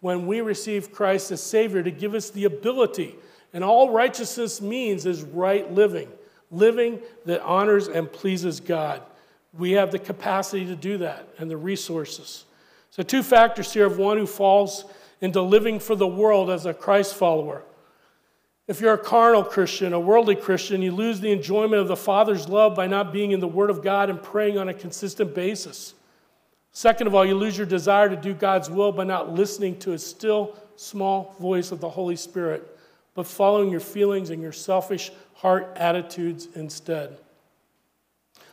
when 0.00 0.26
we 0.26 0.40
receive 0.40 0.92
Christ 0.92 1.30
as 1.30 1.42
Savior 1.42 1.82
to 1.82 1.90
give 1.90 2.14
us 2.14 2.30
the 2.30 2.44
ability. 2.44 3.14
And 3.52 3.62
all 3.62 3.90
righteousness 3.90 4.60
means 4.60 5.06
is 5.06 5.22
right 5.22 5.70
living 5.72 6.08
living 6.50 7.00
that 7.26 7.42
honors 7.42 7.88
and 7.88 8.10
pleases 8.10 8.60
God. 8.60 9.02
We 9.52 9.72
have 9.72 9.90
the 9.90 9.98
capacity 9.98 10.66
to 10.66 10.76
do 10.76 10.98
that 10.98 11.28
and 11.38 11.50
the 11.50 11.56
resources. 11.56 12.44
So, 12.90 13.02
two 13.02 13.22
factors 13.22 13.72
here 13.72 13.86
of 13.86 13.98
one 13.98 14.18
who 14.18 14.26
falls 14.26 14.84
into 15.20 15.42
living 15.42 15.78
for 15.78 15.94
the 15.94 16.06
world 16.06 16.50
as 16.50 16.66
a 16.66 16.74
Christ 16.74 17.14
follower. 17.14 17.62
If 18.70 18.80
you're 18.80 18.94
a 18.94 18.98
carnal 18.98 19.42
Christian, 19.42 19.92
a 19.92 19.98
worldly 19.98 20.36
Christian, 20.36 20.80
you 20.80 20.92
lose 20.92 21.18
the 21.18 21.32
enjoyment 21.32 21.82
of 21.82 21.88
the 21.88 21.96
Father's 21.96 22.48
love 22.48 22.76
by 22.76 22.86
not 22.86 23.12
being 23.12 23.32
in 23.32 23.40
the 23.40 23.48
Word 23.48 23.68
of 23.68 23.82
God 23.82 24.08
and 24.10 24.22
praying 24.22 24.58
on 24.58 24.68
a 24.68 24.74
consistent 24.74 25.34
basis. 25.34 25.94
Second 26.70 27.08
of 27.08 27.14
all, 27.16 27.26
you 27.26 27.34
lose 27.34 27.58
your 27.58 27.66
desire 27.66 28.08
to 28.08 28.14
do 28.14 28.32
God's 28.32 28.70
will 28.70 28.92
by 28.92 29.02
not 29.02 29.34
listening 29.34 29.76
to 29.80 29.94
a 29.94 29.98
still 29.98 30.56
small 30.76 31.34
voice 31.40 31.72
of 31.72 31.80
the 31.80 31.88
Holy 31.88 32.14
Spirit, 32.14 32.78
but 33.16 33.26
following 33.26 33.72
your 33.72 33.80
feelings 33.80 34.30
and 34.30 34.40
your 34.40 34.52
selfish 34.52 35.10
heart 35.34 35.72
attitudes 35.74 36.46
instead. 36.54 37.18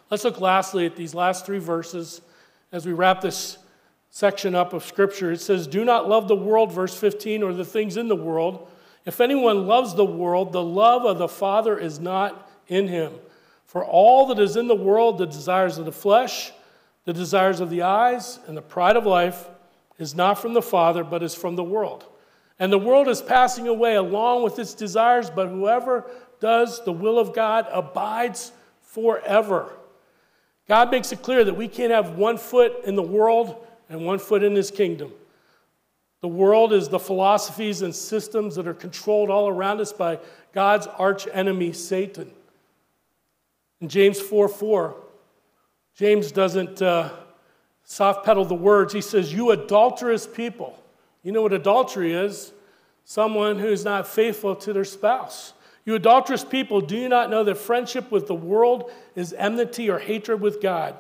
Let's 0.10 0.24
look 0.24 0.42
lastly 0.42 0.88
at 0.88 0.96
these 0.96 1.14
last 1.14 1.46
three 1.46 1.60
verses 1.60 2.22
as 2.72 2.88
we 2.88 2.92
wrap 2.92 3.22
this 3.22 3.60
section 4.10 4.56
up 4.56 4.74
of 4.74 4.84
Scripture. 4.84 5.32
It 5.32 5.42
says, 5.42 5.68
Do 5.68 5.86
not 5.86 6.10
love 6.10 6.28
the 6.28 6.36
world, 6.36 6.72
verse 6.72 7.00
15, 7.00 7.44
or 7.44 7.54
the 7.54 7.64
things 7.64 7.98
in 7.98 8.08
the 8.08 8.16
world. 8.16 8.68
If 9.08 9.22
anyone 9.22 9.68
loves 9.68 9.96
the 9.96 10.04
world, 10.04 10.52
the 10.52 10.62
love 10.62 11.06
of 11.06 11.18
the 11.18 11.30
Father 11.30 11.80
is 11.80 11.98
not 11.98 12.52
in 12.68 12.90
him. 12.90 13.14
For 13.66 13.84
all 13.84 14.28
that 14.28 14.38
is 14.38 14.58
in 14.58 14.68
the 14.68 14.76
world, 14.76 15.18
the 15.18 15.26
desires 15.26 15.78
of 15.78 15.86
the 15.86 15.94
flesh, 15.94 16.52
the 17.06 17.14
desires 17.14 17.62
of 17.62 17.70
the 17.70 17.84
eyes, 17.84 18.38
and 18.48 18.58
the 18.58 18.62
pride 18.62 18.98
of 18.98 19.06
life, 19.06 19.48
is 19.98 20.14
not 20.14 20.40
from 20.40 20.54
the 20.54 20.62
Father, 20.62 21.06
but 21.06 21.24
is 21.24 21.34
from 21.34 21.56
the 21.56 21.64
world. 21.64 22.04
And 22.60 22.70
the 22.70 22.78
world 22.78 23.08
is 23.08 23.22
passing 23.22 23.70
away 23.70 23.96
along 23.96 24.44
with 24.44 24.60
its 24.60 24.74
desires, 24.74 25.30
but 25.30 25.48
whoever 25.48 26.12
does 26.42 26.84
the 26.84 26.92
will 26.92 27.18
of 27.18 27.34
God 27.34 27.66
abides 27.72 28.52
forever. 28.82 29.72
God 30.68 30.92
makes 30.92 31.14
it 31.14 31.22
clear 31.22 31.46
that 31.46 31.56
we 31.56 31.70
can't 31.70 31.94
have 31.94 32.18
one 32.18 32.38
foot 32.38 32.84
in 32.84 32.96
the 32.96 33.02
world 33.02 33.66
and 33.88 34.06
one 34.06 34.20
foot 34.20 34.44
in 34.44 34.54
his 34.54 34.70
kingdom. 34.70 35.14
The 36.22 36.28
world 36.28 36.74
is 36.74 36.90
the 36.90 37.00
philosophies 37.00 37.82
and 37.82 37.94
systems 37.94 38.56
that 38.56 38.68
are 38.68 38.74
controlled 38.74 39.30
all 39.30 39.48
around 39.48 39.80
us 39.80 39.94
by 39.94 40.20
God's 40.52 40.88
arch 40.88 41.28
enemy, 41.32 41.74
Satan. 41.74 42.32
In 43.82 43.88
James 43.88 44.20
4 44.20 44.50
4, 44.50 44.96
James 45.96 46.32
doesn't 46.32 46.82
uh, 46.82 47.12
soft 47.84 48.26
pedal 48.26 48.46
the 48.46 48.56
words. 48.56 48.94
He 48.94 49.02
says, 49.02 49.32
You 49.32 49.52
adulterous 49.52 50.26
people. 50.26 50.82
You 51.24 51.32
know 51.32 51.42
what 51.42 51.54
adultery 51.54 52.14
is? 52.14 52.54
Someone 53.06 53.60
who's 53.60 53.86
not 53.86 54.08
faithful 54.08 54.56
to 54.56 54.74
their 54.74 54.86
spouse. 54.86 55.54
You 55.86 55.96
adulterous 55.96 56.44
people, 56.44 56.82
do 56.82 56.98
you 56.98 57.08
not 57.08 57.30
know 57.30 57.44
that 57.46 57.58
friendship 57.58 58.12
with 58.12 58.28
the 58.28 58.36
world 58.36 58.92
is 59.16 59.32
enmity 59.34 59.90
or 59.90 60.00
hatred 60.00 60.42
with 60.42 60.62
God? 60.62 60.98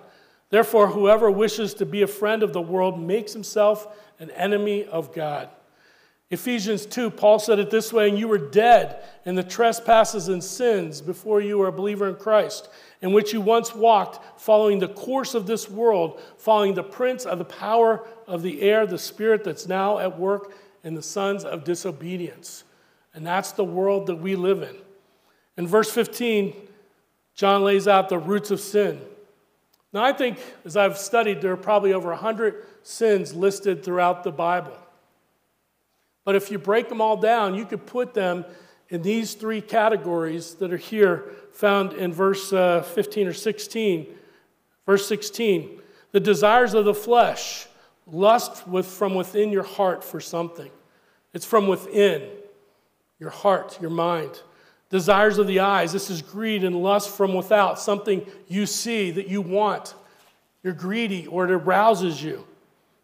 Therefore, 0.50 0.88
whoever 0.88 1.30
wishes 1.30 1.74
to 1.76 1.86
be 1.86 2.04
a 2.04 2.08
friend 2.08 2.42
of 2.42 2.54
the 2.54 2.62
world 2.62 2.98
makes 3.00 3.34
himself 3.34 3.88
an 4.20 4.32
enemy 4.32 4.86
of 4.86 5.14
God. 5.14 5.50
Ephesians 6.30 6.86
2, 6.86 7.10
Paul 7.10 7.40
said 7.40 7.58
it 7.58 7.72
this 7.72 7.94
way, 7.94 8.10
and 8.10 8.20
you 8.20 8.28
were 8.28 8.38
dead 8.38 9.02
in 9.26 9.36
the 9.36 9.44
trespasses 9.44 10.28
and 10.28 10.44
sins 10.44 11.00
before 11.00 11.40
you 11.40 11.58
were 11.58 11.68
a 11.68 11.72
believer 11.72 12.10
in 12.10 12.16
Christ, 12.16 12.68
in 13.02 13.14
which 13.14 13.32
you 13.32 13.40
once 13.40 13.74
walked, 13.74 14.42
following 14.42 14.80
the 14.80 14.90
course 14.90 15.36
of 15.36 15.48
this 15.48 15.70
world, 15.70 16.20
following 16.38 16.74
the 16.74 16.84
prince 16.84 17.26
of 17.26 17.38
the 17.38 17.46
power 17.46 18.06
of 18.28 18.42
the 18.42 18.62
air, 18.62 18.86
the 18.86 18.98
spirit 18.98 19.46
that's 19.46 19.68
now 19.68 20.00
at 20.00 20.20
work 20.20 20.54
in 20.84 20.96
the 20.96 21.02
sons 21.02 21.46
of 21.46 21.64
disobedience. 21.64 22.66
And 23.14 23.26
that's 23.26 23.54
the 23.54 23.64
world 23.64 24.08
that 24.08 24.18
we 24.18 24.36
live 24.36 24.62
in. 24.62 24.76
In 25.56 25.66
verse 25.66 25.90
15, 25.90 26.54
John 27.36 27.64
lays 27.64 27.88
out 27.88 28.10
the 28.10 28.20
roots 28.20 28.52
of 28.52 28.60
sin. 28.60 29.00
Now, 29.94 30.04
I 30.04 30.12
think 30.12 30.40
as 30.66 30.76
I've 30.76 30.98
studied, 30.98 31.42
there 31.42 31.54
are 31.54 31.58
probably 31.58 31.94
over 31.94 32.10
100 32.10 32.77
sins 32.88 33.36
listed 33.36 33.84
throughout 33.84 34.24
the 34.24 34.32
Bible. 34.32 34.78
But 36.24 36.36
if 36.36 36.50
you 36.50 36.58
break 36.58 36.88
them 36.88 37.02
all 37.02 37.18
down, 37.18 37.54
you 37.54 37.66
could 37.66 37.86
put 37.86 38.14
them 38.14 38.46
in 38.88 39.02
these 39.02 39.34
three 39.34 39.60
categories 39.60 40.56
that 40.56 40.72
are 40.72 40.78
here 40.78 41.26
found 41.52 41.92
in 41.94 42.14
verse 42.14 42.54
uh, 42.54 42.82
15 42.82 43.28
or 43.28 43.34
16. 43.34 44.08
Verse 44.86 45.06
16 45.08 45.82
the 46.14 46.22
desires 46.22 46.74
of 46.74 46.86
the 46.86 46.94
flesh, 46.94 47.68
lust 48.08 48.66
with, 48.66 48.88
from 48.88 49.14
within 49.14 49.52
your 49.52 49.64
heart 49.64 50.04
for 50.04 50.22
something. 50.22 50.72
It's 51.34 51.46
from 51.46 51.68
within 51.68 52.24
your 53.20 53.30
heart, 53.30 53.78
your 53.82 53.90
mind. 53.90 54.42
Desires 54.90 55.38
of 55.38 55.48
the 55.48 55.60
eyes, 55.60 55.92
this 55.92 56.10
is 56.10 56.22
greed 56.22 56.64
and 56.64 56.82
lust 56.82 57.10
from 57.10 57.34
without, 57.34 57.78
something 57.78 58.26
you 58.48 58.66
see 58.66 59.12
that 59.12 59.28
you 59.28 59.42
want. 59.42 59.96
You're 60.64 60.74
greedy 60.74 61.28
or 61.28 61.44
it 61.44 61.52
arouses 61.52 62.24
you. 62.24 62.48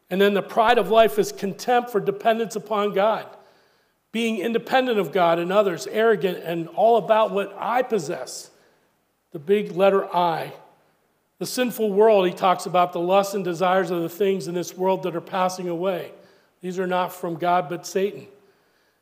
And 0.09 0.19
then 0.21 0.33
the 0.33 0.41
pride 0.41 0.77
of 0.77 0.89
life 0.89 1.17
is 1.17 1.31
contempt 1.31 1.89
for 1.89 1.99
dependence 1.99 2.55
upon 2.55 2.93
God, 2.93 3.25
being 4.11 4.37
independent 4.37 4.99
of 4.99 5.11
God 5.11 5.39
and 5.39 5.51
others, 5.51 5.87
arrogant, 5.87 6.37
and 6.39 6.67
all 6.69 6.97
about 6.97 7.31
what 7.31 7.55
I 7.57 7.81
possess. 7.81 8.51
The 9.31 9.39
big 9.39 9.71
letter 9.71 10.05
I. 10.15 10.53
The 11.39 11.45
sinful 11.47 11.91
world, 11.91 12.27
he 12.27 12.33
talks 12.33 12.65
about 12.65 12.93
the 12.93 12.99
lusts 12.99 13.33
and 13.33 13.43
desires 13.43 13.91
of 13.91 14.01
the 14.01 14.09
things 14.09 14.47
in 14.47 14.53
this 14.53 14.77
world 14.77 15.03
that 15.03 15.15
are 15.15 15.21
passing 15.21 15.67
away. 15.67 16.11
These 16.61 16.79
are 16.79 16.87
not 16.87 17.13
from 17.13 17.35
God, 17.35 17.67
but 17.67 17.85
Satan. 17.85 18.27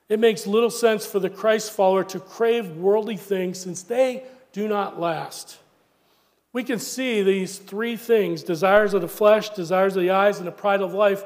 It 0.10 0.20
makes 0.20 0.47
little 0.47 0.70
sense 0.70 1.06
for 1.06 1.20
the 1.20 1.30
Christ 1.30 1.72
follower 1.72 2.04
to 2.06 2.20
crave 2.20 2.78
worldly 2.78 3.16
things 3.16 3.60
since 3.60 3.84
they 3.84 4.24
do 4.52 4.68
not 4.68 4.99
last. 4.99 5.58
We 6.54 6.64
can 6.64 6.80
see 6.80 7.22
these 7.22 7.58
three 7.58 7.95
things 7.95 8.43
desires 8.43 8.93
of 8.93 9.02
the 9.02 9.08
flesh, 9.08 9.49
desires 9.49 9.95
of 9.95 10.02
the 10.02 10.12
eyes, 10.12 10.38
and 10.38 10.47
the 10.47 10.52
pride 10.52 10.82
of 10.82 10.93
life 10.93 11.24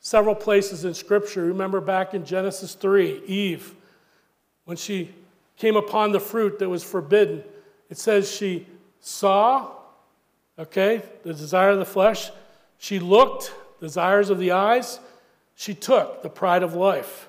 several 0.00 0.34
places 0.34 0.84
in 0.84 0.94
Scripture. 0.94 1.44
Remember 1.46 1.80
back 1.80 2.14
in 2.14 2.24
Genesis 2.24 2.74
3, 2.74 3.22
Eve, 3.26 3.74
when 4.64 4.76
she 4.76 5.10
came 5.56 5.76
upon 5.76 6.12
the 6.12 6.20
fruit 6.20 6.58
that 6.58 6.68
was 6.68 6.84
forbidden, 6.84 7.42
it 7.90 7.98
says 7.98 8.30
she 8.30 8.66
saw, 9.00 9.70
okay, 10.58 11.02
the 11.24 11.34
desire 11.34 11.70
of 11.70 11.78
the 11.78 11.84
flesh, 11.84 12.30
she 12.78 12.98
looked, 12.98 13.52
desires 13.80 14.30
of 14.30 14.38
the 14.38 14.52
eyes, 14.52 15.00
she 15.56 15.74
took 15.74 16.22
the 16.22 16.28
pride 16.28 16.62
of 16.62 16.74
life. 16.74 17.28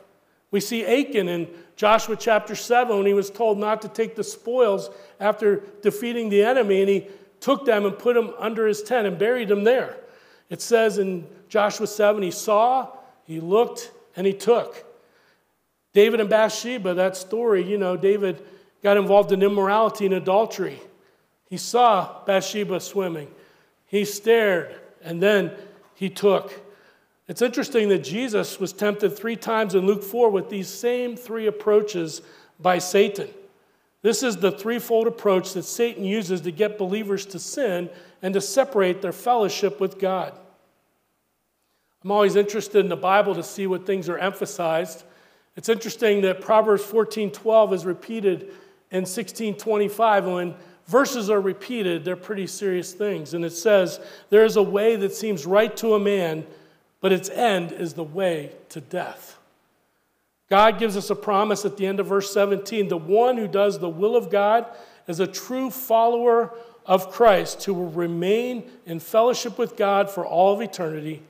We 0.51 0.59
see 0.59 0.85
Achan 0.85 1.27
in 1.27 1.47
Joshua 1.75 2.15
chapter 2.15 2.55
7 2.55 2.95
when 2.95 3.05
he 3.05 3.13
was 3.13 3.29
told 3.29 3.57
not 3.57 3.81
to 3.83 3.87
take 3.87 4.15
the 4.15 4.23
spoils 4.23 4.89
after 5.19 5.63
defeating 5.81 6.29
the 6.29 6.43
enemy, 6.43 6.81
and 6.81 6.89
he 6.89 7.07
took 7.41 7.65
them 7.65 7.85
and 7.85 7.97
put 7.97 8.15
them 8.15 8.33
under 8.37 8.67
his 8.67 8.81
tent 8.81 9.07
and 9.07 9.17
buried 9.17 9.47
them 9.47 9.63
there. 9.63 9.97
It 10.49 10.61
says 10.61 10.97
in 10.97 11.27
Joshua 11.47 11.87
7 11.87 12.21
he 12.21 12.31
saw, 12.31 12.89
he 13.23 13.39
looked, 13.39 13.91
and 14.15 14.25
he 14.25 14.33
took. 14.33 14.85
David 15.93 16.19
and 16.19 16.29
Bathsheba, 16.29 16.93
that 16.95 17.15
story, 17.15 17.63
you 17.63 17.77
know, 17.77 17.97
David 17.97 18.43
got 18.83 18.97
involved 18.97 19.31
in 19.31 19.41
immorality 19.41 20.05
and 20.05 20.15
adultery. 20.15 20.79
He 21.49 21.57
saw 21.57 22.23
Bathsheba 22.25 22.79
swimming, 22.79 23.29
he 23.87 24.05
stared, 24.05 24.75
and 25.03 25.21
then 25.21 25.51
he 25.95 26.09
took. 26.09 26.53
It's 27.27 27.41
interesting 27.41 27.89
that 27.89 28.03
Jesus 28.03 28.59
was 28.59 28.73
tempted 28.73 29.15
three 29.15 29.35
times 29.35 29.75
in 29.75 29.85
Luke 29.85 30.03
4 30.03 30.29
with 30.29 30.49
these 30.49 30.67
same 30.67 31.15
three 31.15 31.47
approaches 31.47 32.21
by 32.59 32.79
Satan. 32.79 33.29
This 34.01 34.23
is 34.23 34.37
the 34.37 34.51
threefold 34.51 35.07
approach 35.07 35.53
that 35.53 35.63
Satan 35.63 36.05
uses 36.05 36.41
to 36.41 36.51
get 36.51 36.77
believers 36.77 37.25
to 37.27 37.39
sin 37.39 37.89
and 38.21 38.33
to 38.33 38.41
separate 38.41 39.01
their 39.01 39.11
fellowship 39.11 39.79
with 39.79 39.99
God. 39.99 40.33
I'm 42.03 42.11
always 42.11 42.37
interested 42.37 42.79
in 42.79 42.89
the 42.89 42.95
Bible 42.95 43.35
to 43.35 43.43
see 43.43 43.67
what 43.67 43.85
things 43.85 44.07
are 44.07 44.17
emphasized. 44.17 45.03
It's 45.57 45.67
interesting 45.67 46.21
that 46.21 46.39
Proverbs 46.39 46.83
14:12 46.83 47.73
is 47.73 47.85
repeated 47.85 48.53
in 48.89 49.05
1625 49.05 50.25
and 50.25 50.33
when 50.33 50.55
verses 50.87 51.29
are 51.29 51.41
repeated, 51.41 52.05
they're 52.05 52.15
pretty 52.15 52.47
serious 52.47 52.93
things. 52.93 53.33
And 53.33 53.43
it 53.43 53.51
says, 53.51 53.99
"There 54.29 54.45
is 54.45 54.55
a 54.55 54.63
way 54.63 54.95
that 54.95 55.13
seems 55.13 55.45
right 55.45 55.75
to 55.77 55.93
a 55.93 55.99
man, 55.99 56.47
but 57.01 57.11
its 57.11 57.29
end 57.29 57.73
is 57.73 57.93
the 57.93 58.03
way 58.03 58.53
to 58.69 58.79
death." 58.79 59.38
God 60.49 60.79
gives 60.79 60.97
us 60.97 61.09
a 61.09 61.15
promise 61.15 61.63
at 61.63 61.77
the 61.77 61.85
end 61.85 61.99
of 61.99 62.07
verse 62.07 62.33
17 62.33 62.87
the 62.87 62.97
one 62.97 63.37
who 63.37 63.47
does 63.47 63.79
the 63.79 63.89
will 63.89 64.15
of 64.15 64.29
God 64.29 64.65
is 65.07 65.19
a 65.19 65.27
true 65.27 65.69
follower 65.69 66.53
of 66.85 67.11
Christ 67.11 67.63
who 67.65 67.73
will 67.73 67.91
remain 67.91 68.69
in 68.85 68.99
fellowship 68.99 69.57
with 69.57 69.77
God 69.77 70.09
for 70.09 70.25
all 70.25 70.53
of 70.55 70.61
eternity. 70.61 71.21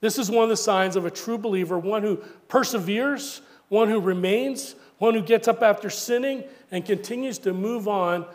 This 0.00 0.18
is 0.18 0.30
one 0.30 0.44
of 0.44 0.48
the 0.48 0.56
signs 0.56 0.96
of 0.96 1.06
a 1.06 1.10
true 1.10 1.38
believer, 1.38 1.78
one 1.78 2.02
who 2.02 2.16
perseveres, 2.48 3.40
one 3.68 3.88
who 3.88 4.00
remains, 4.00 4.74
one 4.98 5.14
who 5.14 5.22
gets 5.22 5.48
up 5.48 5.62
after 5.62 5.90
sinning 5.90 6.44
and 6.70 6.84
continues 6.84 7.38
to 7.38 7.52
move 7.52 7.88
on 7.88 8.26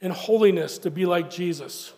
in 0.00 0.10
holiness 0.10 0.78
to 0.78 0.90
be 0.90 1.06
like 1.06 1.30
Jesus. 1.30 1.92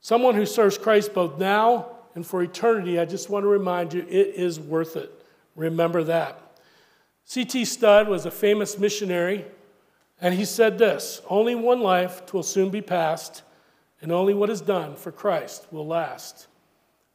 Someone 0.00 0.36
who 0.36 0.46
serves 0.46 0.78
Christ 0.78 1.14
both 1.14 1.38
now 1.38 1.86
and 2.14 2.24
for 2.24 2.42
eternity, 2.42 3.00
I 3.00 3.04
just 3.04 3.28
want 3.28 3.42
to 3.42 3.48
remind 3.48 3.92
you, 3.92 4.02
it 4.02 4.34
is 4.34 4.60
worth 4.60 4.96
it. 4.96 5.10
Remember 5.56 6.04
that. 6.04 6.45
C.T. 7.26 7.64
Studd 7.64 8.08
was 8.08 8.24
a 8.24 8.30
famous 8.30 8.78
missionary, 8.78 9.44
and 10.20 10.32
he 10.32 10.44
said 10.44 10.78
this 10.78 11.20
Only 11.28 11.54
one 11.54 11.80
life 11.80 12.32
will 12.32 12.44
soon 12.44 12.70
be 12.70 12.80
passed, 12.80 13.42
and 14.00 14.12
only 14.12 14.32
what 14.32 14.48
is 14.48 14.60
done 14.60 14.94
for 14.94 15.10
Christ 15.10 15.66
will 15.72 15.86
last. 15.86 16.46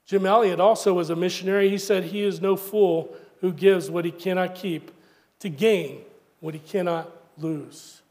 Jim 0.05 0.25
Elliot 0.25 0.59
also 0.59 0.93
was 0.93 1.09
a 1.09 1.15
missionary. 1.15 1.69
He 1.69 1.77
said, 1.77 2.03
He 2.03 2.21
is 2.21 2.41
no 2.41 2.57
fool 2.57 3.15
who 3.39 3.53
gives 3.53 3.89
what 3.89 4.03
he 4.03 4.11
cannot 4.11 4.53
keep 4.53 4.91
to 5.39 5.49
gain 5.49 6.01
what 6.41 6.53
he 6.53 6.59
cannot 6.59 7.09
lose. 7.37 8.01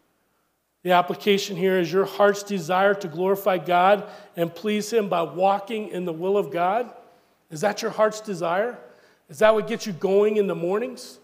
The 0.83 0.93
application 0.93 1.57
here 1.57 1.79
is 1.79 1.93
your 1.93 2.07
heart's 2.07 2.43
desire 2.43 2.95
to 2.95 3.09
glorify 3.09 3.59
God 3.59 4.09
and 4.35 4.53
please 4.53 4.91
Him 4.91 5.11
by 5.11 5.21
walking 5.21 5.89
in 5.89 6.07
the 6.07 6.13
will 6.13 6.39
of 6.39 6.51
God. 6.51 6.91
Is 7.51 7.61
that 7.61 7.83
your 7.83 7.91
heart's 7.91 8.23
desire? 8.23 8.79
Is 9.29 9.41
that 9.41 9.53
what 9.53 9.69
gets 9.69 9.87
you 9.87 9.93
going 9.93 10.39
in 10.39 10.47
the 10.47 10.55
mornings? 10.55 11.19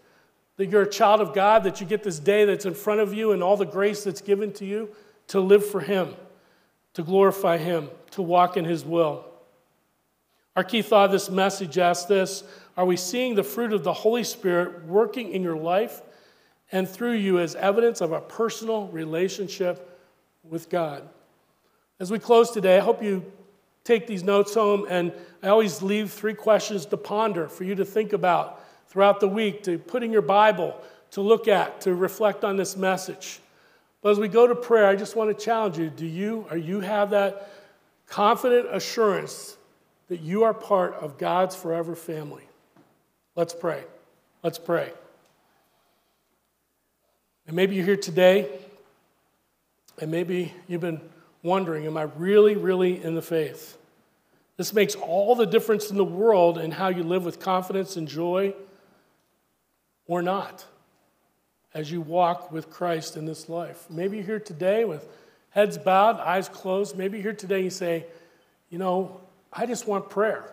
That 0.57 0.67
you're 0.67 0.83
a 0.83 0.91
child 0.91 1.21
of 1.21 1.35
God, 1.35 1.65
that 1.65 1.81
you 1.81 1.87
get 1.87 2.03
this 2.03 2.19
day 2.19 2.45
that's 2.45 2.65
in 2.65 2.75
front 2.75 3.01
of 3.01 3.13
you 3.13 3.33
and 3.33 3.43
all 3.43 3.57
the 3.57 3.67
grace 3.67 4.05
that's 4.05 4.21
given 4.21 4.53
to 4.55 4.65
you 4.65 4.89
to 5.29 5.41
live 5.41 5.67
for 5.67 5.81
Him, 5.81 6.15
to 6.95 7.03
glorify 7.03 7.59
Him, 7.59 7.91
to 8.13 8.23
walk 8.23 8.57
in 8.57 8.65
His 8.65 8.85
will. 8.85 9.25
Our 10.55 10.65
key 10.65 10.81
thought 10.81 11.07
of 11.07 11.13
this 11.13 11.29
message 11.29 11.77
asks 11.77 12.07
this 12.07 12.43
Are 12.77 12.87
we 12.87 12.97
seeing 12.97 13.35
the 13.35 13.43
fruit 13.43 13.73
of 13.73 13.85
the 13.85 13.93
Holy 13.93 14.25
Spirit 14.25 14.85
working 14.87 15.33
in 15.33 15.43
your 15.43 15.57
life 15.57 16.01
and 16.73 16.89
through 16.89 17.13
you 17.13 17.39
as 17.39 17.55
evidence 17.55 18.01
of 18.01 18.13
a 18.13 18.21
personal 18.21 18.89
relationship 18.89 20.01
with 20.43 20.71
God? 20.71 21.07
As 22.01 22.11
we 22.11 22.19
close 22.19 22.51
today, 22.51 22.79
I 22.79 22.81
hope 22.81 23.03
you 23.03 23.31
take 23.85 24.07
these 24.07 24.25
notes 24.25 24.55
home, 24.55 24.87
and 24.89 25.13
I 25.43 25.49
always 25.49 25.81
leave 25.81 26.11
three 26.11 26.35
questions 26.35 26.87
to 26.87 26.97
ponder 26.97 27.49
for 27.49 27.65
you 27.65 27.75
to 27.77 27.85
think 27.85 28.13
about 28.13 28.63
throughout 28.89 29.21
the 29.21 29.29
week, 29.29 29.63
to 29.65 29.79
put 29.79 30.03
in 30.03 30.13
your 30.13 30.23
Bible, 30.23 30.81
to 31.13 31.21
look 31.21 31.49
at, 31.49 31.81
to 31.83 31.95
reflect 31.95 32.45
on 32.45 32.57
this 32.57 32.77
message. 32.77 33.41
But 34.03 34.11
as 34.11 34.19
we 34.19 34.29
go 34.29 34.47
to 34.47 34.55
prayer, 34.55 34.87
I 34.87 34.97
just 34.97 35.17
want 35.17 35.37
to 35.37 35.45
challenge 35.45 35.79
you 35.79 35.91
do 35.91 36.07
you, 36.07 36.47
or 36.51 36.57
you 36.57 36.81
have 36.81 37.11
that 37.11 37.51
confident 38.07 38.69
assurance 38.71 39.57
that 40.09 40.21
you 40.21 40.45
are 40.45 40.55
part 40.55 40.95
of 40.95 41.19
God's 41.19 41.57
forever 41.57 41.97
family? 41.97 42.45
Let's 43.35 43.53
pray. 43.53 43.83
Let's 44.43 44.59
pray. 44.59 44.93
And 47.47 47.57
maybe 47.57 47.75
you're 47.77 47.85
here 47.85 47.97
today, 47.97 48.49
and 50.01 50.11
maybe 50.11 50.53
you've 50.69 50.81
been 50.81 51.01
wondering, 51.43 51.87
am 51.87 51.97
I 51.97 52.03
really, 52.03 52.57
really 52.57 53.03
in 53.03 53.15
the 53.15 53.23
faith? 53.23 53.77
This 54.57 54.73
makes 54.73 54.95
all 54.95 55.35
the 55.35 55.47
difference 55.47 55.91
in 55.91 55.97
the 55.97 56.05
world 56.05 56.59
in 56.59 56.71
how 56.71 56.89
you 56.89 57.03
live 57.03 57.25
with 57.25 57.41
confidence 57.41 57.97
and 57.97 58.09
joy 58.09 58.55
or 60.07 60.23
not 60.23 60.65
as 61.75 61.91
you 61.91 62.01
walk 62.01 62.51
with 62.53 62.71
Christ 62.71 63.17
in 63.17 63.27
this 63.27 63.49
life. 63.49 63.87
Maybe 63.91 64.17
you're 64.17 64.27
here 64.27 64.41
today 64.41 64.85
with 64.85 65.07
heads 65.51 65.79
bowed, 65.79 66.19
eyes 66.19 66.49
closed. 66.49 66.97
Maybe 66.97 67.19
you're 67.19 67.25
here 67.25 67.33
today 67.35 67.57
and 67.57 67.65
you 67.65 67.71
say, 67.71 68.07
you 68.71 68.79
know, 68.79 69.21
I 69.53 69.67
just 69.67 69.87
want 69.87 70.09
prayer. 70.11 70.53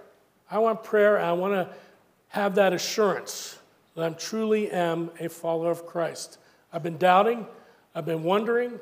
I 0.50 0.60
want 0.60 0.84
prayer 0.84 1.18
I 1.20 1.32
want 1.32 1.54
to 1.54 1.70
have 2.30 2.56
that 2.56 2.74
assurance 2.74 3.58
that 3.96 4.04
I 4.04 4.10
truly 4.10 4.72
am 4.72 5.12
a 5.20 5.30
follower 5.30 5.72
of 5.72 5.86
Christ. 5.86 6.40
I've 6.72 6.84
been 6.84 6.98
doubting, 6.98 7.46
I've 7.94 8.06
been 8.06 8.24
wondering, 8.24 8.80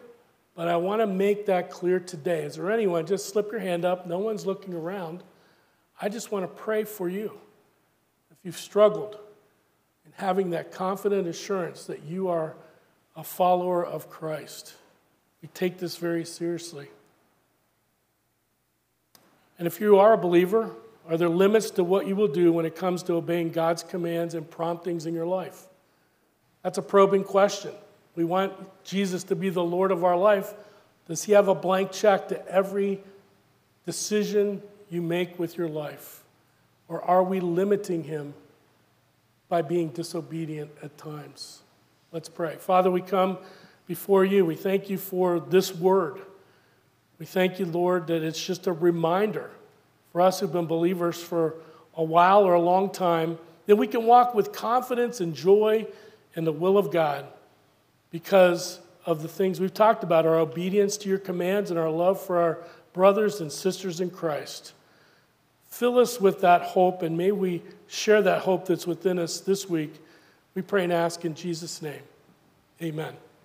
but 0.55 0.67
I 0.67 0.77
want 0.77 1.01
to 1.01 1.07
make 1.07 1.45
that 1.47 1.69
clear 1.69 1.99
today. 1.99 2.43
Is 2.43 2.55
there 2.55 2.71
anyone? 2.71 3.05
Just 3.05 3.29
slip 3.29 3.51
your 3.51 3.59
hand 3.59 3.85
up. 3.85 4.07
No 4.07 4.19
one's 4.19 4.45
looking 4.45 4.73
around. 4.73 5.23
I 6.01 6.09
just 6.09 6.31
want 6.31 6.43
to 6.43 6.61
pray 6.61 6.83
for 6.83 7.09
you. 7.09 7.31
If 8.31 8.37
you've 8.43 8.57
struggled, 8.57 9.17
and 10.11 10.25
having 10.25 10.51
that 10.51 10.71
confident 10.71 11.27
assurance 11.27 11.85
that 11.85 12.03
you 12.03 12.29
are 12.29 12.55
a 13.15 13.23
follower 13.23 13.85
of 13.85 14.09
Christ. 14.09 14.73
We 15.41 15.49
take 15.49 15.77
this 15.77 15.97
very 15.97 16.25
seriously. 16.25 16.87
And 19.57 19.67
if 19.67 19.79
you 19.79 19.99
are 19.99 20.13
a 20.13 20.17
believer, 20.17 20.71
are 21.09 21.17
there 21.17 21.29
limits 21.29 21.71
to 21.71 21.83
what 21.83 22.07
you 22.07 22.15
will 22.15 22.27
do 22.27 22.53
when 22.53 22.65
it 22.65 22.75
comes 22.75 23.03
to 23.03 23.13
obeying 23.13 23.51
God's 23.51 23.83
commands 23.83 24.33
and 24.33 24.49
promptings 24.49 25.05
in 25.05 25.13
your 25.13 25.25
life? 25.25 25.67
That's 26.63 26.77
a 26.77 26.81
probing 26.81 27.23
question. 27.23 27.71
We 28.15 28.23
want 28.23 28.53
Jesus 28.83 29.23
to 29.25 29.35
be 29.35 29.49
the 29.49 29.63
Lord 29.63 29.91
of 29.91 30.03
our 30.03 30.17
life. 30.17 30.53
Does 31.07 31.23
he 31.23 31.33
have 31.33 31.47
a 31.47 31.55
blank 31.55 31.91
check 31.91 32.27
to 32.29 32.47
every 32.47 33.01
decision 33.85 34.61
you 34.89 35.01
make 35.01 35.39
with 35.39 35.57
your 35.57 35.69
life? 35.69 36.23
Or 36.87 37.01
are 37.01 37.23
we 37.23 37.39
limiting 37.39 38.03
him 38.03 38.33
by 39.51 39.61
being 39.61 39.89
disobedient 39.89 40.71
at 40.81 40.97
times. 40.97 41.61
Let's 42.13 42.29
pray. 42.29 42.55
Father, 42.55 42.89
we 42.89 43.01
come 43.01 43.37
before 43.85 44.23
you. 44.23 44.45
We 44.45 44.55
thank 44.55 44.89
you 44.89 44.97
for 44.97 45.41
this 45.41 45.75
word. 45.75 46.21
We 47.19 47.25
thank 47.25 47.59
you, 47.59 47.65
Lord, 47.65 48.07
that 48.07 48.23
it's 48.23 48.41
just 48.41 48.65
a 48.67 48.71
reminder 48.71 49.51
for 50.13 50.21
us 50.21 50.39
who've 50.39 50.53
been 50.53 50.67
believers 50.67 51.21
for 51.21 51.55
a 51.95 52.03
while 52.03 52.45
or 52.45 52.53
a 52.53 52.61
long 52.61 52.91
time 52.91 53.37
that 53.65 53.75
we 53.75 53.87
can 53.87 54.05
walk 54.05 54.33
with 54.33 54.53
confidence 54.53 55.19
and 55.19 55.35
joy 55.35 55.85
in 56.33 56.45
the 56.45 56.53
will 56.53 56.77
of 56.77 56.89
God 56.89 57.25
because 58.09 58.79
of 59.05 59.21
the 59.21 59.27
things 59.27 59.59
we've 59.59 59.73
talked 59.73 60.05
about 60.05 60.25
our 60.25 60.37
obedience 60.37 60.95
to 60.95 61.09
your 61.09 61.19
commands 61.19 61.71
and 61.71 61.77
our 61.77 61.89
love 61.89 62.21
for 62.21 62.39
our 62.39 62.59
brothers 62.93 63.41
and 63.41 63.51
sisters 63.51 63.99
in 63.99 64.11
Christ. 64.11 64.71
Fill 65.71 65.97
us 65.99 66.19
with 66.19 66.41
that 66.41 66.61
hope, 66.61 67.01
and 67.01 67.17
may 67.17 67.31
we 67.31 67.63
share 67.87 68.21
that 68.21 68.41
hope 68.41 68.67
that's 68.67 68.85
within 68.85 69.17
us 69.17 69.39
this 69.39 69.67
week. 69.67 69.93
We 70.53 70.61
pray 70.61 70.83
and 70.83 70.93
ask 70.93 71.23
in 71.25 71.33
Jesus' 71.33 71.81
name. 71.81 72.03
Amen. 72.81 73.13